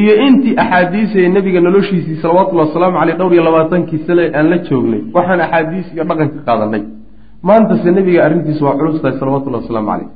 Iyo 0.00 0.14
intii 0.26 0.54
axaadiisaya 0.62 1.28
nebiga 1.36 1.60
noloshiisii 1.66 2.16
salawatullahi 2.22 2.68
wasalaamu 2.68 2.96
caleyh 3.00 3.16
dhowr 3.20 3.32
iyo 3.34 3.44
labaatankii 3.48 4.00
sane 4.06 4.24
aan 4.38 4.46
la 4.52 4.58
joognay 4.68 5.00
waxaan 5.16 5.40
axaadiis 5.46 5.86
iyo 5.94 6.04
dhaqan 6.08 6.28
ka 6.34 6.40
qaadanay. 6.48 6.82
Maantase 7.48 7.88
nebiga 7.98 8.20
arrintiisu 8.26 8.62
waa 8.66 8.76
culus 8.78 9.00
tahay 9.02 9.18
salawatullahi 9.20 9.62
wasalaamu 9.64 9.88
caleyh 9.92 10.08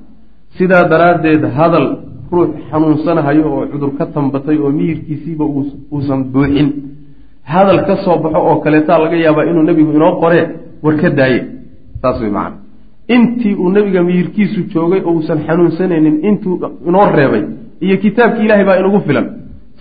sidaa 0.59 0.85
daraaddeed 0.93 1.43
hadal 1.59 1.87
ruux 2.33 2.51
xanuunsanahayo 2.71 3.45
oo 3.57 3.65
cudur 3.73 3.91
ka 3.99 4.05
tambatay 4.15 4.57
oo 4.65 4.71
miyirkiisiiba 4.79 5.45
uusan 5.95 6.21
buuxin. 6.33 6.69
Hadal 7.53 7.79
ka 7.89 7.95
soo 8.05 8.17
baxo 8.25 8.41
oo 8.49 8.57
kaleetaa 8.65 8.99
laga 9.05 9.17
yaabaa 9.25 9.45
inuu 9.51 9.65
nebigu 9.69 9.93
inoo 9.99 10.13
qoree 10.23 10.45
war 10.85 10.95
ka 11.03 11.09
daaye. 11.19 11.41
Saas 12.03 12.17
wey 12.23 12.31
macana 12.37 12.57
intii 13.17 13.55
uu 13.63 13.71
nebiga 13.77 14.01
miyirkiisu 14.09 14.61
joogay 14.73 15.01
oo 15.07 15.13
uusan 15.17 15.39
xanuunsanaynin 15.47 16.17
intuu 16.29 16.55
inoo 16.89 17.07
reebay. 17.19 17.43
Iyo 17.85 17.97
kitaabkii 18.05 18.45
ilahay 18.47 18.65
baa 18.69 18.77
inugu 18.83 19.01
filan. 19.07 19.27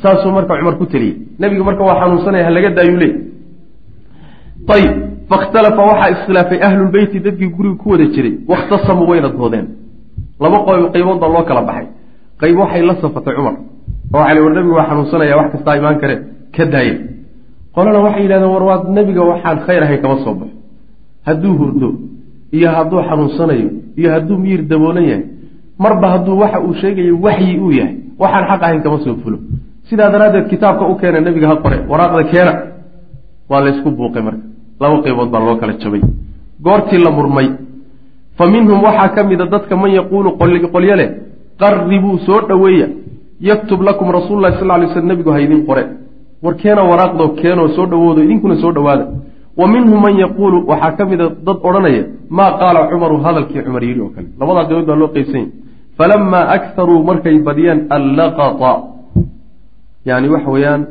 Saasuu 0.02 0.32
marka 0.38 0.54
cumar 0.60 0.76
ku 0.80 0.86
teliyey 0.94 1.16
nebigu 1.40 1.64
marka 1.70 1.84
waa 1.88 2.00
xanuunsanaya 2.02 2.46
halaga 2.50 2.70
daayuu 2.78 2.98
leey 3.04 3.14
ayib 4.76 4.92
fakhtalafa 5.32 5.82
waxaa 5.90 6.10
iskhilaafay 6.16 6.60
ahlulbeyti 6.68 7.18
dadkii 7.26 7.50
guriga 7.56 7.76
ku 7.82 7.88
wada 7.92 8.06
jiray. 8.14 8.34
Wakhtasamuu 8.52 9.08
wayna 9.12 9.30
doodeen. 9.38 9.68
Laba 10.42 10.58
qaybood 10.94 11.20
baa 11.24 11.30
loo 11.36 11.44
kala 11.50 11.62
baxay. 11.70 11.88
Qayb 12.42 12.58
waxay 12.62 12.82
la 12.90 12.94
safatay 13.02 13.34
cumar. 13.38 13.56
Oo 14.14 14.20
waxay 14.22 14.40
war 14.44 14.54
nebigu 14.58 14.76
waa 14.80 14.88
xanuunsanaya 14.90 15.36
wax 15.40 15.48
kastaa 15.54 15.76
imaan 15.80 15.98
kare 16.02 16.16
ka 16.56 16.64
daaye. 16.74 16.94
Qolana 17.76 18.00
waxay 18.06 18.24
yidhahdeen 18.26 18.52
war 18.56 18.64
waad 18.70 18.84
nebiga 18.98 19.22
waxaan 19.32 19.58
khayr 19.66 19.84
ahay 19.86 19.98
kama 20.04 20.16
soo 20.24 20.34
baxo. 20.40 20.56
Hadduu 21.28 21.54
hurdo 21.60 21.90
iyo 22.58 22.70
hadduu 22.76 23.02
xanuunsanayo 23.10 23.70
iyo 24.00 24.10
hadduu 24.14 24.38
miyir 24.44 24.62
daboolan 24.72 25.04
yahay 25.12 25.24
marba 25.84 26.08
hadduu 26.14 26.36
waxa 26.42 26.60
uu 26.68 26.74
sheegayo 26.82 27.14
waxyi 27.26 27.58
uu 27.66 27.72
yahay 27.80 27.96
waxaan 28.22 28.46
xaq 28.50 28.62
ahayn 28.66 28.82
kama 28.84 28.98
soo 29.06 29.16
fulo. 29.24 29.38
Sidaa 29.90 30.10
daraaddeed 30.14 30.48
kitaabka 30.52 30.86
u 30.92 30.96
keena 31.00 31.20
nebiga 31.26 31.48
ha 31.52 31.56
qore 31.64 31.78
waraaqda 31.92 32.24
keena 32.32 32.54
waa 33.50 33.62
laysku 33.66 33.90
buuqay 33.98 34.22
marka. 34.28 34.44
Laba 34.82 34.98
qaybood 35.06 35.30
baa 35.34 35.40
loo 35.46 35.56
kala 35.62 35.74
jabay. 35.84 36.02
Goortii 36.66 37.00
la 37.06 37.12
murmay 37.18 37.48
fa 38.38 38.44
minhum 38.54 38.80
waxaa 38.88 39.10
ka 39.16 39.22
mida 39.30 39.46
dadka 39.54 39.76
man 39.82 39.92
yaquulu 39.98 40.30
qolyo 40.74 40.96
leh 41.02 41.10
qarribuu 41.62 42.18
soo 42.26 42.40
dhoweeya 42.50 42.88
yaktub 43.50 43.82
lakum 43.88 44.08
rasuululahi 44.18 44.56
sal 44.60 44.68
lay 44.82 44.88
sl 44.94 45.06
nebigu 45.10 45.32
ha 45.32 45.40
idin 45.46 45.62
qore. 45.68 45.84
War 46.44 46.56
keena 46.62 46.82
waraaqdo 46.92 47.24
keenoo 47.42 47.68
soo 47.76 47.86
dhowoodo 47.92 48.22
idinkuna 48.26 48.56
soo 48.64 48.72
dhowaada 48.78 49.06
wa 49.60 49.66
minhum 49.74 50.00
man 50.06 50.14
yaquulu 50.24 50.58
waxaa 50.72 50.96
ka 50.98 51.04
mida 51.12 51.26
dad 51.48 51.58
odhanaya 51.68 52.04
maa 52.38 52.52
qaala 52.62 52.80
cumaru 52.92 53.16
hadalkii 53.26 53.62
cumar 53.66 53.84
yidhi 53.90 54.02
oo 54.06 54.12
kale? 54.16 54.28
Labadaa 54.40 54.66
qaybood 54.70 54.88
baa 54.90 55.00
loo 55.02 55.12
qeybsanya 55.16 55.48
falamaa 55.98 56.46
akharuu 56.56 57.00
markay 57.10 57.36
badiyeen 57.48 57.80
allaqata. 57.98 58.74
Yani 60.10 60.28
waxa 60.34 60.50
weeyaan 60.56 60.82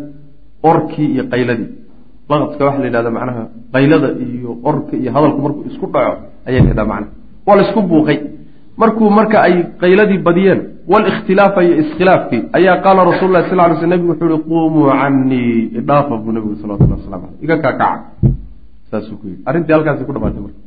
orkii 0.71 1.09
iyo 1.15 1.25
qayladii 1.33 1.69
laqadka 2.31 2.63
waxa 2.69 2.81
la 2.83 2.87
yidhahda 2.89 3.11
macnaha 3.19 3.43
qaylada 3.75 4.09
iyo 4.27 4.51
orka 4.71 4.95
iyo 5.03 5.11
hadalku 5.17 5.39
markuu 5.45 5.63
isku 5.71 5.87
dhaco 5.95 6.13
ayaa 6.49 6.63
la 6.65 6.69
yidhahda 6.71 6.85
macnaha. 6.93 7.13
Waa 7.47 7.57
la 7.59 7.63
isku 7.67 7.81
buuqay. 7.91 8.19
Markuu 8.81 9.09
marka 9.19 9.37
ay 9.47 9.55
qayladii 9.83 10.21
badiyeen 10.27 10.61
walikhtilaafa 10.93 11.61
iyo 11.67 11.75
iskhilaafkii 11.83 12.43
ayaa 12.59 12.77
qaala 12.85 13.05
rasul 13.11 13.33
lah 13.33 13.43
sal 13.51 13.59
ly 13.71 13.77
sl 13.81 13.89
nebigu 13.93 14.13
wuxuu 14.13 14.29
uhi 14.35 14.43
quumuu 14.51 14.91
canii 15.01 15.71
idhaafa 15.81 16.15
buu 16.23 16.33
nebigu 16.37 16.57
salawatullah 16.61 16.99
waslamu 17.01 17.25
aleyh 17.29 17.45
iga 17.45 17.57
kaakaca 17.65 17.89
saasuu 18.91 19.17
ku 19.21 19.25
yidhi. 19.31 19.41
Arrintii 19.49 19.73
halkaasi 19.77 20.03
ku 20.09 20.13
dhamaatay 20.17 20.41
marka 20.47 20.59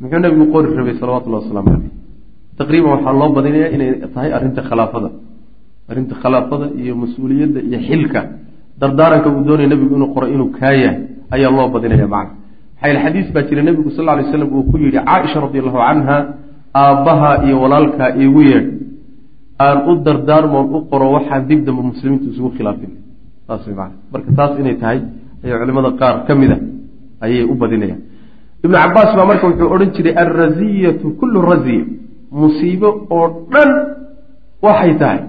muxuu 0.00 0.18
nebigu 0.24 0.44
qori 0.54 0.66
rabay 0.78 0.94
salawatullahi 1.02 1.42
wasalaamu 1.44 1.68
caleyh 1.74 1.92
taqriiban 2.58 2.90
waxaa 2.94 3.14
loo 3.20 3.28
badinaya 3.36 3.68
inay 3.74 3.90
tahay 4.14 4.30
arrinta 4.36 4.60
khilaafada. 4.68 5.08
Arrinta 5.90 6.14
khilaafada 6.22 6.66
iyo 6.82 6.94
mas'uuliyadda 7.02 7.60
iyo 7.68 7.78
xilka. 7.88 8.20
Dardaaranka 8.80 9.28
uu 9.34 9.42
doonaya 9.48 9.68
nebigu 9.72 9.94
inuu 9.98 10.10
qoro 10.14 10.26
inuu 10.34 10.48
kaa 10.58 10.74
yahay 10.82 10.98
ayaa 11.34 11.50
loo 11.56 11.68
badinaya 11.74 12.06
macna. 12.14 12.34
Maxaa 12.74 12.88
yele 12.90 13.00
xadiis 13.04 13.28
baa 13.34 13.42
jira 13.48 13.62
nebigu 13.68 13.90
sal 13.96 14.06
ly 14.18 14.24
slam 14.32 14.48
uu 14.56 14.64
ku 14.70 14.76
yidhi 14.82 14.98
caaisha 15.08 15.38
radi 15.44 15.58
allahu 15.62 15.78
canha 15.88 16.16
aabbaha 16.82 17.30
iyo 17.46 17.56
walaalkaa 17.62 18.08
iigu 18.22 18.40
yeedh. 18.50 18.68
Aan 19.66 19.78
u 19.90 19.92
dardaarmoon 20.06 20.66
u 20.76 20.78
qoro 20.90 21.06
waxaan 21.16 21.42
dib 21.48 21.60
dambe 21.66 21.82
muslimiintu 21.90 22.26
isugu 22.32 22.50
khilaafin. 22.56 22.90
Saas 23.46 23.62
way 23.66 23.74
macana 23.80 23.94
marka 24.12 24.30
taas 24.38 24.52
inay 24.62 24.76
tahay 24.82 24.98
ayaa 25.44 25.58
culimada 25.60 25.90
qaar 26.00 26.14
ka 26.26 26.32
mid 26.40 26.50
a 26.54 26.58
ayay 27.24 27.44
u 27.52 27.54
badinayaan. 27.54 28.00
Ibnu 28.64 28.76
cabaas 28.82 29.10
baa 29.16 29.26
marka 29.30 29.44
wuxuu 29.48 29.68
odhan 29.74 29.90
jiray 29.96 30.14
alraziyatu 30.22 31.06
kullu 31.20 31.38
raziya 31.50 31.84
musiibo 32.40 32.88
oo 33.10 33.26
dhan 33.52 33.70
waxay 34.62 34.94
tahay. 35.02 35.20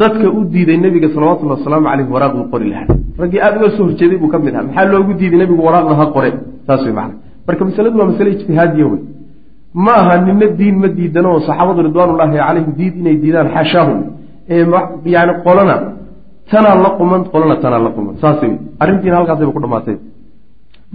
Dadka 0.00 0.26
u 0.38 0.44
diiday 0.52 0.76
nebiga 0.76 1.08
salawatullhi 1.14 1.54
wasalaamu 1.56 1.86
caleyh 1.90 2.06
waraaqdu 2.14 2.42
qori 2.52 2.66
lahaa. 2.72 2.86
Raggii 3.22 3.40
aada 3.44 3.56
uga 3.60 3.70
soo 3.76 3.84
horjeeday 3.88 4.18
buu 4.22 4.28
ka 4.32 4.38
mid 4.38 4.54
aha 4.54 4.62
maxaa 4.68 4.84
loogu 4.92 5.12
diiday 5.20 5.38
nebigu 5.42 5.62
waraaqda 5.68 5.94
ha 6.00 6.06
qore 6.16 6.30
saas 6.66 6.82
way 6.84 6.92
macana 6.98 7.14
marka 7.46 7.62
masaladu 7.68 7.96
waa 8.00 8.08
masale 8.10 8.30
ijtihaadiya 8.36 8.86
wey 8.92 9.00
ma 9.84 9.92
aha 10.00 10.14
nina 10.26 10.46
diin 10.58 10.76
ma 10.82 10.88
diidano 10.88 11.28
oo 11.34 11.40
saxaabadu 11.48 11.80
ridwaanullaahi 11.88 12.36
calayhim 12.36 12.72
diid 12.78 12.94
inay 13.00 13.16
diidaan 13.22 13.48
xaashaahum. 13.54 13.98
Ee 14.54 14.64
yani 15.14 15.32
qolana 15.46 15.76
tanaa 16.50 16.76
la 16.84 16.90
quman 16.98 17.20
qolana 17.32 17.56
tanaa 17.62 17.80
la 17.86 17.90
quman. 17.96 18.14
Saas 18.22 18.38
wey 18.42 18.52
arrintiina 18.82 19.16
halkaasayba 19.18 19.52
ku 19.56 19.60
dhamaatay 19.64 19.96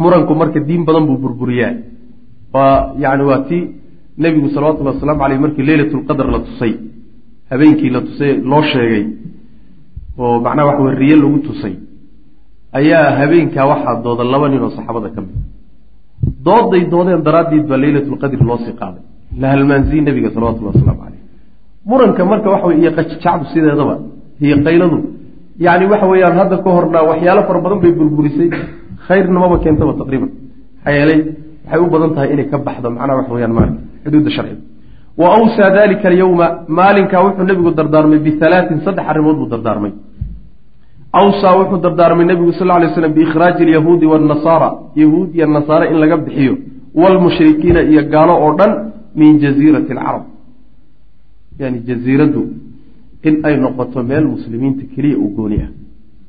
muranku 0.02 0.34
marka 0.41 0.60
diin 0.68 0.84
badan 0.88 1.04
buu 1.10 1.18
burburiyaa 1.24 1.74
waa 2.54 2.94
yani 3.04 3.24
waa 3.30 3.41
tii 3.50 3.62
nebigu 4.24 4.48
salawatullahi 4.56 4.96
wasalaamu 4.98 5.22
caleyh 5.24 5.39
markii 5.46 5.66
leylatulqadr 5.70 6.26
la 6.36 6.39
tusay 6.48 6.74
habeenkii 7.52 7.89
la 7.96 8.02
tusay 8.08 8.32
loo 8.52 8.64
sheegay 8.72 9.04
oo 10.24 10.36
macnaha 10.46 10.68
waxa 10.70 10.84
wey 10.88 10.96
riye 11.02 11.16
lagu 11.24 11.39
tusay 11.48 11.74
ayaa 12.80 13.06
habeenkaa 13.20 13.66
waxaa 13.72 13.96
dooda 14.06 14.24
laba 14.34 14.48
nin 14.52 14.62
oo 14.66 14.72
saxaabada 14.78 15.10
ka 15.16 15.22
mid 15.26 15.36
dooday 16.48 16.84
doodeen 16.94 17.22
daraaddeed 17.28 17.66
baa 17.72 17.80
leylatulqadri 17.84 18.44
loosii 18.50 18.76
qaaday. 18.82 19.04
La 19.41 19.48
halmaansiye 19.54 20.02
nebiga 20.08 20.30
salawatullahi 20.36 20.76
wasalaamu 20.78 21.02
caleyh 21.06 21.22
muranka 21.89 22.22
marka 22.32 22.48
waxa 22.54 22.66
wey 22.70 22.78
iyo 22.82 22.91
qajijacdu 22.98 23.46
sideedaba 23.54 23.96
iyo 24.46 24.56
qayladu 24.66 24.98
yani 25.66 25.86
waxa 25.91 26.06
weeyaan 26.12 26.36
hadda 26.41 26.58
ka 26.66 26.70
horna 26.76 27.00
waxyaalo 27.10 27.41
fara 27.48 27.60
badan 27.66 27.80
bay 27.84 27.91
burburisay 28.00 28.50
khayrnamaba 29.08 29.56
keentaba 29.64 29.93
taqriiban. 30.01 30.30
Maxaa 30.78 30.93
yeelay 30.97 31.20
waxay 31.66 31.80
u 31.86 31.88
badan 31.93 32.12
tahay 32.16 32.30
inay 32.34 32.47
ka 32.51 32.58
baxdo 32.68 32.88
macnaha 32.95 33.18
waxa 33.20 33.34
weyaan 33.36 33.54
maarka 33.58 33.78
xuduudda 34.04 34.30
sharciga. 34.36 34.62
Wa 35.22 35.28
awsaa 35.38 35.70
dalika 35.78 36.06
alyowma 36.12 36.47
maalinkaa 36.78 37.22
wuxuu 37.26 37.45
nebigu 37.49 37.72
dardaarmay 37.80 38.20
bihalaatin 38.26 38.78
saddex 38.86 39.06
arrimood 39.12 39.38
buu 39.39 39.49
dardaarmay. 39.54 39.91
Awsaa 41.20 41.54
wuxuu 41.60 41.80
dardaarmay 41.86 42.26
nebigu 42.32 42.51
sal 42.60 42.68
lay 42.82 42.89
slam 42.95 43.14
biikhraaji 43.18 43.62
alyahuudi 43.68 44.06
waannasaara 44.12 44.70
yahuud 45.01 45.30
iyo 45.36 45.45
nasaare 45.56 45.86
in 45.91 45.97
laga 46.04 46.18
bixiyo 46.26 46.54
waalmushrikiina 47.01 47.82
iyo 47.91 48.01
gaalo 48.14 48.34
oo 48.45 48.51
dhan 48.60 48.72
min 49.20 49.32
jaziirati 49.43 49.91
alcarab. 49.93 50.24
Yani 51.60 51.78
jaziiraddu 51.88 52.41
in 53.28 53.36
ay 53.47 53.56
noqoto 53.64 53.99
meel 54.10 54.26
muslimiinta 54.34 54.84
keliya 54.93 55.18
u 55.18 55.28
gooni 55.38 55.58
ah 55.66 55.70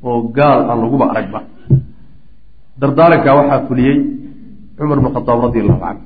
oo 0.08 0.18
gaal 0.36 0.60
aan 0.70 0.78
laguba 0.84 1.04
aragba 1.12 1.40
dardaarankaa 2.80 3.34
waxaa 3.38 3.60
fuliyey 3.68 3.96
cumar 4.78 4.98
bn 5.00 5.08
khadaab 5.16 5.40
radi 5.46 5.58
allahu 5.62 5.80
canhu 5.84 6.02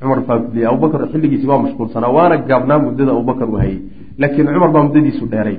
cumar 0.00 0.20
baa 0.28 0.38
fuliyey 0.46 0.66
abubakar 0.70 1.00
xilligiisi 1.12 1.46
waa 1.50 1.62
mashquulsanaa 1.64 2.12
waana 2.16 2.36
gaabnaa 2.50 2.78
muddada 2.84 3.10
abubakar 3.16 3.48
uu 3.52 3.58
hayey 3.62 3.78
laakiin 4.20 4.46
cumar 4.54 4.70
baa 4.74 4.82
muddadiisu 4.86 5.26
dheeray. 5.32 5.58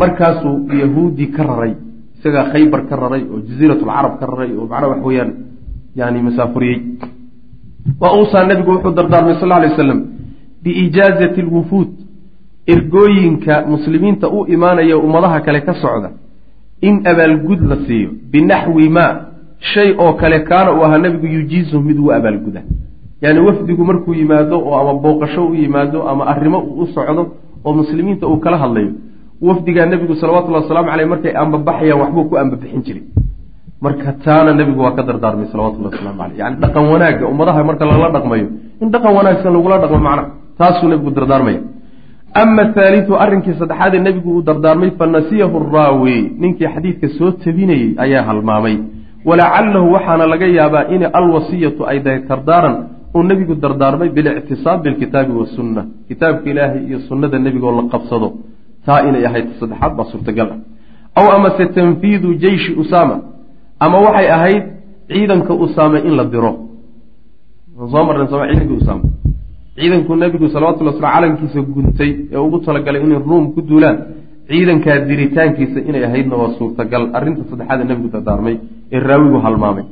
Markaasuu 0.00 0.56
yahuudi 0.82 1.26
ka 1.36 1.42
raray 1.50 1.74
isagaa 2.18 2.44
khaybar 2.52 2.80
ka 2.88 2.96
raray 3.02 3.22
oo 3.32 3.38
jaziiratulcarab 3.48 4.14
ka 4.20 4.26
raray 4.26 4.50
oo 4.58 4.66
macnaha 4.70 4.88
wax 4.92 5.00
weeyaan 5.08 5.30
yani 5.96 6.22
masaafuriyey. 6.22 6.78
Wa 8.00 8.08
uusaa 8.18 8.44
nebigu 8.48 8.70
wuxuu 8.74 8.92
dardaarmay 8.98 9.34
sal 9.40 9.48
lay 9.48 9.70
waslam 9.70 10.00
biijaazati 10.62 11.40
alwufuud 11.40 11.90
ergooyinka 12.66 13.54
muslimiinta 13.66 14.28
u 14.28 14.46
imaanaya 14.54 14.96
ummadaha 14.98 15.40
kale 15.40 15.60
ka 15.60 15.74
socda 15.82 16.10
in 16.88 16.94
abaalgud 17.06 17.60
la 17.70 17.76
siiyo 17.86 18.10
binaxwi 18.32 18.88
maa 18.88 19.29
shay 19.60 19.88
oo 19.98 20.12
kale 20.20 20.38
kaana 20.50 20.72
uu 20.76 20.84
ahaa 20.84 20.98
nebigu 20.98 21.26
yujiizu 21.26 21.80
mid 21.80 21.98
uu 21.98 22.12
abaalguda 22.12 22.62
yani 23.24 23.40
wafdigu 23.46 23.84
markuu 23.84 24.14
yimaado 24.14 24.56
oo 24.68 24.74
ama 24.80 24.94
booqasho 25.04 25.46
u 25.46 25.54
yimaado 25.54 26.08
ama 26.08 26.26
arrimo 26.32 26.58
uu 26.58 26.82
u 26.82 26.86
socdo 26.94 27.22
oo 27.64 27.72
muslimiinta 27.80 28.26
uu 28.26 28.36
kala 28.44 28.56
hadlayo 28.62 28.90
wafdigaa 29.48 29.86
nebigu 29.86 30.14
salawatullahi 30.20 30.62
wasalaamu 30.64 30.88
caleyh 30.90 31.08
markay 31.12 31.32
ambabaxayaan 31.42 32.00
waxbuu 32.00 32.24
ku 32.30 32.34
ambabixin 32.38 32.82
jiray. 32.86 33.02
Marka 33.80 34.12
taana 34.24 34.52
nebigu 34.58 34.80
waa 34.84 34.92
ka 34.96 35.02
dardaarmay 35.08 35.46
salawatullahi 35.52 35.92
waslamu 35.96 36.18
caleyh 36.22 36.38
yani 36.42 36.56
dhaqan 36.62 36.84
wanaagga 36.92 37.24
ummadaha 37.32 37.64
marka 37.68 37.84
lala 37.90 38.08
dhaqmayo 38.16 38.46
in 38.82 38.88
dhaqan 38.94 39.12
wanaagsan 39.18 39.52
lagula 39.56 39.76
dhaqmo 39.82 40.00
macna 40.08 40.24
taasuu 40.58 40.88
nebigu 40.92 41.10
dardaarmaya 41.18 41.60
ama 42.42 42.62
athaalitu 42.62 43.12
arrinkii 43.24 43.54
saddexaad 43.60 43.94
ee 43.94 44.02
nebigu 44.08 44.28
uu 44.36 44.42
dardaarmay 44.48 44.90
fa 44.98 45.06
nasiyahu 45.16 45.56
raawi 45.76 46.16
ninkii 46.42 46.68
xadiidka 46.74 47.08
soo 47.18 47.30
tabinayey 47.44 47.88
ayaa 48.04 48.22
halmaamay 48.28 48.76
walacalahu 49.28 49.92
waxaana 49.94 50.26
laga 50.26 50.46
yaabaa 50.58 50.84
in 50.94 51.02
alwasiyatu 51.18 51.86
ay 51.90 51.98
dahay 52.04 52.20
tardaaran 52.30 52.76
uu 53.14 53.22
nebigu 53.22 53.54
dardaarmay 53.54 54.08
bilictisaab 54.16 54.82
bilkitaabi 54.84 55.32
wasunna 55.40 55.82
kitaabka 56.08 56.50
ilaahay 56.50 56.82
iyo 56.88 56.98
sunnada 57.08 57.38
nebigoo 57.38 57.72
la 57.78 57.82
qabsado. 57.92 58.28
Taa 58.86 59.00
inay 59.08 59.24
ahayd 59.28 59.46
saddexaad 59.60 59.92
baa 59.98 60.06
suurtagal 60.12 60.48
ah. 60.54 60.58
Aw 61.18 61.26
amase 61.36 61.64
tanfiidu 61.76 62.28
jeyshi 62.44 62.72
usaama. 62.82 63.16
Ama 63.84 63.98
waxay 64.06 64.28
ahayd 64.36 64.64
ciidanka 65.08 65.52
usaame 65.64 65.98
in 66.08 66.14
la 66.16 66.24
diro. 66.24 66.52
Soo 67.92 68.04
marnay 68.08 68.26
soma 68.32 68.44
ciidankii 68.50 68.78
usaame 68.82 69.04
ciidankuu 69.76 70.16
nebigu 70.16 70.48
salawatullah 70.54 70.94
slam 70.98 71.12
calankiisa 71.14 71.60
guntay 71.74 72.10
ee 72.32 72.36
ugu 72.46 72.58
talagalay 72.66 73.02
inay 73.06 73.18
ruum 73.28 73.44
ku 73.54 73.60
duulaan 73.68 73.96
ciidankaa 74.50 74.98
diritaankiisa 75.10 75.78
inay 75.88 76.02
ahaydna 76.08 76.34
waa 76.40 76.52
suurtagal. 76.58 77.02
Arrinta 77.18 77.42
saddexaad 77.50 77.80
ee 77.82 77.88
nebigu 77.90 78.08
dardaarmay 78.14 78.56
ee 78.94 79.00
raawigu 79.08 79.38
halmaamay. 79.46 79.84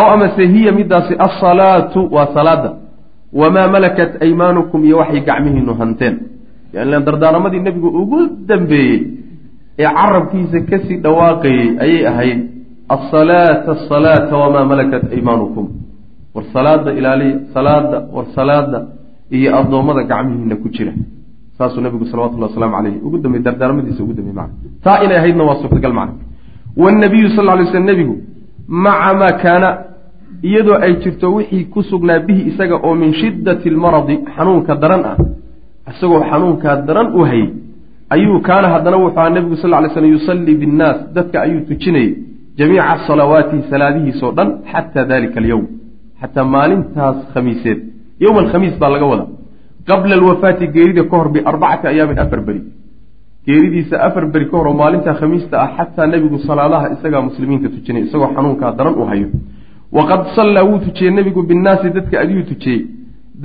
Aw 0.00 0.06
amase 0.14 0.42
hiya 0.54 0.72
midaasi 0.78 1.14
asalaatu 1.28 2.00
waa 2.16 2.28
salaada. 2.36 2.70
Wamaa 3.40 3.68
malakat 3.74 4.12
aymaanukum 4.24 4.80
iyo 4.88 4.96
waxay 5.02 5.20
gacmihiinu 5.28 5.72
hanteen. 5.80 6.14
Yani 6.74 7.04
dardaaramadii 7.08 7.60
nebigu 7.66 7.88
ugu 8.02 8.18
dambeeyey 8.50 8.98
ee 9.82 9.90
carabkiisa 9.98 10.58
ka 10.70 10.76
sii 10.84 10.96
dhawaaqayey 11.04 11.66
ayay 11.84 12.02
ahayd 12.10 12.40
asalaata 12.96 13.70
asalaata 13.76 14.34
wamaa 14.42 14.64
malakat 14.70 15.04
aymaanukum 15.16 15.66
war 16.34 16.44
salaada 16.54 16.90
ilaaliya 16.98 17.36
salaada 17.54 17.98
war 18.14 18.26
salaada 18.36 18.78
iyo 19.36 19.50
addoommada 19.60 20.02
gacmihiina 20.10 20.56
ku 20.62 20.68
jira 20.76 20.92
saasuu 21.58 21.80
nabigu 21.80 22.06
salawatullah 22.10 22.48
wasalaamu 22.50 22.76
caleyhi 22.76 22.98
ugu 23.06 23.18
dambey 23.18 23.40
dardaarmadiisa 23.46 24.02
ugu 24.04 24.12
dambey 24.18 24.34
macna. 24.40 24.54
Taa 24.84 25.02
inay 25.04 25.16
ahaydna 25.20 25.44
waa 25.48 25.56
suurtagal 25.62 25.92
macna. 26.00 26.14
Wanabiyu 26.82 27.28
sal 27.36 27.46
ly 27.60 27.66
sl 27.72 27.84
nebigu 27.90 28.14
maca 28.68 29.14
maa 29.20 29.32
kaana 29.42 29.68
iyadoo 30.48 30.78
ay 30.84 30.92
jirto 31.02 31.34
wixii 31.34 31.64
ku 31.72 31.82
sugnaa 31.90 32.18
bihi 32.26 32.42
isaga 32.50 32.76
oo 32.86 32.94
min 32.94 33.12
shiddati 33.20 33.68
almaradi 33.68 34.14
xanuunka 34.36 34.74
daran 34.82 35.02
ah. 35.10 35.16
Isagoo 35.90 36.22
xanuunkaa 36.30 36.76
daran 36.88 37.08
u 37.18 37.24
hayay 37.30 37.48
ayuu 38.14 38.40
kaana 38.48 38.68
haddana 38.74 38.96
wuxuu 39.04 39.20
aha 39.20 39.30
nebigu 39.36 39.56
sal 39.62 39.72
ly 39.84 39.88
slm 39.94 40.10
yusallii 40.16 40.56
binnaas 40.62 40.98
dadka 41.16 41.36
ayuu 41.46 41.60
tujinayay 41.68 42.10
jamiica 42.58 42.94
salawaatihi 43.08 43.62
salaadihiisoo 43.70 44.32
dhan 44.38 44.48
xataa 44.70 45.04
dalika 45.12 45.40
alyowm 45.42 45.66
xataa 46.20 46.44
maalintaas 46.54 47.18
khamiiseed. 47.32 47.78
Yowma 48.22 48.40
alkhamiis 48.44 48.74
baa 48.82 48.90
laga 48.94 49.06
wadaa 49.12 49.28
qabla 49.88 50.14
alwafaati 50.18 50.64
geerida 50.76 51.02
ka 51.10 51.14
hor 51.18 51.28
biarbacati 51.34 51.86
ayaamin 51.92 52.18
afar 52.24 52.40
beri. 52.48 52.62
Geeridiisa 53.46 53.96
afar 54.06 54.24
beri 54.32 54.46
ka 54.50 54.56
hor 54.58 54.66
oo 54.70 54.76
maalinta 54.82 55.10
khamiista 55.20 55.54
ah 55.64 55.68
xataa 55.76 56.06
nebigu 56.12 56.38
salaadaha 56.48 56.86
isagaa 56.94 57.22
muslimiinta 57.28 57.68
tujinay 57.74 58.02
isagoo 58.06 58.30
xanuunkaa 58.36 58.72
daran 58.78 58.94
u 59.00 59.04
hayo. 59.10 59.28
Waqad 59.96 60.20
sallaa 60.36 60.64
wuu 60.68 60.78
tujiyey 60.86 61.12
nebigu 61.18 61.40
binnaasi 61.50 61.86
dadka 61.96 62.16
ayuu 62.24 62.42
tujiyey 62.50 62.80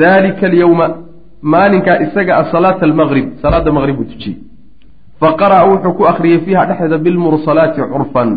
daalika 0.01 0.43
alyowma 0.49 0.87
maalinkaa 1.53 1.97
isaga 2.05 2.33
a 2.41 2.43
salaata 2.53 2.83
almaqrib 2.89 3.25
salaada 3.43 3.69
maqrib 3.77 3.95
buu 3.99 4.07
tujiyey 4.13 4.37
fa 5.19 5.27
qara'a 5.41 5.63
wuxuu 5.71 5.93
ku 5.97 6.03
akhriyey 6.11 6.39
fiiha 6.45 6.61
dhexdeeda 6.69 6.97
bilmursalaati 7.05 7.79
curfan. 7.93 8.29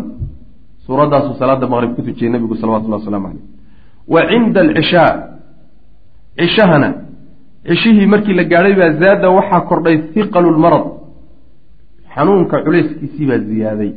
Suuraddaasuu 0.85 1.35
salaada 1.41 1.65
maqrib 1.73 1.91
ku 1.97 2.01
tujiyey 2.07 2.29
nebigu 2.33 2.55
salawatullah 2.61 2.99
waslamu 3.01 3.27
caleyh 3.27 3.43
wa 4.13 4.19
cinda 4.29 4.59
alcishaa 4.65 5.11
cishahana 6.39 6.89
cishihii 7.67 8.07
markii 8.13 8.33
la 8.39 8.43
gaadhay 8.51 8.73
baa 8.81 8.91
zaada 9.01 9.27
waxaa 9.37 9.61
kordhay 9.69 9.95
hiqalu 10.15 10.49
lmarad 10.57 10.85
xanuunka 12.15 12.55
culayskiisii 12.65 13.25
baa 13.29 13.39
ziyaaday. 13.49 13.91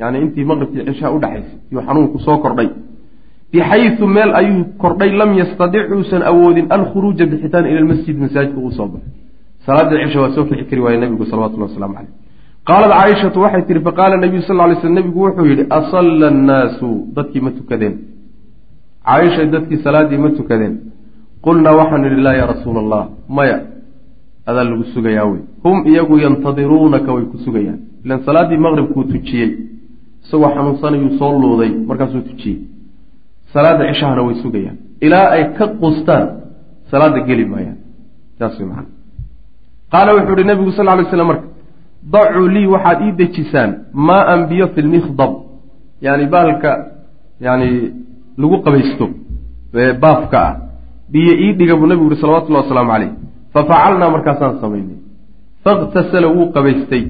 Yani 0.00 0.16
intii 0.24 0.44
maqribkii 0.50 0.84
cishaha 0.88 1.12
udhaxaysay 1.16 1.58
yuu 1.72 1.82
xanuunku 1.86 2.18
soo 2.26 2.38
kordhay. 2.44 2.68
Bixayu 3.52 4.06
meel 4.16 4.30
ayuu 4.40 4.64
kordhay 4.82 5.10
lam 5.20 5.30
yastadic 5.40 5.86
uusan 5.96 6.22
awoodin 6.30 6.66
alkhuruuja 6.76 7.24
bixitaan 7.30 7.64
ila 7.70 7.80
lmasjid 7.84 8.16
masaajidka 8.24 8.58
uu 8.60 8.72
soo 8.78 8.88
baxay. 8.92 9.12
Salaada 9.66 9.94
cisha 10.02 10.20
waa 10.22 10.34
soo 10.36 10.44
kici 10.48 10.64
kari 10.70 10.80
waaya 10.84 10.98
nebigu 11.02 11.24
salawatullah 11.30 11.68
waslamu 11.70 11.94
caleyh 11.94 12.12
qaalat 12.68 12.90
caaishatu 12.98 13.38
waxay 13.44 13.62
tihi 13.68 13.80
faqaala 13.88 14.16
nabiyu 14.24 14.42
sal 14.48 14.58
ly 14.70 14.76
sl 14.82 14.90
nebigu 14.98 15.18
wuxuu 15.26 15.46
yidhi 15.50 15.64
asalla 15.78 16.26
annaasu 16.32 16.88
dadkii 17.16 17.40
ma 17.46 17.50
tukadeen. 17.58 17.94
Caaishay 19.06 19.46
dadkii 19.54 19.78
salaaddii 19.86 20.18
ma 20.24 20.30
tukadeen 20.38 20.74
qulnaa 21.44 21.74
waxaanu 21.80 22.06
idhi 22.10 22.20
laa 22.26 22.36
yaa 22.40 22.46
rasuula 22.54 22.80
allah 22.84 23.02
maya 23.28 23.56
adaa 24.48 24.64
lagu 24.64 24.84
sugayaa 24.94 25.26
wey. 25.30 25.40
Hum 25.64 25.76
iyagu 25.90 26.14
yantadiruunaka 26.24 27.10
way 27.16 27.24
ku 27.32 27.36
sugayaan. 27.44 27.78
Ilan 28.04 28.18
salaaddii 28.26 28.60
maqribkuu 28.66 29.04
tujiyey 29.12 29.50
isagoo 30.24 30.50
xanuunsanayuu 30.54 31.18
soo 31.18 31.32
luuday 31.42 31.70
markaasuu 31.88 32.22
tujiyey. 32.28 32.58
Salaadda 33.52 33.84
cishahana 33.90 34.22
way 34.26 34.34
sugayaan. 34.42 34.76
Ilaa 35.06 35.26
ay 35.36 35.44
ka 35.58 35.66
qustaan 35.80 36.26
salaadda 36.90 37.20
geli 37.28 37.44
maayaan. 37.52 37.78
Saas 38.38 38.54
wey 38.58 38.66
macana 38.70 38.88
qaala 39.92 40.10
wuxuu 40.16 40.36
ihi 40.38 40.46
nabigu 40.50 40.72
sal 40.76 40.86
lay 40.86 41.06
slam 41.10 41.26
marka 41.32 41.46
dacuu 42.12 42.48
lii 42.56 42.66
waxaad 42.74 42.98
ii 43.06 43.12
dejisaan 43.20 43.70
maa 44.08 44.22
an 44.32 44.40
biyo 44.50 44.66
fi 44.74 44.80
lmikdab 44.86 45.32
yani 46.06 46.24
baalka 46.34 46.70
yani 47.46 47.68
lagu 48.40 48.56
qabaysto 48.64 49.06
baafka 50.02 50.38
ah 50.48 50.54
biyo 51.12 51.32
ii 51.44 51.52
dhiga 51.58 51.76
buu 51.76 51.86
nabigu 51.86 52.10
yihi 52.10 52.20
salawatullahi 52.20 52.64
wasalaamu 52.64 52.90
caleyh 52.92 53.10
fafacalnaa 53.54 54.10
markaasaan 54.10 54.60
samaynay 54.60 54.98
fakhtasala 55.64 56.28
wuu 56.28 56.52
qabaystay. 56.54 57.04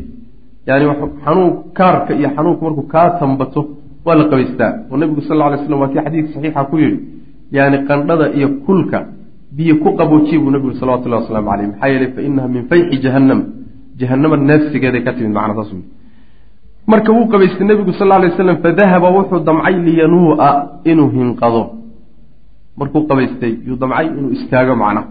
Yani 0.67 0.85
xanuun 1.25 1.51
kaarka 1.79 2.15
iyo 2.15 2.29
xanuunku 2.37 2.65
markuu 2.65 2.87
kaa 2.95 3.11
tambato 3.21 3.61
waa 4.05 4.15
la 4.15 4.25
qabaystaa. 4.25 4.73
Oo 4.91 4.97
nabigu 4.97 5.21
sal 5.21 5.37
lla 5.39 5.51
lay 5.51 5.67
slam 5.67 5.81
waa 5.81 5.89
kii 5.89 6.01
xadiidka 6.05 6.33
saxiixa 6.35 6.65
ku 6.71 6.79
yidhi. 6.79 6.99
Yani 7.53 7.77
qandhada 7.89 8.33
iyo 8.39 8.49
kulka 8.67 8.99
biyo 9.57 9.77
ku 9.83 9.97
qaboojiye 9.99 10.39
buu 10.39 10.51
nabigu 10.51 10.75
salawatullahi 10.81 11.23
wasalaamu 11.23 11.51
caleyh 11.51 11.69
maxaa 11.69 11.89
yeelay 11.89 12.11
fa 12.17 12.21
inaha 12.23 12.49
min 12.49 12.63
fayxi 12.71 12.99
jahannam. 13.05 13.41
Jahanama 14.01 14.37
neefsigeeday 14.37 15.03
ka 15.05 15.13
timid 15.13 15.33
macna 15.33 15.55
saas 15.55 15.73
marka 16.87 17.13
wuu 17.13 17.27
qabaystay 17.29 17.67
nebigu 17.67 17.93
sal 17.93 18.09
lla 18.09 18.19
lay 18.19 18.31
waslam 18.31 18.57
fadahaba 18.63 19.09
wuxuu 19.11 19.41
damcay 19.45 19.75
liyanuu'a 19.87 20.49
inuu 20.85 21.11
hinqado 21.11 21.63
markuu 22.79 23.03
qabaystay 23.11 23.53
yuu 23.67 23.77
damcay 23.83 24.07
inuu 24.19 24.33
istaago 24.39 24.75
macna 24.83 25.03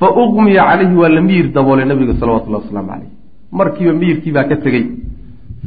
fa 0.00 0.06
uqmiya 0.22 0.62
calayhi 0.68 0.96
waa 1.02 1.12
la 1.16 1.20
miyir 1.28 1.46
daboolay 1.56 1.86
nabiga 1.92 2.14
salawatullahi 2.20 2.62
wasalaamu 2.64 2.90
caleyh 2.92 3.10
markiiba 3.58 3.92
miyirkii 4.02 4.32
baa 4.36 4.46
ka 4.50 4.56
tegey 4.64 4.84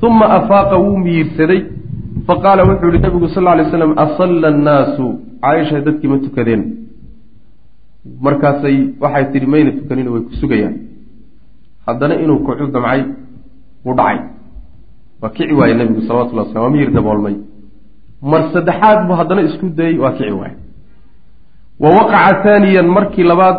uma 0.08 0.26
afaaqa 0.38 0.76
wuu 0.86 0.98
miyirsaday 1.06 1.62
faqaala 2.28 2.62
wuxuu 2.70 2.90
yihi 2.94 3.02
nabigu 3.06 3.28
sal 3.36 3.44
lay 3.58 3.66
slam 3.72 3.92
asalla 4.06 4.48
annaasu. 4.54 5.06
Caaisha 5.44 5.82
dadkii 5.88 6.10
ma 6.12 6.18
tukadeen. 6.26 6.62
Markaasay 8.26 8.78
waxay 9.02 9.26
tidhi 9.34 9.48
mayna 9.54 9.72
tukanina 9.78 10.12
way 10.14 10.22
ku 10.28 10.34
sugayaan. 10.42 10.76
Haddana 11.88 12.16
inuu 12.24 12.40
kucu 12.46 12.68
damcay 12.76 13.02
wuu 13.86 13.96
dhacay. 14.00 14.20
Waa 15.22 15.32
kici 15.36 15.54
waaye 15.60 15.74
nebigu 15.74 16.02
salawatullah 16.08 16.46
waslam 16.48 16.64
waa 16.64 16.74
miyir 16.76 16.92
daboolmay. 16.92 17.36
Mar 18.22 18.42
saddexaad 18.54 19.08
buu 19.08 19.16
haddana 19.20 19.42
isku 19.48 19.70
dayey 19.80 19.98
waa 20.04 20.12
kici 20.18 20.32
waaye 20.32 20.56
wa 21.84 21.90
waqaca 21.98 22.44
haaniyan 22.44 22.88
markii 22.98 23.24
labaad 23.32 23.58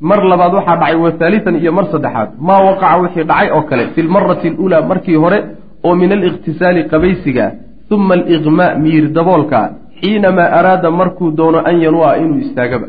mar 0.00 0.20
labaad 0.24 0.52
waxaa 0.58 0.76
dhacay 0.76 0.96
wa 0.96 1.10
haalitan 1.20 1.54
iyo 1.62 1.72
mar 1.72 1.86
saddexaad. 1.92 2.28
Maa 2.40 2.60
waqaca 2.68 2.96
wixii 3.02 3.24
dhacay 3.24 3.48
oo 3.56 3.62
kale 3.62 3.84
fi 3.94 4.02
lmarati 4.02 4.48
aluulaa 4.48 4.82
markii 4.90 5.14
hore 5.22 5.38
oo 5.84 5.94
min 5.94 6.12
aliqtisaali 6.12 6.84
qabaysiga 6.92 7.52
uma 7.90 8.14
aliqmaa 8.14 8.74
miyir 8.82 9.08
daboolka 9.16 9.60
xiinamaa 10.00 10.48
araada 10.58 10.90
markuu 10.90 11.30
doono 11.38 11.58
an 11.68 11.76
yanua 11.84 12.16
inuu 12.22 12.38
istaagaba. 12.38 12.86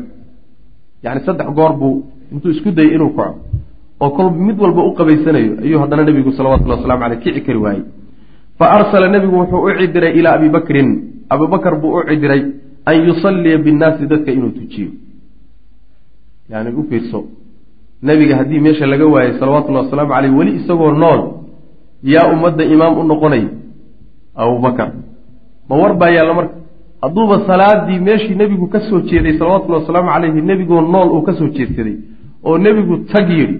Yani 1.04 1.20
saddex 1.26 1.48
goor 1.58 1.72
buu 1.80 2.04
intuu 2.32 2.50
isku 2.50 2.70
dayay 2.70 2.94
inuu 2.94 3.10
kaco 3.16 3.34
oo 4.00 4.10
kol 4.16 4.30
mid 4.30 4.58
walba 4.60 4.82
u 4.82 4.94
qabaysanayo 4.94 5.52
ayuu 5.64 5.80
haddana 5.82 6.02
nebigu 6.04 6.32
salawatullah 6.32 6.78
waslamu 6.78 7.04
aleyh 7.04 7.20
kici 7.24 7.40
kari 7.46 7.58
waayey. 7.58 7.84
Fa 8.58 8.66
arsala 8.76 9.08
nebigu 9.08 9.36
wuxuu 9.40 9.64
u 9.66 9.70
cidiray 9.78 10.12
ilaa 10.18 10.34
abi 10.38 10.48
bakrin. 10.48 10.88
Abubakar 11.30 11.74
buu 11.80 11.96
u 11.98 12.04
cidiray 12.08 12.42
an 12.86 12.96
yusalliya 13.08 13.58
binnaasi 13.58 14.06
dadka 14.06 14.30
inuu 14.32 14.50
tujiyo. 14.50 14.90
Yani 16.50 16.70
u 16.80 16.82
fiirso. 16.88 17.24
Nebiga 18.02 18.36
haddii 18.36 18.60
meesha 18.60 18.86
laga 18.86 19.06
waayey 19.06 19.38
salawatullahi 19.38 19.84
wasalaamu 19.84 20.12
caleyh 20.14 20.36
weli 20.38 20.52
isagoo 20.60 20.92
nool 20.92 21.20
yaa 22.02 22.32
ummadda 22.32 22.64
imaam 22.64 22.98
u 22.98 23.02
noqonay 23.04 23.44
abubakar 24.34 24.88
ma 25.68 25.76
war 25.76 25.94
baa 26.00 26.10
yaalla 26.10 26.34
marka? 26.34 26.54
Hadduuba 27.02 27.36
salaadii 27.46 27.98
meeshii 27.98 28.34
nebigu 28.34 28.66
ka 28.68 28.80
soo 28.88 29.00
jeeday 29.00 29.38
salawatullahi 29.38 29.82
wasalaamu 29.82 30.10
caleyhi 30.14 30.40
nebigoo 30.42 30.80
nool 30.80 31.08
uu 31.16 31.22
ka 31.22 31.32
soo 31.38 31.48
jeedsaday 31.48 31.96
oo 32.44 32.58
nebigu 32.58 32.94
tag 33.12 33.28
yidhi. 33.30 33.56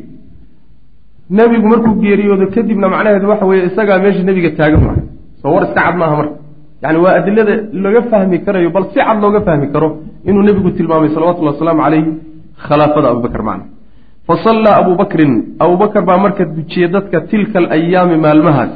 Nebigu 1.31 1.67
markuu 1.69 1.95
geeriyoodo 2.03 2.47
kadibna 2.55 2.89
macnaheedu 2.89 3.29
waxa 3.29 3.47
weeye 3.47 3.67
isagaa 3.67 3.99
meesha 3.99 4.23
nebiga 4.23 4.51
taagan 4.59 4.81
maaha 4.87 5.03
soo 5.43 5.53
war 5.55 5.65
iska 5.69 5.81
cad 5.85 5.97
maaha 6.01 6.17
marka 6.17 6.35
yani 6.83 6.99
waa 7.05 7.15
adilada 7.19 7.55
laga 7.85 8.03
fahmi 8.11 8.37
karayo 8.47 8.71
bal 8.77 8.85
si 8.93 8.99
cad 9.07 9.19
looga 9.25 9.41
fahmi 9.49 9.67
karo 9.75 9.89
inuu 10.29 10.43
nebigu 10.49 10.71
tilmaamay 10.79 11.11
salawatullahi 11.15 11.55
wasalaamu 11.57 11.83
caleyhi 11.87 12.11
khilaafada 12.67 13.07
abubakr 13.13 13.43
macna 13.49 13.65
fa 14.27 14.35
sallaa 14.47 14.75
abuu 14.81 14.97
bakrin 15.03 15.33
abubakar 15.65 16.03
baa 16.09 16.19
marka 16.25 16.45
dujiyey 16.57 16.89
dadka 16.97 17.19
tilka 17.31 17.59
alayaami 17.59 18.17
maalmahaas 18.25 18.73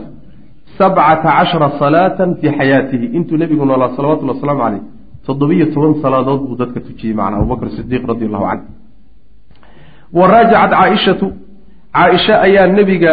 sabcata 0.79 1.29
cashara 1.39 1.69
salaatan 1.79 2.37
fii 2.41 2.51
xayaatihi. 2.59 3.07
Intuu 3.17 3.37
nebigu 3.37 3.65
noolaa 3.65 3.97
salawatullhi 3.97 4.35
wasalaamu 4.37 4.63
caleyh 4.65 4.83
toddobiyo 5.27 5.67
toban 5.75 5.95
salaadood 6.03 6.41
buu 6.49 6.57
dadka 6.63 6.81
tujiyey 6.81 7.15
macnaa 7.15 7.39
abubakr 7.39 7.67
sidiiq 7.77 8.03
radi 8.11 8.25
allahu 8.29 8.45
canhu. 8.51 8.67
Wa 10.19 10.25
raajacat 10.33 10.71
caaishatu 10.71 11.27
caaisha 11.97 12.35
ayaa 12.47 12.67
nebiga 12.79 13.13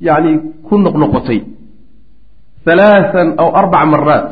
yani 0.00 0.32
ku 0.66 0.78
noqnoqotay 0.78 1.40
halaaan 2.66 3.28
aw 3.42 3.48
arbac 3.60 3.84
maraat 3.92 4.28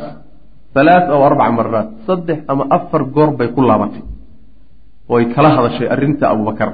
halaa 0.76 1.09
aw 1.14 1.20
arbac 1.29 1.51
maraat 1.59 1.89
saddex 2.07 2.39
ama 2.49 2.64
afar 2.76 3.03
goor 3.14 3.31
bay 3.39 3.49
ku 3.55 3.61
laabatay. 3.68 4.03
Oo 5.09 5.16
ay 5.18 5.26
kala 5.35 5.49
hadashay 5.57 5.89
arrinta 5.95 6.24
abubakar 6.33 6.70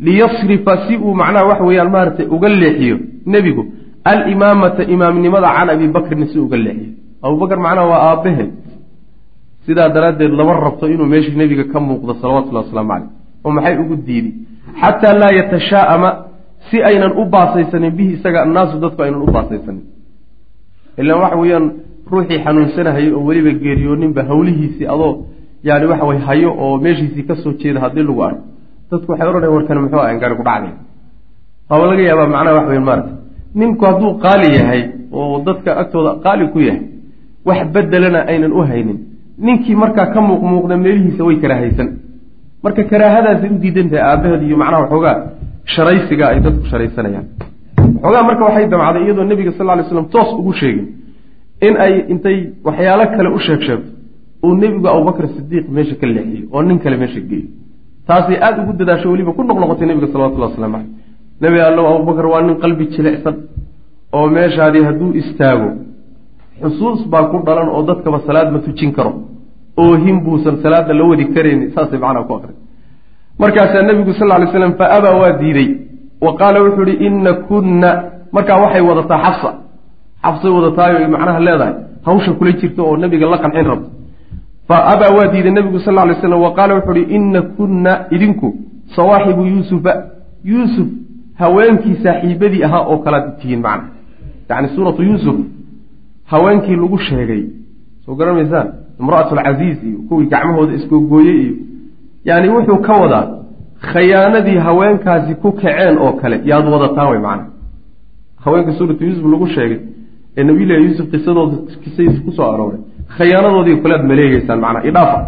liyasrifa 0.00 0.88
si 0.88 0.96
uu 0.96 1.14
macnaha 1.14 1.44
waxa 1.50 1.64
weeyaan 1.68 1.90
maaragtay 1.94 2.26
uga 2.34 2.48
leexiyo 2.48 2.96
nebigu 3.26 3.62
alimaamata 4.04 4.82
imaamnimada 4.94 5.48
can 5.56 5.68
abi 5.70 5.86
bakrin 5.88 6.26
si 6.32 6.38
uga 6.38 6.56
leexiyo. 6.56 6.92
Abubakar 7.22 7.58
macnaha 7.66 7.86
waa 7.92 8.02
aabbaheed 8.10 8.50
sidaa 9.66 9.88
daraaddeed 9.94 10.32
lama 10.32 10.52
rabto 10.64 10.88
inuu 10.88 11.06
meeshii 11.06 11.36
nebiga 11.36 11.64
ka 11.72 11.78
muuqdo 11.80 12.12
salawatullahi 12.20 12.64
wasalaamu 12.66 12.90
caleyh 12.90 13.10
oo 13.44 13.50
maxay 13.56 13.74
ugu 13.82 13.96
diidi 14.06 14.30
xataa 14.80 15.14
laa 15.20 15.32
yatashaa'ama 15.38 16.08
si 16.70 16.76
aynan 16.82 17.12
u 17.20 17.24
baasaysanin 17.34 17.92
bihi 17.98 18.10
isaga 18.18 18.42
annaasu 18.42 18.80
dadku 18.82 19.02
aynan 19.02 19.22
u 19.22 19.30
baasaysanin 19.36 19.84
ilaan 21.00 21.20
waxa 21.24 21.36
weeyaan 21.42 21.66
ruuxii 22.12 22.38
xanuunsanahayo 22.44 23.10
oo 23.18 23.24
weliba 23.28 23.52
geeriyooninba 23.64 24.22
hawlihiisii 24.30 24.86
adoo 24.94 25.12
yani 25.68 25.86
waxa 25.90 26.04
way 26.10 26.18
hayo 26.28 26.50
oo 26.64 26.74
meeshiisii 26.84 27.24
ka 27.28 27.34
soo 27.42 27.52
jeeda 27.60 27.80
haddii 27.84 28.04
lagu 28.08 28.22
arko. 28.28 28.42
Dadku 28.90 29.08
waxay 29.12 29.28
odhanaya 29.30 29.50
warkani 29.56 29.80
muxuu 29.84 30.00
ahan 30.04 30.18
gaari 30.22 30.34
ku 30.40 30.44
dhacday. 30.48 30.72
Waaba 31.70 31.84
laga 31.90 32.02
yaabaa 32.08 32.28
macnaha 32.34 32.54
wax 32.58 32.66
weyn 32.72 32.84
maarata 32.88 33.12
ninku 33.60 33.82
hadduu 33.88 34.10
qaali 34.24 34.48
yahay 34.58 34.82
oo 35.18 35.36
dadka 35.46 35.70
agtooda 35.80 36.10
qaali 36.24 36.44
ku 36.54 36.58
yahay 36.68 36.82
wax 37.48 37.60
bedelana 37.74 38.20
aynan 38.32 38.52
u 38.52 38.60
haynin. 38.70 38.98
Ninkii 39.46 39.76
markaa 39.82 40.06
ka 40.14 40.20
muuqmuuqda 40.28 40.76
meelihiisa 40.84 41.22
way 41.28 41.36
karaahaysan. 41.42 41.88
Marka 42.64 42.82
karaahadaasay 42.90 43.50
u 43.54 43.58
diidan 43.62 43.88
tahay 43.90 44.04
aabaheed 44.10 44.42
iyo 44.48 44.56
macnaha 44.62 44.80
waxoogaa 44.84 45.16
sharaysiga 45.74 46.24
ay 46.32 46.38
dadku 46.46 46.64
sharaysanayaan 46.70 47.26
waxoogaa 47.82 48.22
marka 48.28 48.42
waxay 48.48 48.66
damcday 48.72 49.02
iyadoo 49.06 49.24
nebiga 49.30 49.52
sal 49.58 49.68
ly 49.78 49.82
slam 49.90 50.06
toos 50.14 50.30
ugu 50.40 50.52
sheegin 50.60 50.86
in 51.66 51.74
ay 51.84 51.94
intay 52.12 52.36
waxyaalo 52.66 53.04
kale 53.16 53.28
u 53.36 53.38
sheeg 53.46 53.60
sheegto. 53.68 53.90
Uu 54.44 54.54
nebigu 54.62 54.86
abubakr 54.94 55.24
sidiiq 55.36 55.66
meesha 55.76 55.94
ka 56.00 56.06
leexiyo 56.06 56.46
oo 56.54 56.62
nin 56.68 56.78
kale 56.84 56.96
meesha 57.02 57.20
geeyo 57.30 57.48
taasay 58.08 58.36
aada 58.46 58.58
ugu 58.62 58.72
dadaasho 58.80 59.06
weliba 59.12 59.32
ku 59.36 59.42
noqnoqotay 59.48 59.86
nebiga 59.90 60.08
salawatullah 60.12 60.48
waslamu 60.50 60.76
caleyh 60.76 60.90
nebi 61.42 61.58
allow 61.68 61.84
abubakar 61.94 62.26
waa 62.32 62.42
nin 62.48 62.56
qalbi 62.62 62.84
jilicsan 62.94 63.36
oo 64.16 64.26
meeshaadii 64.36 64.84
hadduu 64.88 65.10
istaago 65.20 65.68
xusuus 66.62 67.00
baa 67.12 67.24
ku 67.30 67.36
dhalan 67.46 67.68
oo 67.74 67.82
dadkaba 67.88 68.18
salaad 68.26 68.48
ma 68.54 68.58
tujin 68.66 68.92
karo. 68.96 69.12
Oohin 69.82 70.16
buusan 70.24 70.56
salaada 70.62 70.92
la 70.98 71.04
wadi 71.10 71.24
karayni 71.34 71.66
saasay 71.74 71.98
macnaha 72.04 72.24
ku 72.28 72.32
aqri 72.38 72.54
markaasaa 73.40 73.82
nebigu 73.88 74.12
sal 74.18 74.28
lay 74.28 74.48
slam 74.52 74.72
fa 74.80 74.84
abaa 74.96 75.14
waa 75.20 75.32
diiday 75.40 75.68
wa 76.24 76.30
qaala 76.40 76.58
wuxuu 76.64 76.86
ihi 76.92 77.06
ina 77.06 77.32
kunna 77.48 77.90
markaa 78.32 78.58
waxay 78.62 78.80
wadataa 78.90 79.18
xafsa 79.26 79.50
xafsay 80.24 80.50
wadataayo 80.56 81.08
macnaha 81.14 81.40
leedahay 81.46 81.74
hawsha 82.06 82.32
kula 82.38 82.52
jirta 82.60 82.82
oo 82.82 82.96
nebiga 82.96 83.26
la 83.32 83.38
qancin 83.38 83.66
rabto 83.70 83.88
fa 84.68 84.76
abaa 84.92 85.10
waa 85.16 85.28
diiday 85.32 85.52
nebigu 85.56 85.78
sal 85.86 85.94
lay 85.94 86.14
slam 86.20 86.40
wa 86.46 86.52
qaala 86.58 86.74
wuxuu 86.74 86.94
ihi 87.00 87.14
ina 87.16 87.42
kunna 87.56 87.92
idinku 88.10 88.48
sawaaxibu 88.96 89.42
yuusufa 89.52 89.92
yuusuf 90.50 90.88
haweenkii 91.40 91.96
saaxiibadii 92.04 92.64
ahaa 92.64 92.84
oo 92.92 92.98
kalaad 93.04 93.26
tihiin 93.40 93.60
macna 93.66 93.88
yani 94.48 94.68
suuratu 94.74 95.02
yuusuf 95.02 95.36
haweenkii 96.32 96.76
lagu 96.76 96.98
sheegay 96.98 97.42
soo 98.06 98.14
garanaysaan 98.14 98.68
imra'at 99.00 99.32
alcasiiz 99.32 99.78
iyo 99.88 99.98
kuwii 100.08 100.26
gacmahooda 100.26 100.72
iskogooyey 100.78 101.40
iyo 101.42 101.54
yani 102.24 102.48
wuxuu 102.48 102.78
ka 102.86 102.92
wadaa 103.02 103.26
khayaanadii 103.90 104.58
haweenkaasi 104.66 105.34
ku 105.42 105.52
kaceen 105.52 105.98
oo 106.04 106.12
kale 106.20 106.36
yaad 106.50 106.66
wadataan 106.74 107.08
way 107.12 107.20
macna 107.26 107.46
haweenka 108.44 108.72
suuratu 108.78 109.04
yuusuf 109.04 109.24
lagu 109.32 109.46
sheegay 109.56 109.78
ee 110.38 110.44
nabiyullahi 110.48 110.84
yuusuf 110.86 111.06
qisadooda 111.12 111.56
kisadiisa 111.84 112.20
ku 112.26 112.30
soo 112.36 112.46
arooray 112.54 112.80
khayaanadoodii 113.16 113.76
kalead 113.84 114.02
maleegeysaan 114.10 114.60
macnaa 114.64 114.84
idhaafa. 114.90 115.18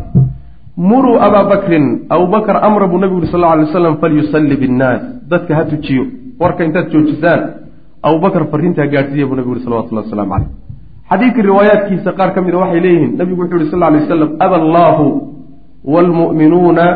Muruu 0.91 1.17
abaa 1.27 1.45
bakrin 1.53 1.85
abubakar 2.15 2.57
amra 2.67 2.87
buu 2.91 2.99
nabigu 2.99 3.19
yuri 3.21 3.31
sal 3.33 3.41
lla 3.41 3.57
lay 3.57 3.65
waslam 3.67 3.97
falyusalli 4.03 4.57
binnaas. 4.63 5.03
Dadka 5.31 5.53
ha 5.59 5.63
tujiyo. 5.71 6.05
Warka 6.41 6.65
intaad 6.65 6.87
joojisaan 6.93 7.41
abubakar 8.03 8.43
fariintaa 8.53 8.87
gaadhsiiya 8.95 9.27
buu 9.29 9.37
nabigu 9.39 9.53
yuri 9.55 9.65
salawatullahi 9.67 10.07
waslamu 10.07 10.31
caleyh 10.35 10.49
xadiidka 11.11 11.43
riwaayaadkiisa 11.49 12.11
qaar 12.19 12.31
ka 12.35 12.41
mida 12.47 12.59
waxay 12.63 12.81
leeyihiin 12.87 13.13
nabigu 13.21 13.41
wuxuu 13.43 13.59
yihi 13.61 13.71
sal 13.71 13.79
lla 13.81 13.87
alay 13.91 14.01
wasalam 14.03 14.31
aba 14.45 14.57
allaahu 14.63 15.07
waalmu'minuuna 15.93 16.87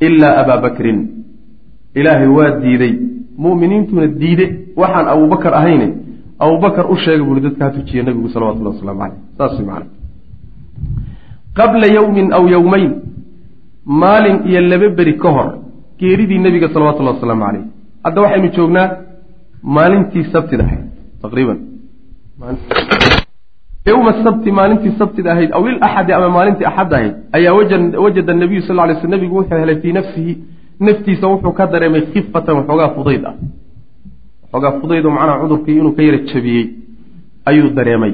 ilaa 0.00 0.34
abaa 0.42 0.60
bakrin. 0.64 0.98
Ilaahay 1.94 2.28
waa 2.38 2.50
diiday. 2.62 2.92
Mu'miniintuna 3.38 4.06
diide. 4.06 4.46
Waxaan 4.76 5.06
abubakar 5.08 5.54
ahayne 5.54 5.88
abubakar 6.38 6.84
u 6.92 6.96
sheega 6.96 7.24
buuri 7.24 7.40
dadka 7.40 7.64
ha 7.64 7.70
tujiya 7.70 8.02
nabigu 8.04 8.28
salawatullahi 8.28 8.76
waslamu 8.76 9.00
caleyh 9.00 9.18
saas 9.38 9.56
macana 9.68 9.86
qabla 11.58 11.86
yowmin 11.96 12.28
aw 12.36 12.44
yowmeyn 12.54 12.92
maalin 14.02 14.38
iyo 14.48 14.60
laba 14.60 14.88
beri 14.98 15.14
ka 15.22 15.28
hor 15.36 15.48
geeridii 16.00 16.38
nebiga 16.38 16.68
salawatullahi 16.74 17.16
wasalaamu 17.16 17.44
caleyh 17.46 17.64
hadda 18.04 18.20
waxaynu 18.24 18.48
joognaa 18.56 18.88
maalintii 19.76 20.24
sabtida 20.32 20.64
ahayd 20.68 20.84
taqriiban 21.22 21.58
yowma 23.86 24.12
sabti 24.24 24.50
maalintii 24.58 24.92
sabtida 24.98 25.30
ahayd 25.32 25.50
aw 25.56 25.62
ilaxadi 25.68 26.12
ama 26.12 26.28
maalintii 26.36 26.66
axad 26.70 26.92
ahayd 26.92 27.14
ayaa 27.36 27.52
wajada 28.04 28.34
nabiyu 28.34 28.62
sal 28.66 28.76
lay 28.76 28.96
sl 29.00 29.08
nebigu 29.14 29.34
wuxuu 29.38 29.58
helay 29.62 29.76
fii 29.82 29.92
nafsihi 29.98 30.32
naftiisa 30.80 31.26
wuxuu 31.32 31.52
ka 31.58 31.66
dareemay 31.72 32.02
khifatan 32.12 32.54
waxoogaa 32.58 32.90
fudayd 32.96 33.24
ah. 33.30 33.34
Waxoogaa 34.52 34.80
fudayd 34.80 35.04
oo 35.06 35.10
macnaha 35.16 35.38
cudurkii 35.42 35.76
inuu 35.80 35.92
ka 35.96 36.02
yara 36.02 36.18
jabiyey 36.30 36.64
ayuu 37.48 37.70
dareemay. 37.78 38.12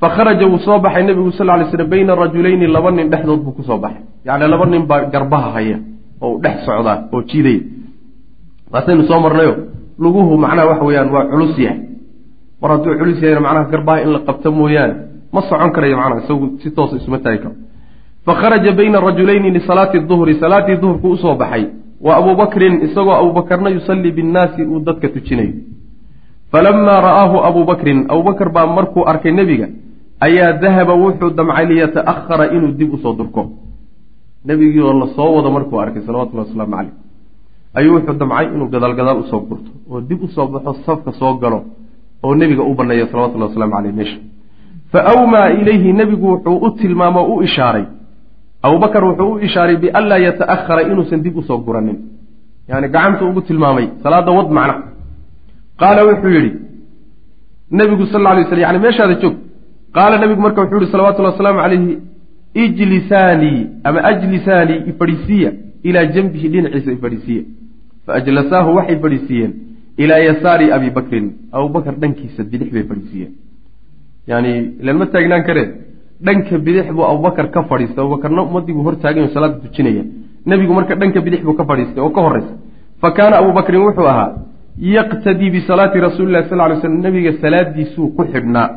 Fakharaja 0.00 0.46
wuu 0.46 0.58
soo 0.66 0.78
baxay 0.78 1.02
nebigu 1.08 1.32
sal 1.32 1.46
lay 1.46 1.66
slm 1.70 1.88
bayna 1.90 2.14
rajulayni 2.14 2.66
laba 2.66 2.90
nin 2.90 3.10
dhexdood 3.10 3.40
buu 3.44 3.52
ku 3.58 3.62
soo 3.62 3.78
baxay. 3.78 4.02
Yacni 4.26 4.46
laba 4.48 4.66
nin 4.66 4.86
baa 4.86 5.04
garbaha 5.12 5.50
haya 5.56 5.78
oo 6.22 6.34
u 6.36 6.40
dhex 6.44 6.56
socdaa 6.66 6.98
oo 7.12 7.22
jiidaya. 7.22 7.60
Waasaynu 8.72 9.02
soo 9.10 9.20
marnayo 9.20 9.54
luguhu 9.98 10.36
macnaha 10.38 10.66
waxa 10.70 10.84
weeyaan 10.84 11.10
waa 11.14 11.24
culus 11.30 11.58
yahay 11.58 11.78
mar 12.60 12.70
hadduu 12.72 12.94
culus 13.00 13.18
yahayna 13.22 13.40
macnaha 13.46 13.70
garbaha 13.72 13.98
in 14.04 14.10
la 14.14 14.20
qabto 14.28 14.48
mooyaane. 14.58 14.94
Ma 15.34 15.40
socon 15.48 15.70
karayo 15.74 15.96
macnaha 16.00 16.20
isagu 16.24 16.46
si 16.62 16.68
toosa 16.76 16.96
isuma 17.00 17.18
taagi 17.24 17.38
karo. 17.42 17.54
Fakharaja 18.26 18.72
bayna 18.78 18.98
rajulayni 19.06 19.50
lisalaati 19.56 19.98
duhri 20.10 20.34
salaatii 20.42 20.76
duhurku 20.82 21.08
u 21.10 21.16
soo 21.16 21.34
baxay. 21.42 21.64
Wa 22.06 22.12
abubakrin 22.20 22.74
isagoo 22.86 23.12
abubakarna 23.20 23.68
yusallii 23.76 24.12
binnaasi 24.18 24.62
uu 24.72 24.80
dadka 24.86 25.08
tujinayo 25.14 25.52
falamaa 26.52 27.00
ra'aahu 27.06 27.36
abubakrin 27.48 27.98
abubakar 28.12 28.48
baa 28.56 28.66
markuu 28.66 29.02
arkay 29.10 29.32
nebiga 29.38 29.66
ayaa 30.26 30.52
dahaba 30.62 30.94
wuxuu 31.02 31.30
damcay 31.38 31.66
liyata'ahara 31.70 32.44
inuu 32.56 32.72
dib 32.78 32.94
u 32.94 32.98
soo 33.02 33.12
durko. 33.18 33.42
Nebigii 34.46 34.80
oo 34.80 34.92
la 35.00 35.06
soo 35.16 35.30
wado 35.36 35.50
markuu 35.56 35.78
arkay 35.84 36.02
salawatullahi 36.06 36.48
wasalaamu 36.48 36.74
caleyh 36.76 36.94
ayuu 37.78 37.94
wuxuu 37.96 38.14
damcay 38.22 38.46
inuu 38.54 38.68
gadaal 38.74 38.94
gadaal 38.98 39.18
u 39.18 39.24
soo 39.30 39.40
gurto. 39.48 39.70
Oo 39.90 40.00
dib 40.00 40.22
u 40.22 40.28
soo 40.28 40.46
baxo 40.46 40.72
safka 40.86 41.12
soo 41.20 41.34
galo 41.42 41.60
oo 42.24 42.34
nebiga 42.34 42.62
u 42.70 42.74
baneeya 42.74 43.06
salawatullahi 43.10 43.50
waslamu 43.50 43.72
caleyh 43.76 43.92
meesha. 43.98 44.18
Fa 44.92 45.00
awmaa 45.12 45.48
ilayhi 45.60 45.92
nebigu 45.92 46.26
wuxuu 46.32 46.56
u 46.66 46.70
tilmaamo 46.80 47.20
o 47.30 47.34
u 47.34 47.42
ishaaray. 47.42 47.84
Abubakar 48.62 49.04
wuxuu 49.04 49.32
u 49.34 49.38
ishaaray 49.46 49.76
bianlaa 49.82 50.18
yata'ahara 50.26 50.82
inuusan 50.82 51.22
dib 51.24 51.36
u 51.36 51.42
soo 51.42 51.58
guranin. 51.66 51.98
Yani 52.68 52.88
gacantu 52.94 53.28
ugu 53.30 53.40
tilmaamay 53.48 53.86
salaada 54.02 54.30
wad 54.38 54.50
macna. 54.58 54.74
Qaala 55.80 56.00
wuxuu 56.08 56.30
yidhi 56.36 56.50
nebigu 57.70 58.06
sal 58.12 58.20
lla 58.22 58.30
alay 58.30 58.44
slam 58.44 58.60
yani 58.60 58.78
meeshaada 58.84 59.14
joog. 59.22 59.34
Qaala 59.96 60.14
nebigu 60.22 60.40
marka 60.46 60.60
wuxuu 60.62 60.80
yihi 60.80 60.92
salawatullahi 60.92 61.32
wasalaamu 61.34 61.60
calayhi 61.64 61.98
ijlisaanii 62.64 63.66
ama 63.84 64.04
ajlisaanii 64.10 64.82
ifadhiisiiya 64.90 65.52
ilaa 65.82 66.04
janbihi 66.14 66.48
dhinaciisa 66.48 66.92
ifadhiisiiya 66.92 67.42
faajlasaahu 68.06 68.76
waxay 68.76 68.96
fadhiisiiyeen 69.04 69.52
ilaa 70.02 70.20
yasaari 70.28 70.66
abi 70.76 70.88
bakrin 70.98 71.26
abubakar 71.56 71.94
dhankiisa 72.02 72.40
bidix 72.52 72.68
bay 72.76 72.84
fadhiisiiyeen 72.90 73.32
yani 74.30 74.52
ilan 74.82 74.96
ma 75.00 75.06
taagnaan 75.14 75.42
kareen 75.48 75.70
dhanka 76.26 76.54
bidix 76.66 76.86
buu 76.96 77.04
abubakar 77.12 77.46
ka 77.54 77.60
fadhiistay 77.70 78.02
abubakarna 78.04 78.40
ummadii 78.48 78.74
buu 78.76 78.84
hortaagay 78.88 79.24
salaada 79.34 79.56
tujinaya 79.64 80.04
nebigu 80.50 80.72
marka 80.78 80.94
dhanka 81.00 81.20
bidix 81.26 81.40
buu 81.46 81.56
ka 81.60 81.64
fadhiistay 81.70 82.02
oo 82.06 82.10
ka 82.16 82.20
horeysa 82.26 82.52
fa 83.02 83.08
kaana 83.16 83.34
abubakrin 83.42 83.82
wuxuu 83.86 84.08
ahaa 84.12 84.30
yaqtadii 84.96 85.50
bisalaati 85.56 85.98
rasuuli 86.06 86.32
lahi 86.32 86.48
sal 86.50 86.60
ly 86.70 86.76
slm 86.82 86.96
nebiga 87.06 87.32
salaadiisuu 87.42 88.08
ku 88.16 88.22
xidhnaa 88.32 88.68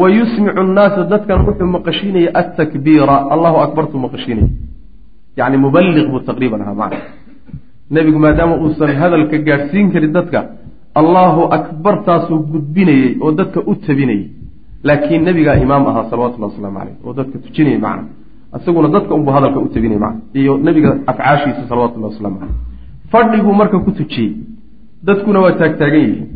wa 0.00 0.06
yusmicu 0.18 0.60
annaasa 0.64 1.00
dadkan 1.12 1.40
wuxuu 1.48 1.68
maqashiinaya 1.76 2.30
atakbiira 2.40 3.16
allahu 3.34 3.58
akbartuu 3.66 4.00
maqashiinaya 4.06 4.48
yani 5.36 5.56
muballiq 5.64 6.06
buu 6.12 6.20
taqriiban 6.30 6.60
ahaa 6.64 6.76
macna 6.82 6.98
nebigu 7.94 8.18
maadaama 8.24 8.54
uusan 8.64 8.90
hadalka 9.02 9.36
gaadhsiin 9.48 9.86
karin 9.94 10.12
dadka 10.18 10.40
allahu 11.00 11.42
akbartaasuu 11.58 12.38
gudbinayey 12.52 13.10
oo 13.24 13.30
dadka 13.40 13.60
u 13.70 13.72
tabinayey. 13.86 14.24
Laakiin 14.88 15.22
nebigaa 15.28 15.56
imaam 15.64 15.84
ahaa 15.90 16.04
salawatullahi 16.10 16.52
wasalaamu 16.52 16.78
caleyh 16.80 16.96
oo 17.06 17.12
dadka 17.18 17.36
tujinayay 17.44 17.78
macna. 17.86 18.04
Isaguna 18.58 18.88
dadka 18.96 19.12
unbuu 19.18 19.32
hadalka 19.36 19.58
u 19.66 19.68
tabinay 19.74 19.98
macna. 20.04 20.20
Iyo 20.40 20.52
nebiga 20.66 20.90
afcaashiisa 21.10 21.62
salawatullahi 21.70 22.12
waslamu 22.14 22.36
caleyh 22.40 22.56
fadhiguu 23.12 23.54
marka 23.60 23.76
ku 23.86 23.90
tujiyey 23.98 24.30
dadkuna 25.06 25.38
waa 25.44 25.52
taagtaagan 25.60 26.00
yihiin. 26.06 26.26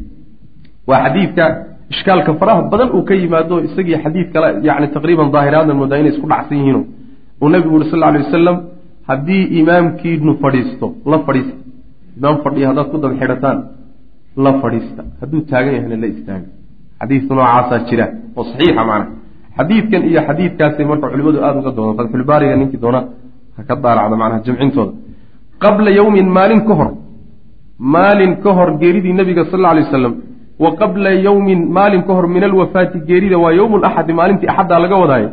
Waa 0.89 1.01
xadiidka 1.05 1.45
ishkaalka 1.93 2.31
faraha 2.41 2.63
badan 2.73 2.91
uu 2.97 3.03
ka 3.09 3.15
yimaado 3.21 3.57
isagii 3.69 3.99
xadiid 4.05 4.29
kale 4.35 4.49
yani 4.69 4.87
taqriiban 4.97 5.29
daahiraadan 5.35 5.77
moodaa 5.81 5.99
inay 6.03 6.13
isku 6.15 6.27
dhacsan 6.33 6.57
yihiino 6.61 6.81
uu 7.43 7.49
nabigu 7.53 7.75
uri 7.79 7.87
sal 7.91 7.99
lla 8.01 8.07
alay 8.11 8.23
wasalam 8.27 8.57
haddii 9.09 9.43
imaamkiinu 9.61 10.33
fadhiisto 10.43 10.87
la 11.13 11.19
fadhiista 11.27 11.57
imaam 12.19 12.37
fadhiya 12.45 12.67
haddaad 12.71 12.89
ku 12.93 12.97
daba 13.03 13.15
xidhataan 13.21 13.59
la 14.45 14.53
fadhiista. 14.63 15.03
Hadduu 15.21 15.41
taagan 15.51 15.73
yahayna 15.77 15.97
la 16.03 16.07
istaaga 16.15 16.47
xadiid 17.01 17.23
noocaasaa 17.31 17.79
jira 17.89 18.07
oo 18.39 18.45
saxiixa 18.51 18.83
macna. 18.91 19.07
Xadiidkan 19.59 20.03
iyo 20.11 20.21
xadiidkaasay 20.29 20.85
marka 20.91 21.07
culimadu 21.13 21.39
aada 21.47 21.59
uga 21.63 21.71
doonaan 21.77 21.97
fatxulbaariga 22.01 22.55
ninkii 22.61 22.81
doona 22.85 23.01
ha 23.57 23.61
ka 23.69 23.75
daalacda 23.85 24.17
macnaha 24.23 24.41
jamcintooda 24.47 24.93
qabla 25.63 25.91
yowmin 25.99 26.29
maalin 26.37 26.61
ka 26.69 26.75
hor 26.79 26.91
maalin 27.95 28.33
ka 28.45 28.51
hor 28.57 28.69
geeridii 28.81 29.15
nabiga 29.21 29.43
sal 29.51 29.59
alla 29.61 29.69
alay 29.73 29.85
wasalam 29.89 30.15
wa 30.65 30.71
qabla 30.81 31.11
yowmin 31.27 31.61
maalin 31.77 32.03
ka 32.09 32.13
hor 32.17 32.27
min 32.35 32.43
alwafaati 32.49 32.99
geerida 33.09 33.37
waa 33.45 33.53
yowmu 33.61 33.77
laxadi 33.85 34.13
maalintii 34.21 34.49
axaddaa 34.53 34.79
laga 34.85 34.97
wadaayo 35.03 35.29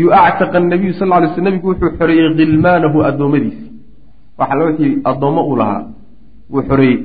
yuactaqa 0.00 0.56
anabiyu 0.62 0.92
sal 0.98 1.08
ly 1.22 1.28
sl 1.34 1.42
nabigu 1.46 1.66
wuxuu 1.70 1.90
xoreeyey 1.98 2.28
khilmaanahu 2.38 2.98
addoommadiisi 3.08 3.64
waxaa 4.38 4.64
wixii 4.68 4.92
addoommo 5.10 5.42
uu 5.50 5.56
lahaa. 5.60 5.82
Wuu 6.52 6.62
xoreeyey 6.70 6.98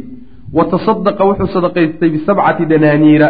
wa 0.57 0.63
tasadaqa 0.73 1.23
wuxuu 1.29 1.47
sadaqaystay 1.55 2.09
bisabcati 2.15 2.63
danaaniira 2.71 3.27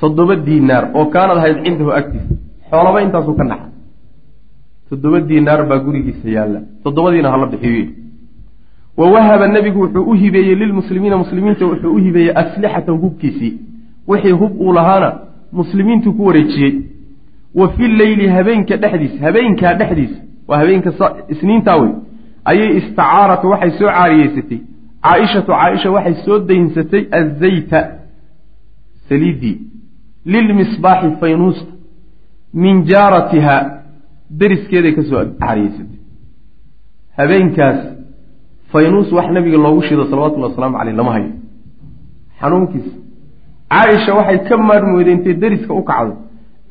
toddoba 0.00 0.34
diinaar 0.46 0.84
oo 0.98 1.04
kaanad 1.14 1.36
ahayd 1.40 1.58
cindahu 1.64 1.90
agtiisa. 1.98 2.34
Xoolaba 2.70 2.98
intaasuu 3.06 3.34
ka 3.40 3.44
naxa. 3.50 3.68
Toddoba 4.90 5.18
diinaar 5.28 5.60
baa 5.70 5.78
gurigiisa 5.86 6.28
yaalla. 6.36 6.60
Toddobadiina 6.84 7.28
hala 7.32 7.46
bixiyo. 7.52 7.86
Wa 8.98 9.06
wahaba 9.14 9.46
nebigu 9.48 9.80
wuxuu 9.84 10.04
u 10.10 10.12
hibeeyey 10.22 10.54
lilmuslimiina 10.62 11.16
muslimiinta 11.22 11.64
wuxuu 11.66 11.92
u 11.96 11.98
hibeeyey 12.04 12.32
aslixatan 12.42 12.96
hubkiisii. 13.02 13.52
Wixii 14.08 14.32
hub 14.40 14.52
uu 14.60 14.72
lahaana 14.72 15.08
muslimiintuu 15.52 16.12
ku 16.12 16.26
wareejiyey 16.26 16.72
wa 17.54 17.68
fi 17.74 17.88
leyli 18.00 18.26
habeenka 18.36 18.76
dhexdiisa 18.82 19.18
habeenkaa 19.26 19.74
dhexdiisa 19.80 20.18
waa 20.48 20.58
habeenka 20.62 20.90
isniintaa 21.34 21.76
wey 21.82 21.92
ayay 22.50 22.70
istacaaratu 22.80 23.46
waxay 23.52 23.70
soo 23.78 23.88
caariyeysatay. 23.96 24.58
Caaishatu 25.04 25.52
caaisha 25.52 25.90
waxay 25.96 26.14
soo 26.24 26.38
daynsatay 26.50 27.02
azayta 27.18 27.80
saliidii 29.08 29.56
lilmisbaaxi 30.32 31.08
faynuusta 31.20 31.72
min 32.62 32.76
jaaratiha 32.90 33.56
deriskeeday 34.40 34.92
ka 34.98 35.02
soo 35.10 35.24
caariyeysatay. 35.42 35.98
Habeenkaas 37.18 37.78
faynuus 38.72 39.12
wax 39.12 39.26
nabiga 39.36 39.58
loogu 39.64 39.82
shido 39.88 40.04
salawatullhi 40.10 40.48
wasalaamu 40.48 40.76
caleyh 40.78 40.96
lama 40.96 41.12
hayo. 41.12 41.30
Xanuunkiisa 42.40 42.92
caaisha 43.72 44.14
waxay 44.18 44.38
ka 44.48 44.56
maarmooday 44.68 45.12
intay 45.14 45.34
deriska 45.42 45.74
u 45.74 45.82
kacdo 45.90 46.14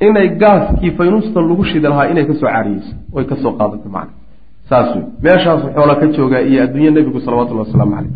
inay 0.06 0.28
gaaskii 0.42 0.90
faynuusta 0.98 1.40
lagu 1.40 1.64
shidi 1.70 1.86
lahaa 1.92 2.06
inay 2.12 2.24
ka 2.30 2.34
soo 2.40 2.48
caariyeyso 2.54 2.94
oy 3.16 3.24
ka 3.30 3.36
soo 3.42 3.52
qaadato 3.58 3.88
macna. 3.96 4.14
Saas 4.68 4.88
wey 4.96 5.04
meeshaasu 5.24 5.66
xoola 5.74 5.94
ka 6.00 6.06
joogaa 6.16 6.40
iyo 6.48 6.62
adduunye 6.64 6.90
nebigu 6.90 7.20
salawatullahi 7.20 7.66
wasalaamu 7.68 7.94
caleyh 7.96 8.14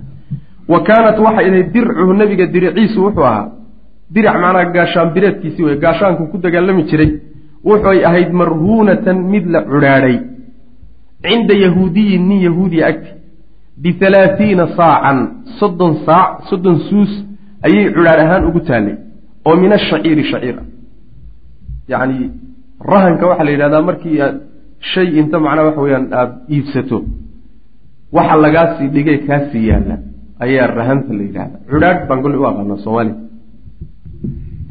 wa 0.72 0.78
kaanat 0.88 1.18
waxay 1.18 1.46
ahayd 1.50 1.72
dircuhu 1.72 2.12
nebiga 2.20 2.46
diriciisu 2.54 2.98
wuxuu 3.04 3.24
ahaa 3.30 3.48
diric 4.14 4.34
macnaa 4.42 4.64
gaashaan 4.76 5.10
bireedkiisii 5.14 5.64
wey 5.68 5.76
gaashaanku 5.84 6.26
ku 6.30 6.38
dagaalami 6.44 6.82
jiray 6.90 7.10
wuxuy 7.68 7.98
ahayd 8.08 8.30
marhuunatan 8.40 9.18
mid 9.32 9.44
la 9.54 9.60
cudhaadhay 9.70 10.16
cinda 11.26 11.54
yahuudiyin 11.64 12.22
nin 12.28 12.40
yahuudiya 12.46 12.86
agti 12.90 13.10
bihalaahiina 13.82 14.64
saacan 14.78 15.18
soddon 15.58 15.92
saac 16.06 16.32
soddon 16.50 16.78
suus 16.88 17.12
ayay 17.66 17.84
cudhaadh 17.96 18.22
ahaan 18.26 18.44
ugu 18.48 18.60
taallay 18.68 18.96
oo 19.46 19.56
min 19.62 19.72
ashaciiri 19.78 20.24
shaciir 20.32 20.56
ah 20.62 20.66
yacni 21.92 22.18
rahanka 22.92 23.24
waxaa 23.30 23.46
la 23.48 23.52
yidhahdaa 23.54 23.82
markii 23.90 24.16
aad 24.26 24.36
shay 24.92 25.08
inta 25.20 25.36
macnaa 25.44 25.64
waxa 25.68 25.80
weyaan 25.86 26.06
aada 26.20 26.34
iibsato 26.54 26.98
waxa 28.16 28.34
lagaasii 28.44 28.88
dhigay 28.94 29.18
kaasii 29.28 29.64
yaalla 29.70 29.96
ayaa 30.44 30.66
rahanta 30.78 31.10
la 31.18 31.22
yidhahdaa. 31.28 31.60
Cudhaadh 31.70 32.00
baan 32.08 32.20
golle 32.24 32.36
u 32.42 32.44
aqaanaa 32.50 32.78
soomaaliya 32.86 33.16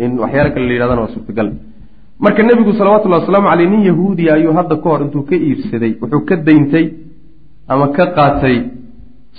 in 0.03 0.11
waxyaala 0.23 0.49
kale 0.53 0.65
la 0.69 0.73
yidhahdana 0.75 1.01
waa 1.03 1.13
suurtagal. 1.15 1.47
Marka 2.23 2.41
nebigu 2.47 2.71
salawatullahi 2.79 3.21
wasalaamu 3.23 3.47
caleyh 3.51 3.67
nin 3.73 3.81
yahuudiya 3.89 4.31
ayuu 4.37 4.53
hadda 4.59 4.75
ka 4.83 4.87
hor 4.91 5.01
intuu 5.05 5.23
ka 5.29 5.35
iibsaday 5.47 5.91
wuxuu 6.01 6.21
ka 6.29 6.35
dayntay 6.47 6.85
ama 7.73 7.85
ka 7.97 8.05
qaatay 8.17 8.57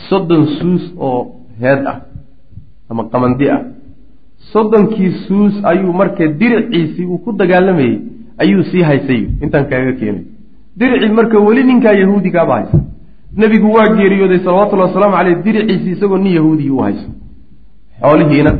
soddon 0.08 0.42
suus 0.58 0.84
oo 1.08 1.20
heed 1.62 1.82
ah 1.92 1.98
ama 2.90 3.02
qamandi 3.12 3.46
ah 3.54 3.60
soddonkii 4.52 5.10
suus 5.26 5.54
ayuu 5.70 5.92
marka 6.00 6.24
diriciisii 6.40 7.06
uu 7.12 7.18
ku 7.24 7.32
dagaalamayey 7.40 7.94
ayuu 8.42 8.62
sii 8.70 8.82
haysay. 8.88 9.20
Intaan 9.44 9.64
kaaga 9.70 9.92
keenay. 10.00 10.24
Diricii 10.80 11.12
marka 11.18 11.38
weli 11.46 11.62
ninkaa 11.70 11.92
yahuudigaaba 12.02 12.54
haysa 12.58 12.78
nebigu 13.40 13.68
waa 13.76 13.88
geeriyooday 13.96 14.38
salawatullahi 14.46 14.88
wasalaamu 14.90 15.16
caleyh 15.16 15.36
diriciisii 15.44 15.92
isagoo 15.96 16.18
nin 16.24 16.32
yahuudiya 16.38 16.72
u 16.72 16.78
hayso. 16.86 17.08
Xoolihiina 18.02 18.52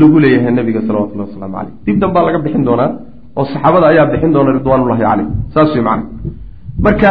lagu 0.00 0.16
leeyahay 0.24 0.52
nebiga 0.58 0.80
salawatullahi 0.88 1.28
wasalaamu 1.30 1.54
caleyh 1.58 1.74
dib 1.86 1.96
danbaa 2.02 2.22
laga 2.26 2.38
bixin 2.44 2.64
doonaa 2.68 2.90
oo 3.38 3.44
saxaabada 3.52 3.86
ayaa 3.92 4.06
bixin 4.12 4.32
doona 4.36 4.50
ridwaanullahi 4.58 5.02
caleyh 5.08 5.26
saas 5.54 5.70
wey 5.74 5.82
macana 5.88 6.04
marka 6.86 7.10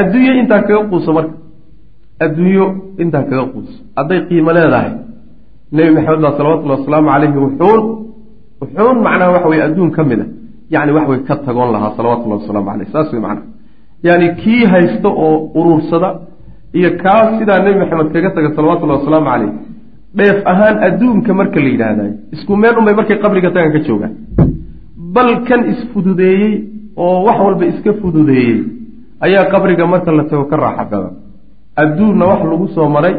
adduunyo 0.00 0.32
intaan 0.42 0.62
kaga 0.68 0.82
quuso 0.90 1.10
marka. 1.18 1.34
Adduunyo 2.24 2.64
intaan 3.02 3.24
kaga 3.30 3.44
quuso. 3.52 3.72
Hadday 3.98 4.20
qiimo 4.28 4.52
leedahay 4.56 4.90
nebi 5.76 5.90
maxamed 5.96 6.20
baa 6.24 6.34
salawatullahi 6.38 6.80
wasalaamu 6.80 7.08
caleyhi 7.14 7.38
wuxuun 7.44 7.80
wuxuun 8.62 8.96
macnaha 9.06 9.30
waxa 9.34 9.48
weye 9.52 9.62
adduun 9.68 9.90
ka 9.96 10.02
mid 10.10 10.20
a 10.24 10.26
yani 10.74 10.90
wax 10.96 11.06
way 11.10 11.18
ka 11.28 11.34
tagoon 11.46 11.70
lahaa 11.74 11.92
salawatullahi 11.98 12.40
wasalaamu 12.42 12.68
caleyh 12.70 12.88
saas 12.94 13.08
wey 13.14 13.20
macana 13.26 13.42
yani 14.08 14.26
kii 14.42 14.62
haysta 14.72 15.08
oo 15.26 15.34
uruursada 15.58 16.10
iyo 16.78 16.90
kaa 17.02 17.22
sidaa 17.38 17.58
nebi 17.66 17.78
maxamed 17.82 18.08
kaga 18.14 18.30
taga 18.36 18.48
salawatullahi 18.56 18.98
wasalaamu 19.00 19.28
caleyh 19.32 19.52
dheef 20.18 20.38
ahaan 20.52 20.76
adduunka 20.88 21.30
marka 21.40 21.58
la 21.64 21.68
yidhaahdayo 21.74 22.12
isku 22.34 22.52
meel 22.62 22.74
unbay 22.80 22.94
markay 23.00 23.16
qabriga 23.24 23.50
tagan 23.54 23.72
ka 23.76 23.80
joogaan. 23.86 24.12
Bal 25.14 25.30
kan 25.48 25.60
isfududeeyey 25.72 26.52
oo 27.04 27.16
wax 27.26 27.38
walba 27.46 27.64
iska 27.72 27.90
fududeeyey 28.00 28.56
ayaa 29.26 29.44
qabriga 29.52 29.84
marka 29.92 30.10
la 30.18 30.24
tago 30.30 30.44
ka 30.50 30.56
raaxa 30.64 30.84
badan. 30.92 31.12
Adduunna 31.82 32.24
wax 32.30 32.40
lagu 32.52 32.66
soo 32.76 32.88
maray 32.96 33.14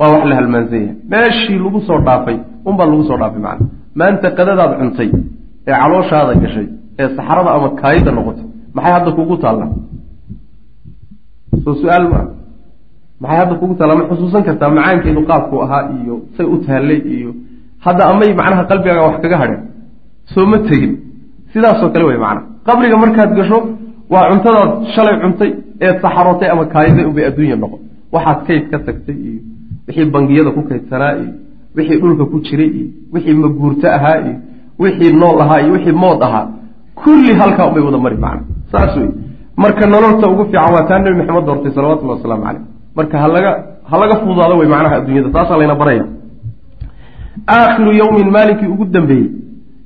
waa 0.00 0.08
wax 0.14 0.22
la 0.30 0.34
halmaansan 0.40 0.80
yahay 0.84 0.94
meeshii 1.12 1.58
lagu 1.64 1.80
soo 1.88 1.98
dhaafay 2.06 2.36
unbaa 2.68 2.86
lagu 2.92 3.04
soo 3.08 3.18
dhaafay 3.22 3.40
macana 3.46 3.64
maanta 4.00 4.28
qadadaad 4.38 4.72
cuntay 4.80 5.08
ee 5.68 5.74
calooshaada 5.82 6.32
gashay 6.42 6.66
ee 7.00 7.08
saxrada 7.16 7.50
ama 7.56 7.68
kaayida 7.80 8.10
noqotay 8.18 8.46
maxay 8.76 8.92
hadda 8.96 9.10
kugu 9.18 9.34
taallaa 9.44 9.70
soo 11.64 11.74
su'aal 11.82 12.06
maa 12.12 12.24
maxay 13.22 13.38
hadda 13.42 13.54
kugu 13.60 13.74
taallaa 13.78 13.98
ma 14.00 14.04
xusuusan 14.10 14.42
kartaa 14.48 14.70
macaankeedu 14.76 15.20
qaabku 15.30 15.54
ahaa 15.64 15.82
iyo 15.98 16.14
say 16.36 16.46
u 16.54 16.56
taallay 16.66 17.00
iyo 17.16 17.30
hadda 17.86 18.02
amay 18.12 18.30
macnaha 18.40 18.62
qalbigaaga 18.70 19.02
wax 19.08 19.16
kaga 19.24 19.36
hadheen 19.42 19.62
soo 20.34 20.46
ma 20.52 20.58
tegin. 20.68 20.92
Sidaasoo 21.52 21.88
kale 21.94 22.04
wey 22.10 22.18
macana 22.24 22.40
qabriga 22.66 22.96
markaad 23.04 23.30
gasho 23.38 23.58
waa 24.12 24.24
cuntadaad 24.30 24.70
shalay 24.94 25.16
cuntay 25.22 25.50
ee 25.84 25.92
saxarootay 26.02 26.48
ama 26.54 26.64
kaayiday 26.74 27.04
unbay 27.10 27.24
adduunya 27.30 27.56
noqon. 27.62 27.80
Waxaad 28.14 28.38
kayd 28.48 28.64
ka 28.72 28.78
tagtay 28.86 29.16
iyo 29.28 29.40
wixii 29.88 30.10
bangiyada 30.14 30.50
ku 30.56 30.62
kaydsanaa 30.68 31.12
iyo 31.20 31.32
wixii 31.76 31.98
dhulka 32.02 32.24
ku 32.32 32.36
jiray 32.46 32.70
iyo 32.78 32.86
wixii 33.14 33.34
maguurto 33.42 33.86
ahaa 33.96 34.16
iyo 34.24 34.34
wixii 34.82 35.12
nool 35.20 35.38
ahaa 35.44 35.60
iyo 35.62 35.72
wixii 35.76 35.92
mood 36.04 36.20
ahaa 36.26 36.46
kulli 37.00 37.32
halkaa 37.40 37.66
unbay 37.68 37.82
wada 37.88 37.98
mari 38.04 38.16
macna. 38.24 38.42
Saas 38.72 38.96
wey 38.96 39.08
marka 39.62 39.84
nololta 39.86 40.26
ugu 40.32 40.44
fiican 40.50 40.72
waa 40.74 40.84
taa 40.88 40.98
nebi 40.98 41.16
maxamed 41.20 41.44
doortay 41.48 41.72
salawatullahi 41.76 42.18
wasalaamu 42.18 42.44
caleyh 42.46 42.62
marka 42.98 43.16
halaga 43.24 43.50
ha 43.90 43.94
laga 44.00 44.14
fududaado 44.20 44.54
wey 44.60 44.68
macnaha 44.74 44.94
adduunyada 44.98 45.30
taasaa 45.36 45.58
layna 45.60 45.74
baraya. 45.80 46.04
Aakhiru 47.56 47.92
yowmin 48.00 48.28
maalinkii 48.36 48.66
ugu 48.74 48.84
dambeeyey. 48.84 49.28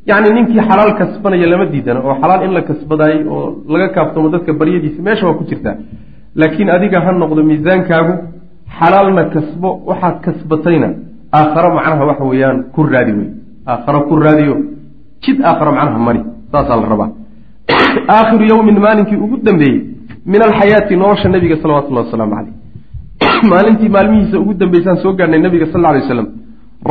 Yacni 0.07 0.30
ninkii 0.36 0.61
xalaal 0.68 0.92
kasbanaya 0.98 1.46
lama 1.53 1.66
diidana 1.72 2.01
oo 2.07 2.14
xalaal 2.22 2.40
in 2.46 2.53
la 2.57 2.62
kasbadaayey 2.68 3.20
oo 3.34 3.42
laga 3.72 3.88
kaaftamo 3.94 4.28
dadka 4.34 4.53
baryadiisa 4.61 5.03
meesha 5.07 5.26
waa 5.26 5.34
ku 5.38 5.44
jirtaa. 5.51 5.76
Laakiin 6.40 6.70
adiga 6.76 7.01
ha 7.05 7.12
noqdo 7.12 7.42
miisaankaagu 7.51 8.14
xalaalna 8.78 9.24
kasbo 9.34 9.70
waxaad 9.86 10.20
kasbatayna 10.20 10.88
aakharo 11.38 11.74
macnaha 11.74 12.04
waxa 12.10 12.24
weeyaan 12.24 12.58
ku 12.74 12.82
raadi 12.82 13.12
wey 13.12 13.30
aakharo 13.66 14.00
ku 14.08 14.16
raadiyo 14.16 14.56
jid 15.22 15.38
aakharo 15.44 15.72
macnaha 15.72 15.98
mari 15.98 16.20
saasaa 16.52 16.80
la 16.82 16.88
rabaa. 16.88 17.10
Aakhiru 18.16 18.44
yowmin 18.52 18.78
maalinkii 18.80 19.16
ugu 19.16 19.36
dambeeyey 19.46 19.80
min 20.26 20.42
alxayaati 20.42 20.96
nolosha 20.96 21.28
nabiga 21.28 21.56
salawatullahi 21.62 22.06
wasalaamu 22.06 22.34
caleyh 22.34 22.54
maalintii 23.52 23.88
maalmihiisa 23.88 24.38
ugu 24.38 24.54
dambeysaan 24.54 24.96
soo 25.02 25.12
gaadhnay 25.12 25.40
nabiga 25.40 25.66
sal 25.72 25.80
lla 25.80 25.88
alay 25.88 26.02
waslam 26.02 26.28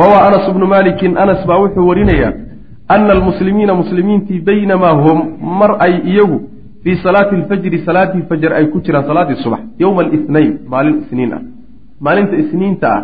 rawaa 0.02 0.26
anas 0.28 0.54
bnu 0.54 0.66
malikin 0.66 1.18
anas 1.18 1.46
baa 1.46 1.58
wuxuu 1.62 1.86
warinayaa 1.88 2.32
ana 2.88 3.12
almuslimiina 3.12 3.74
muslimiintii 3.74 4.40
baynamaa 4.40 4.92
hum 5.04 5.18
mar 5.60 5.76
ay 5.78 5.94
iyagu 6.12 6.40
fii 6.84 6.96
salaati 7.02 7.34
alfajri 7.36 7.82
salaatii 7.84 8.22
fajr 8.28 8.52
ay 8.52 8.66
ku 8.66 8.80
jiraan 8.80 9.06
salaaddii 9.06 9.42
subax 9.42 9.60
yowma 9.78 10.02
alithnayn 10.02 10.58
maalin 10.68 10.96
isniin 11.02 11.32
ah 11.32 11.42
maalinta 12.00 12.36
isniinta 12.42 12.88
ah 12.96 13.02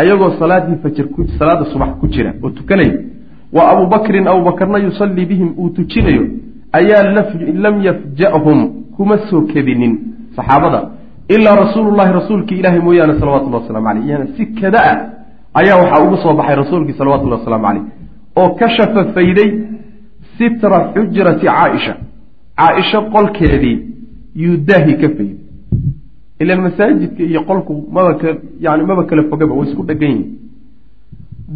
ayagoo 0.00 0.30
salaaddii 0.38 0.78
fajr 0.82 1.06
salaada 1.38 1.64
subax 1.72 1.90
ku 2.00 2.06
jira 2.14 2.30
oo 2.42 2.50
tukanaya 2.50 2.94
wa 3.52 3.62
abubakrin 3.72 4.26
abubakarna 4.28 4.78
yusallii 4.78 5.26
bihim 5.26 5.50
uu 5.58 5.70
tujinayo 5.76 6.24
ayaa 6.72 7.02
lam 7.64 7.76
yafja'hum 7.88 8.58
kuma 8.96 9.18
soo 9.30 9.42
kedinin. 9.52 9.94
Saxaabada 10.36 10.80
ilaa 11.28 11.56
rasuulullahi 11.56 12.12
rasuulkii 12.12 12.58
ilaahay 12.60 12.80
mooyaane 12.80 13.14
salawatullahi 13.20 13.62
waslamu 13.62 13.86
caleyh 13.88 14.06
yani 14.10 14.26
si 14.36 14.46
kada 14.60 14.78
ah 14.90 14.98
ayaa 15.60 15.76
waxaa 15.82 16.04
ugu 16.06 16.16
soo 16.22 16.34
baxay 16.34 16.56
rasuulkii 16.62 16.98
salawatullahi 17.00 17.40
wasalaamu 17.40 17.66
caleyh 17.66 17.84
oo 18.36 18.48
ka 18.58 18.68
shafafayday 18.76 19.50
sitra 20.38 20.78
xujrati 20.94 21.46
caaisha. 21.46 21.94
Caaisho 22.58 23.00
qolkeedii 23.14 23.76
yuu 24.42 24.56
daahi 24.68 24.94
ka 25.00 25.08
fayday 25.16 25.36
ilan 26.42 26.60
masaajidka 26.66 27.22
iyo 27.22 27.40
qolku 27.50 27.72
maba 27.94 28.10
yani 28.60 28.82
maba 28.90 29.02
kala 29.04 29.22
fogaba 29.30 29.54
way 29.58 29.68
isku 29.68 29.82
dhegan 29.88 30.10
yihiin 30.10 30.26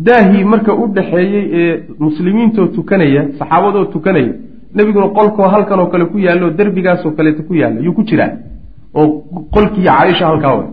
daahii 0.06 0.44
marka 0.44 0.72
u 0.74 0.86
dhaxeeyey 0.96 1.44
ee 1.60 1.82
muslimiintoo 2.06 2.66
tukanaya 2.76 3.22
saxaabadoo 3.38 3.84
tukanaya 3.94 4.32
nebiguna 4.74 5.08
qolkoo 5.18 5.48
halkan 5.54 5.80
oo 5.80 5.86
kale 5.92 6.04
ku 6.12 6.18
yaallo 6.26 6.50
derbigaasoo 6.58 7.12
kaleeta 7.18 7.42
ku 7.48 7.54
yaalla 7.54 7.80
yuu 7.86 7.94
ku 7.98 8.02
jiraa 8.10 8.32
oo 8.94 9.06
qolkii 9.54 9.84
caaisha 9.88 10.26
halkaa 10.30 10.54
way 10.58 10.68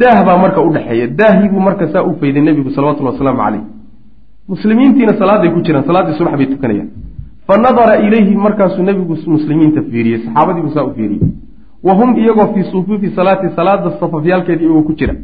daah 0.00 0.18
baa 0.26 0.38
marka 0.44 0.60
u 0.66 0.72
dhexeeya 0.76 1.06
daahii 1.20 1.48
buu 1.52 1.60
marka 1.68 1.84
saa 1.92 2.02
u 2.10 2.16
fayday 2.20 2.42
nebigu 2.48 2.70
salawatullhi 2.76 3.12
wasalaamu 3.12 3.40
caleyh 3.44 3.62
muslimiintiina 4.52 5.12
salaaday 5.22 5.50
ku 5.54 5.60
jiraan 5.66 5.84
salaaddii 5.90 6.18
subax 6.18 6.34
bay 6.40 6.46
tukanayaan 6.54 6.88
fa 7.46 7.54
nadara 7.64 7.94
ilayhi 8.06 8.34
markaasuu 8.46 8.82
nebigu 8.90 9.14
muslimiinta 9.36 9.80
fiiriyey 9.90 10.18
saxaabadiibuu 10.24 10.74
saa 10.76 10.84
u 10.90 10.94
fiiriyey 10.98 11.41
wa 11.86 11.94
hum 11.94 12.16
iyagoo 12.18 12.54
fii 12.54 12.64
sufuufi 12.72 13.10
salaati 13.16 13.46
salaada 13.56 13.90
safafyaalkeedii 14.00 14.64
iyagoo 14.64 14.82
ku 14.82 14.92
jira. 14.92 15.14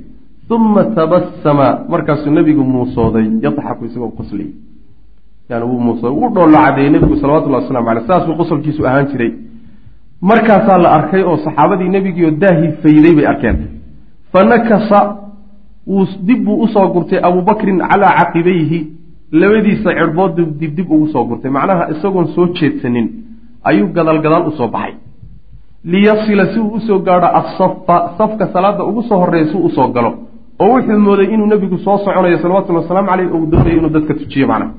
Uma 0.51 0.85
tabassama 0.85 1.67
markaasuu 1.89 2.31
nebigu 2.31 2.65
muusooday 2.65 3.27
yadxaku 3.45 3.85
isagoo 3.85 4.09
qoslay 4.19 4.47
yani 5.51 5.65
wuu 5.65 5.81
muusooday 5.81 6.19
wuu 6.21 6.31
dhoollo 6.35 6.59
cadeeyey 6.65 6.91
nebigu 6.91 7.17
salawatullahi 7.17 7.63
waslamu 7.65 7.89
aleyh 7.91 8.07
saasuu 8.07 8.35
qosolkiisu 8.41 8.87
ahaan 8.87 9.07
jiray. 9.13 9.33
Markaasaa 10.21 10.79
la 10.79 10.91
arkay 10.99 11.23
oo 11.23 11.37
saxaabadii 11.37 11.89
nebigiioo 11.89 12.31
daahii 12.31 12.73
fayday 12.83 13.15
bay 13.15 13.27
arkeen. 13.27 13.57
Fa 14.33 14.45
nakasa 14.45 15.17
dib 16.27 16.45
buu 16.45 16.63
u 16.63 16.69
soo 16.69 16.89
gurtay 16.95 17.19
abubakrin 17.23 17.79
calaa 17.79 18.13
caqibayhi 18.19 18.87
labadiisa 19.33 19.91
cirbood 19.99 20.35
dib 20.61 20.91
ugu 20.91 21.09
soo 21.09 21.25
gurtay. 21.25 21.51
Macnaha 21.51 21.91
isagoon 21.91 22.27
soo 22.35 22.47
jeedsanin 22.59 23.09
ayuu 23.65 23.89
gadaal 23.97 24.21
gadaal 24.23 24.49
u 24.49 24.51
soo 24.51 24.69
baxay 24.69 24.95
liyasila 25.85 26.47
si 26.55 26.61
uu 26.61 26.73
u 26.77 26.81
soo 26.81 26.99
gaadho 26.99 27.27
asafa 27.41 28.15
safka 28.19 28.47
salaada 28.53 28.85
ugu 28.85 29.03
soo 29.03 29.19
horreeya 29.19 29.47
si 29.51 29.57
uu 29.57 29.67
u 29.67 29.71
soo 29.71 29.89
galo. 29.89 30.11
Oo 30.61 30.73
wuxuu 30.75 30.99
mooday 30.99 31.27
inuu 31.35 31.47
nebigu 31.47 31.79
soo 31.79 31.99
soconayo 31.99 32.39
salawatullhi 32.39 32.81
wasalaamu 32.83 33.09
caleyh 33.09 33.35
ou 33.35 33.47
doonayo 33.47 33.77
inuu 33.79 33.91
dadka 33.91 34.15
tujiyo 34.15 34.47
macnaha. 34.49 34.73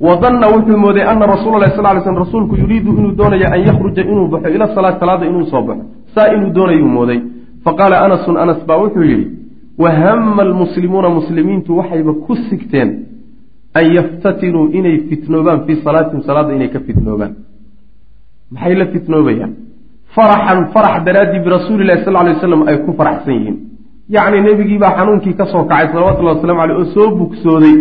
Wa 0.00 0.16
danna 0.16 0.46
wuxuu 0.48 0.76
mooday 0.76 1.02
ana 1.02 1.26
rasuula 1.26 1.58
lahi 1.58 1.76
sal 1.76 1.96
ly 1.96 2.00
slm 2.02 2.16
rasuulku 2.24 2.56
yuriidu 2.56 2.90
inuu 2.98 3.12
doonayo 3.12 3.46
an 3.54 3.60
yakhruja 3.68 4.02
inuu 4.02 4.28
baxo 4.28 4.48
ila 4.48 4.74
salaati 4.74 5.00
salaada 5.00 5.26
inuu 5.26 5.46
soo 5.46 5.62
baxo. 5.62 5.84
Saa 6.14 6.32
inuu 6.34 6.50
doonayuu 6.56 6.88
mooday. 6.88 7.20
Faqaala 7.64 8.00
anasun 8.04 8.36
anas 8.36 8.60
baa 8.66 8.76
wuxuu 8.76 9.02
yidhi 9.02 9.26
wahama 9.78 10.42
almuslimuuna 10.42 11.08
muslimiintu 11.08 11.76
waxayba 11.78 12.12
ku 12.26 12.36
sigteen 12.48 12.90
an 13.74 13.84
yaftatinuu 13.96 14.66
inay 14.78 14.98
fitnoobaan 15.08 15.60
fii 15.66 15.76
salaatihim 15.84 16.22
salaadda 16.22 16.54
inay 16.54 16.68
ka 16.68 16.80
fitnoobaan. 16.80 17.32
Maxay 18.50 18.74
la 18.74 18.86
fitnoobayaan 18.86 19.52
faraxan 20.16 20.60
farax 20.74 20.96
daraaddii 21.06 21.40
birasuuli 21.46 21.84
lahi 21.88 22.04
sal 22.04 22.14
lay 22.26 22.34
waslam 22.34 22.62
ay 22.68 22.76
ku 22.84 22.90
faraxsan 22.98 23.34
yihiin. 23.38 23.56
Yacni 24.14 24.38
nebigiibaa 24.46 24.92
xanuunkii 24.98 25.34
ka 25.40 25.44
soo 25.52 25.64
kacay 25.70 25.86
salawatullahi 25.92 26.36
waslamu 26.36 26.60
aleyh 26.64 26.76
oo 26.80 26.86
soo 26.94 27.08
bugsooday. 27.18 27.76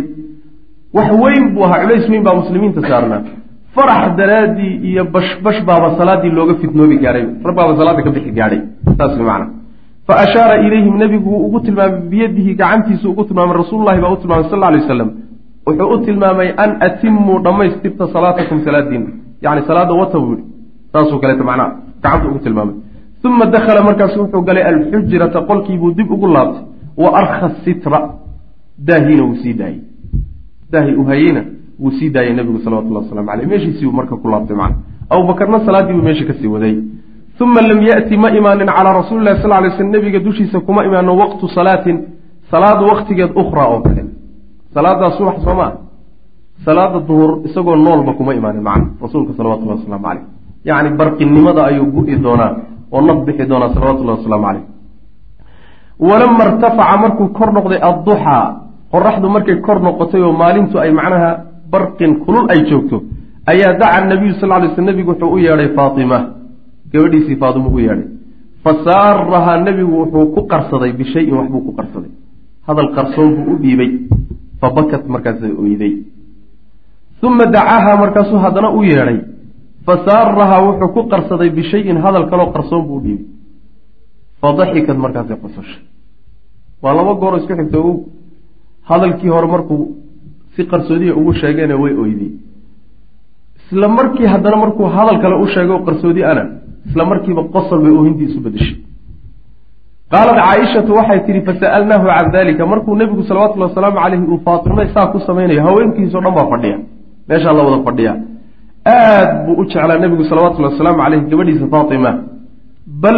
Wax 0.96 1.10
weyn 1.24 1.44
buu 1.54 1.64
ahaa 1.66 1.80
culays 1.84 2.06
weyn 2.12 2.24
baa 2.28 2.36
muslimiinta 2.42 2.82
saarnaa. 2.90 3.22
Farax 3.76 4.04
daraaddii 4.20 4.74
iyo 4.90 5.04
bashbash 5.16 5.60
baaba 5.70 5.88
salaaddii 6.00 6.32
looga 6.38 6.54
fitnoobi 6.62 6.98
gaadhay 7.04 7.26
rabbaaba 7.48 7.72
salaadda 7.80 8.02
ka 8.06 8.12
bixi 8.16 8.32
gaadhay 8.40 8.62
saas 8.98 9.14
way 9.18 9.26
macana 9.30 9.46
fa 10.08 10.14
ashaara 10.24 10.56
ilayhim 10.66 10.96
nebigu 11.02 11.30
wuu 11.34 11.46
ugu 11.48 11.60
tilmaamay 11.66 12.02
biyadihi 12.12 12.52
gacantiisu 12.62 13.06
ugu 13.12 13.24
tilmaamay 13.30 13.58
rasuululahi 13.62 14.02
baa 14.04 14.12
u 14.16 14.18
tilmaamay 14.22 14.50
sal 14.52 14.64
alay 14.70 14.82
wasalam 14.84 15.10
wuxuu 15.68 15.90
u 15.94 15.98
tilmaamay 16.06 16.50
an 16.64 16.72
atimuu 16.88 17.38
dhammaystirta 17.46 18.08
salaatakum 18.16 18.58
salaadiina 18.66 19.10
yani 19.46 19.62
salaada 19.70 19.94
wata 20.02 20.20
buu 20.20 20.36
yihi 20.36 20.46
saasuu 20.94 21.20
kaleeta 21.24 21.44
macnaha 21.50 21.72
gacanta 22.04 22.28
ugu 22.30 22.40
tilmaamay. 22.40 22.76
Uma 23.26 23.46
dakhala 23.46 23.82
markaasu 23.84 24.20
wuxuu 24.22 24.42
galay 24.48 24.64
alxujrata 24.64 25.42
qolkiibuu 25.50 25.92
dib 25.98 26.12
ugu 26.12 26.28
laabtay. 26.28 26.64
Wa 26.98 27.10
arkha 27.20 27.50
sitra 27.64 28.00
daahiina 28.78 29.24
wuu 29.24 29.36
sii 29.44 29.54
daayey 29.54 29.82
daahi 30.72 30.96
u 30.96 31.04
hayeyna 31.06 31.42
wuu 31.80 31.92
sii 31.92 32.10
daayay 32.10 32.34
nebigu 32.34 32.60
salawatullahi 32.64 33.06
waslamu 33.06 33.32
aleyh 33.32 33.48
meeshiisiibuu 33.48 33.96
marka 33.96 34.16
ku 34.18 34.28
laabtay 34.28 34.56
macna. 34.56 34.78
Abubakarna 35.10 35.66
salaaddii 35.66 35.94
buu 35.94 36.04
meesha 36.04 36.26
ka 36.26 36.34
sii 36.34 36.48
waday. 36.48 36.76
Uma 37.42 37.62
lam 37.62 37.82
yati 37.82 38.18
ma 38.18 38.30
imaanin 38.32 38.68
calaa 38.68 38.94
rasuuli 38.94 39.24
lahi 39.26 39.42
sal 39.42 39.52
lay 39.64 39.72
slm 39.78 39.90
nebiga 39.92 40.20
dushiisa 40.20 40.60
kuma 40.60 40.86
imaano 40.86 41.18
waqtu 41.18 41.48
salaatin. 41.48 41.98
Salaad 42.52 42.80
waqtigeed 42.90 43.32
ukhraa 43.36 43.68
oo 43.74 43.82
kale. 43.82 44.04
Salaadaa 44.74 45.12
subax 45.18 45.44
soo 45.44 45.56
maa 45.56 45.72
salaada 46.66 47.00
duhur 47.00 47.32
isagoo 47.48 47.76
noolba 47.76 48.14
kuma 48.14 48.34
imaanin 48.34 48.64
macna. 48.64 48.88
Rasuulka 49.02 49.34
salawatullahi 49.38 49.80
wasalaamu 49.80 50.06
caleyh 50.08 50.33
yacni 50.66 50.90
barqinnimada 51.00 51.62
ayuu 51.70 51.88
gu-i 51.96 52.16
doonaa 52.26 52.52
oo 52.92 53.02
naf 53.08 53.20
bixi 53.26 53.46
doonaa 53.52 53.74
salawatullahi 53.76 54.18
wasalaamu 54.20 54.46
caleyh 54.48 54.66
walama 56.00 56.44
irtafaca 56.48 56.96
markuu 57.04 57.28
kor 57.38 57.50
noqday 57.58 57.80
adduxaa 57.90 58.44
qoraxdu 58.94 59.28
markay 59.36 59.58
kor 59.66 59.78
noqotay 59.88 60.22
oo 60.28 60.34
maalintu 60.42 60.76
ay 60.84 60.92
macnaha 61.00 61.30
barqin 61.74 62.12
kulul 62.26 62.46
ay 62.54 62.60
joogto 62.70 62.98
ayaa 63.52 63.74
daca 63.82 64.00
nabiyu 64.12 64.34
sal 64.40 64.50
lay 64.50 64.70
sl 64.76 64.82
nebigu 64.90 65.12
wuxuu 65.12 65.34
u 65.36 65.38
yeedhay 65.46 65.70
faatima. 65.78 66.20
Gabadhiisii 66.94 67.36
faatimo 67.42 67.70
u 67.70 67.80
yeedhay. 67.80 68.08
Fa 68.64 68.72
saarahaa 68.86 69.58
nebigu 69.68 69.94
wuxuu 70.02 70.26
ku 70.36 70.42
qarsaday 70.52 70.92
bishayin 71.00 71.34
waxbuu 71.40 71.62
ku 71.68 71.72
qarsaday. 71.80 72.12
Hadal 72.68 72.90
qarsoon 72.96 73.30
buu 73.36 73.54
u 73.54 73.58
dhiibay. 73.64 73.92
Fa 74.62 74.68
bakat 74.76 75.04
markaasay 75.14 75.52
oyday 75.64 75.94
uma 77.24 77.46
dacaaha 77.56 77.92
markaasuu 78.04 78.38
haddana 78.44 78.70
u 78.78 78.84
yeedhay 78.84 79.18
fa 79.86 79.94
saarahaa 80.08 80.62
wuxuu 80.68 80.90
ku 80.96 81.02
qarsaday 81.12 81.50
bishayin 81.58 81.98
hadal 82.06 82.26
kaloo 82.32 82.50
qarsoon 82.56 82.84
buu 82.88 83.00
dhiibay 83.04 83.26
fa 84.42 84.48
daxikad 84.60 84.98
markaasay 85.04 85.38
qosashay. 85.44 85.82
Waa 86.84 86.94
laba 86.98 87.14
gooro 87.22 87.38
isku 87.42 87.54
xigta 87.60 87.80
o 87.80 87.92
hadalkii 88.90 89.30
hore 89.36 89.48
markuu 89.54 89.82
si 90.56 90.62
qarsoodiya 90.72 91.14
ugu 91.20 91.32
sheegeena 91.42 91.76
way 91.84 91.94
oyday. 92.04 92.32
Isla 93.72 93.88
markii 93.98 94.28
haddana 94.34 94.58
markuu 94.64 94.86
hadal 94.96 95.18
kale 95.24 95.36
u 95.44 95.48
sheegay 95.54 95.76
oo 95.76 95.82
qarsoodi 95.88 96.22
ana 96.32 96.44
isla 96.90 97.04
markiiba 97.12 97.44
qosol 97.56 97.80
bay 97.84 97.92
oohintii 98.00 98.28
isu 98.30 98.40
bedeshay. 98.46 98.76
Qaalat 100.12 100.38
caaishatu 100.46 100.92
waxay 101.00 101.20
tihi 101.26 101.40
fasa'alnaahu 101.48 102.06
can 102.16 102.28
dalika 102.36 102.64
markuu 102.72 102.94
nebigu 103.00 103.24
salawatullhi 103.30 103.68
wasalaamu 103.70 103.98
caleyhi 104.04 104.26
uu 104.34 104.40
faatimay 104.48 104.88
saa 104.96 105.08
ku 105.12 105.18
samaynayo 105.28 105.62
haweenkiisao 105.68 106.22
dhan 106.26 106.34
baa 106.38 106.48
fadhiya. 106.54 106.78
Meeshaa 107.30 107.54
la 107.58 107.64
wada 107.68 107.80
fadhiya 107.88 108.14
aad 108.86 109.46
buu 109.46 109.56
u 109.62 109.66
jeclaa 109.66 109.98
nebigu 110.04 110.24
salawatullhi 110.32 110.72
wasalaamu 110.74 111.00
caleyhi 111.04 111.30
gabadhiisa 111.32 111.68
faatima. 111.74 112.12
Bal 113.04 113.18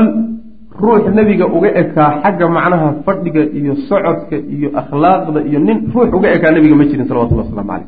ruux 0.80 1.04
nebiga 1.18 1.46
uga 1.48 1.70
ekaa 1.82 2.22
xagga 2.24 2.48
macnaha 2.50 2.88
fadhiga 3.06 3.42
iyo 3.58 3.76
socodka 3.90 4.36
iyo 4.38 4.70
akhlaaqda 4.82 5.40
iyo 5.50 5.60
nin 5.60 5.78
ruux 5.94 6.10
uga 6.18 6.28
ekaa 6.36 6.52
nebiga 6.52 6.76
ma 6.76 6.86
jirin 6.86 7.08
salawatullahi 7.10 7.48
waslamu 7.50 7.70
caleyh 7.72 7.88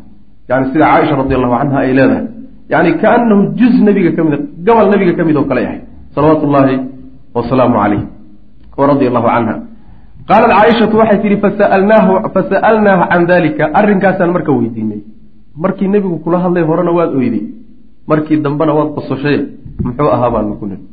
yani 0.50 0.66
sida 0.72 0.86
caaisha 0.92 1.16
radi 1.22 1.34
allahu 1.36 1.56
canha 1.60 1.78
ay 1.80 1.94
leedahay. 1.94 2.26
Yani 2.70 2.90
kaanahu 3.02 3.42
juz 3.60 3.76
nebiga 3.88 4.12
ka 4.18 4.24
mid 4.24 4.42
gobol 4.66 4.88
nebiga 4.94 5.14
ka 5.18 5.24
mid 5.28 5.36
oo 5.36 5.46
kale 5.50 5.62
ahay 5.68 5.80
salawaatu 6.16 6.44
ullaahi 6.48 6.76
wasalaamu 7.36 7.76
caleyh 7.82 8.02
radia 8.92 9.08
allahu 9.12 9.28
canha 9.34 9.56
qaalat 10.30 10.52
caaishatu 10.58 10.96
waxay 11.02 11.20
tihi 11.24 11.38
fasa'alnaahu 11.44 13.04
can 13.12 13.22
dalika 13.32 13.64
arrinkaasaan 13.80 14.32
marka 14.36 14.52
weydiinay. 14.52 15.02
Markii 15.64 15.88
nebigu 15.88 16.18
kula 16.26 16.38
hadlay 16.44 16.64
horena 16.70 16.92
waad 16.98 17.12
oyday 17.20 17.44
markii 18.08 18.38
dambena 18.46 18.74
waad 18.78 18.90
qososhay 18.96 19.38
muxuu 19.84 20.10
ahaa 20.16 20.30
baanu 20.36 20.56
ku 20.60 20.66
niri 20.66 20.84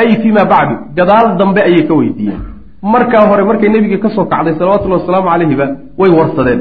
ay 0.00 0.10
fima 0.22 0.44
bacdu 0.52 0.74
gadaal 0.96 1.36
dambe 1.40 1.60
ayay 1.68 1.86
ka 1.88 1.94
weydiiyeen. 1.94 2.40
Markaa 2.82 3.28
hore 3.28 3.44
markay 3.44 3.68
nebiga 3.68 3.98
ka 3.98 4.08
soo 4.14 4.24
kacday 4.24 4.54
salawatullahi 4.58 5.00
wasalaamu 5.02 5.28
caleyhiba 5.30 5.66
way 5.98 6.10
warsadeen. 6.18 6.60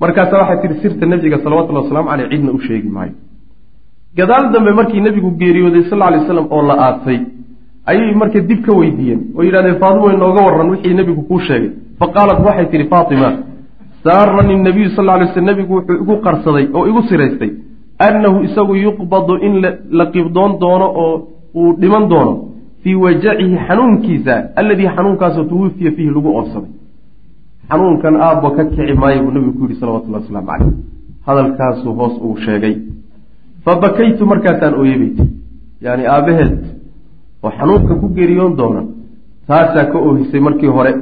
Markaasa 0.00 0.36
waxay 0.40 0.58
tihi 0.68 0.80
sirta 0.82 1.06
nebiga 1.06 1.38
salawatullahi 1.44 1.84
wasalaamu 1.84 2.08
caleyh 2.10 2.28
cidna 2.30 2.52
u 2.52 2.60
sheegi 2.60 2.88
maayo. 2.88 3.12
Gadaal 4.16 4.52
dambe 4.52 4.70
markii 4.78 5.00
nebigu 5.00 5.30
geeriyooday 5.40 5.84
sal 5.90 5.98
ly 6.12 6.20
slam 6.26 6.46
oo 6.50 6.62
la 6.68 6.74
aasay 6.86 7.20
ayay 7.86 8.14
marka 8.14 8.40
dib 8.40 8.60
ka 8.66 8.72
weydiiyeen. 8.72 9.20
Oo 9.36 9.42
yidhahdeen 9.42 9.78
faadimo 9.82 10.10
inooga 10.10 10.40
waran 10.46 10.70
wixii 10.70 10.94
nebigu 10.94 11.22
kuu 11.22 11.40
sheegay. 11.40 11.70
Faqaalat 12.00 12.38
waxay 12.46 12.66
tidhi 12.72 12.86
faatima 12.92 13.28
saarani 14.04 14.56
nabiyu 14.68 14.90
sal 14.96 15.06
lay 15.06 15.28
sl 15.34 15.40
nebigu 15.40 15.74
wuxuu 15.74 15.96
igu 16.02 16.14
qarsaday 16.26 16.68
oo 16.74 16.86
igu 16.86 17.02
siraystay 17.08 17.50
annahu 18.06 18.44
isagu 18.44 18.74
yuqbadu 18.76 19.34
in 19.46 19.54
la 19.90 20.06
qibdoon 20.14 20.58
doono 20.60 20.86
oo 21.04 21.14
uu 21.54 21.72
dhiman 21.80 22.08
doono 22.08 22.32
fii 22.82 22.94
wajacihi 22.94 23.56
xanuunkiisa 23.68 24.34
alladii 24.60 24.88
xanuunkaasoo 24.96 25.44
tuwufiya 25.44 25.90
fiihi 25.96 26.10
lagu 26.16 26.28
oorsaday 26.36 26.70
xanuunkan 27.70 28.14
aabba 28.16 28.50
ka 28.56 28.64
kici 28.64 28.94
maayo 28.94 29.22
buu 29.22 29.30
nabigu 29.30 29.52
ku 29.58 29.62
yidhi 29.64 29.80
salawatullahi 29.80 30.22
wasalaamu 30.22 30.48
caleyh 30.50 30.72
hadalkaasuu 31.26 31.92
hoos 31.98 32.14
uu 32.26 32.36
sheegay 32.46 32.74
fa 33.64 33.76
bakaytu 33.82 34.26
markaasaan 34.26 34.74
ooyebayt 34.80 35.18
yani 35.86 36.06
aabbaheed 36.14 36.58
oo 37.42 37.50
xanuunka 37.58 37.94
ku 38.00 38.06
geeriyoon 38.16 38.56
doona 38.56 38.82
taasaa 39.48 39.84
ka 39.92 39.98
oohisay 39.98 40.40
markii 40.40 40.72
hore 40.76 40.92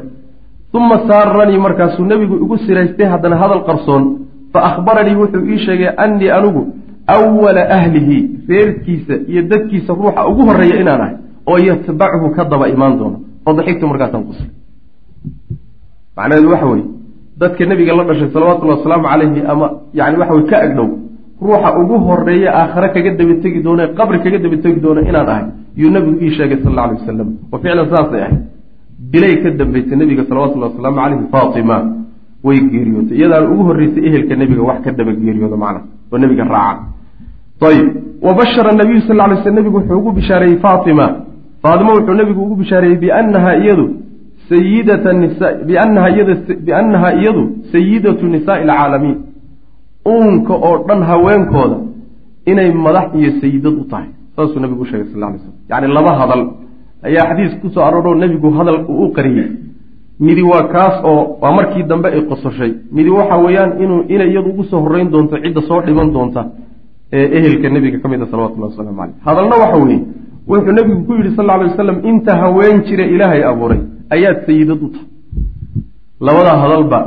uma 0.74 0.97
saaranii 1.09 1.59
markaasuu 1.66 2.05
nebigu 2.05 2.36
igu 2.44 2.57
siraystay 2.64 3.07
haddana 3.12 3.36
hadal 3.42 3.62
qarsoon 3.68 4.05
fa 4.53 4.61
akhbaranii 4.70 5.16
wuxuu 5.20 5.44
ii 5.53 5.59
sheegay 5.66 5.90
annii 6.05 6.30
anigu 6.38 6.62
awala 7.14 7.62
ahlihi 7.76 8.18
reerkiisa 8.48 9.14
iyo 9.30 9.42
dadkiisa 9.50 9.90
ruuxa 9.98 10.20
ugu 10.30 10.42
horreeya 10.48 10.76
inaan 10.82 11.00
ahay 11.04 11.14
oo 11.50 11.59
yatbachu 11.68 12.28
ka 12.36 12.42
daba 12.50 12.66
imaan 12.74 12.94
doono. 12.98 13.18
Fadaxigtu 13.44 13.84
markaasaan 13.90 14.24
quslay 14.28 14.50
macnaheedu 16.16 16.48
waxa 16.52 16.66
weeye 16.72 16.86
dadka 17.40 17.62
nebiga 17.70 17.92
la 17.98 18.04
dhashay 18.09 18.28
salawatullahi 18.34 18.78
wasalaamu 18.78 19.07
calayhi 19.12 19.40
ama 19.52 19.66
yani 19.98 20.16
waxa 20.20 20.34
weye 20.34 20.46
ka 20.50 20.57
agdhow 20.66 20.88
ruuxa 21.42 21.68
ugu 21.80 21.96
horreeya 22.07 22.50
aakhare 22.61 22.88
kaga 22.94 23.11
dabategi 23.20 23.61
doona 23.66 23.84
qabri 23.98 24.18
kaga 24.24 24.38
dabategi 24.44 24.80
doona 24.84 25.00
inaan 25.11 25.28
ahay 25.32 25.44
yuu 25.80 25.90
nebigu 25.94 26.16
ii 26.24 26.30
sheegay 26.36 26.59
sal 26.64 26.72
alla 26.72 26.82
alay 26.84 26.96
wasalam 27.00 27.28
wa 27.52 27.59
ficlan 27.62 27.88
saasay 27.94 28.20
ahayd. 28.26 28.38
Bilay 29.12 29.34
ka 29.42 29.48
dambaysay 29.61 29.96
nebiga 30.00 30.22
salawatullahi 30.28 30.70
wasalaamu 30.72 30.96
calayhi 31.00 31.26
faatima. 31.34 31.76
Way 32.46 32.59
geeriyootay. 32.72 33.16
Iyadaana 33.18 33.46
ugu 33.52 33.62
horreysay 33.68 34.02
ehelka 34.09 34.34
nebiga 34.42 34.62
wax 34.68 34.78
ka 34.84 34.90
daba 34.98 35.12
geeriyooda 35.22 35.57
macna 35.64 35.80
oo 36.12 36.18
nebiga 36.22 36.44
raaca 36.54 36.82
ayib 37.61 37.88
wa 38.22 38.34
bashara 38.34 38.72
nabiyu 38.72 39.00
sal 39.09 39.16
ly 39.30 39.36
sl 39.42 39.50
nebigu 39.54 39.76
wuxuu 39.78 39.98
ugu 39.98 40.12
bishaareeyey 40.12 40.59
faatima. 40.59 41.07
Faatima 41.62 41.92
wuxuu 41.94 42.14
nebigu 42.14 42.42
ugu 42.42 42.54
bishaareeyey 42.57 42.98
biannaha 42.98 43.57
iyadu 43.57 43.86
sayidata 44.48 45.12
nisa 45.12 45.52
biannaha 45.68 46.11
iyada 46.11 46.34
biannaha 46.66 47.14
iyadu 47.20 47.42
sayidatu 47.72 48.26
nisaai 48.26 48.62
alcaalamiin 48.62 49.16
uunka 50.09 50.54
oo 50.54 50.84
dhan 50.88 51.02
haweenkooda 51.02 51.76
inay 52.46 52.72
madax 52.72 53.14
iyo 53.14 53.30
sayidad 53.40 53.74
u 53.74 53.84
tahay. 53.90 54.09
Saasuu 54.36 54.61
nabigu 54.61 54.82
u 54.82 54.86
sheegay 54.86 55.07
sal 55.12 55.20
ly 55.32 55.38
slm 55.38 55.52
yacni 55.70 55.88
laba 55.94 56.12
hadal 56.20 56.42
ayaa 57.02 57.26
xadiis 57.30 57.54
ku 57.61 57.68
soo 57.70 57.82
arooroo 57.88 58.14
nebigu 58.14 58.50
hadal 58.59 58.84
u 58.88 59.12
qariyey. 59.16 59.48
Midi 60.20 60.42
waa 60.42 60.62
kaas 60.74 60.96
oo 61.04 61.38
waa 61.42 61.52
markii 61.52 61.82
dambe 61.82 62.09
ay 62.09 62.20
qososhay. 62.30 62.72
Midi 62.92 63.11
waxa 63.11 63.36
weeyaan 63.44 63.72
inuu 63.82 64.02
inay 64.09 64.30
iyadu 64.30 64.48
ugu 64.50 64.64
soo 64.64 64.80
horreyn 64.80 65.11
doonto 65.11 65.36
cidda 65.44 65.61
soo 65.68 65.80
dhiman 65.86 66.12
doonta 66.12 66.42
ee 67.12 67.26
ehelka 67.38 67.68
nebiga 67.76 67.98
ka 68.02 68.09
mid 68.12 68.20
a 68.22 68.26
salawatullahi 68.32 68.70
wasalaamu 68.72 68.98
caleyh 69.00 69.16
hadalna 69.26 69.57
waxa 69.62 69.76
weeye 69.82 70.00
wuxuu 70.50 70.72
nebigu 70.78 71.00
ku 71.09 71.12
yidhi 71.18 71.30
sal 71.38 71.50
alay 71.54 71.68
wasalam 71.72 71.98
inta 72.11 72.32
haween 72.42 72.76
jira 72.88 73.04
ilaahay 73.14 73.42
abuuray 73.52 73.80
ayaad 74.14 74.38
sayidad 74.48 74.80
u 74.86 74.88
tahay 74.94 75.07
labadaa 76.26 76.57
hadalba 76.64 76.98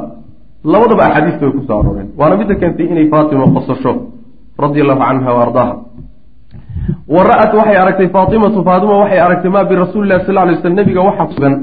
labadaba 0.74 1.04
axaadiista 1.08 1.44
way 1.46 1.54
ku 1.58 1.62
soo 1.68 1.78
arooreen 1.82 2.08
waana 2.20 2.36
midda 2.42 2.56
keentay 2.62 2.86
inay 2.94 3.08
faatima 3.14 3.46
qosasho 3.56 3.92
radia 4.64 4.82
allahu 4.86 5.02
canha 5.06 5.30
wa 5.38 5.42
ardaaha. 5.48 5.76
Wa 7.16 7.22
ra'at 7.30 7.52
waxay 7.60 7.78
aragtay 7.84 8.08
faatimatu 8.16 8.60
faatima 8.70 8.94
waxay 9.02 9.20
aragtay 9.28 9.52
maa 9.56 9.66
birasuulillahi 9.72 10.26
sal 10.28 10.36
lay 10.50 10.58
slam 10.62 10.74
nebiga 10.80 11.02
waxa 11.08 11.24
kusugan 11.30 11.56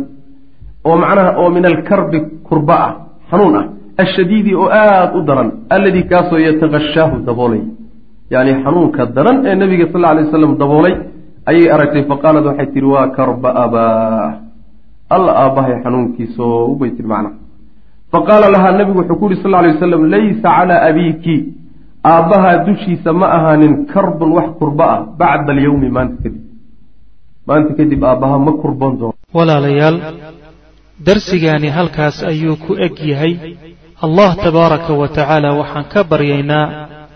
oo 0.89 0.97
macnaha 1.03 1.31
oo 1.41 1.49
min 1.57 1.65
alkarbi 1.73 2.19
kurba 2.49 2.77
ah 2.87 2.93
xanuun 3.31 3.55
ah 3.61 3.65
ashadiidi 4.03 4.53
oo 4.63 4.69
aada 4.81 5.13
u 5.19 5.21
daran 5.29 5.49
alladii 5.77 6.05
kaasoo 6.13 6.39
yatakashaahu 6.47 7.17
daboolay 7.29 7.63
yani 8.35 8.53
xanuunka 8.65 9.03
daran 9.17 9.37
ee 9.47 9.55
nebiga 9.61 9.87
sal 9.93 10.05
alay 10.11 10.25
wasalam 10.27 10.53
daboolay 10.63 10.95
ayay 11.51 11.67
aragtay 11.75 12.03
faqaalad 12.11 12.45
waxay 12.51 12.69
tihi 12.75 12.87
waa 12.95 13.09
karba 13.17 13.51
abaa 13.65 14.29
alla 15.15 15.33
aabbahay 15.43 15.75
xanuunkiisoo 15.85 16.59
ubay 16.75 16.91
tii 16.97 17.07
macna. 17.13 17.31
Faqaala 18.13 18.47
lahaa 18.55 18.73
nebigu 18.79 18.99
wuxuu 19.01 19.19
ku 19.21 19.25
yuri 19.27 19.37
sal 19.43 19.51
lay 19.65 19.73
wasalam 19.75 20.03
laysa 20.15 20.49
calaa 20.57 20.81
abiiki. 20.89 21.37
Aabbahaa 22.13 22.57
dushiisa 22.67 23.11
ma 23.21 23.27
ahaanin 23.37 23.75
karbun 23.93 24.31
wax 24.37 24.49
kurba 24.59 24.85
ah 24.95 25.01
bacda 25.21 25.51
alyawmi 25.55 25.89
maanta 25.97 26.17
kadib. 26.23 26.43
Maanta 27.49 27.73
kadib 27.79 28.01
aabbaha 28.11 28.37
ma 28.47 28.53
kurban 28.63 28.93
doono. 29.01 29.15
Walaalayaal 29.37 29.97
darsigaani 31.07 31.69
halkaas 31.77 32.17
ayuu 32.31 32.57
ku 32.65 32.73
eg 32.87 32.95
yahay. 33.13 33.33
Allah 34.07 34.31
tabaaraka 34.45 34.93
wa 35.01 35.09
tacaala 35.17 35.49
waxaan 35.61 35.87
ka 35.93 36.01
baryaynaa 36.11 36.67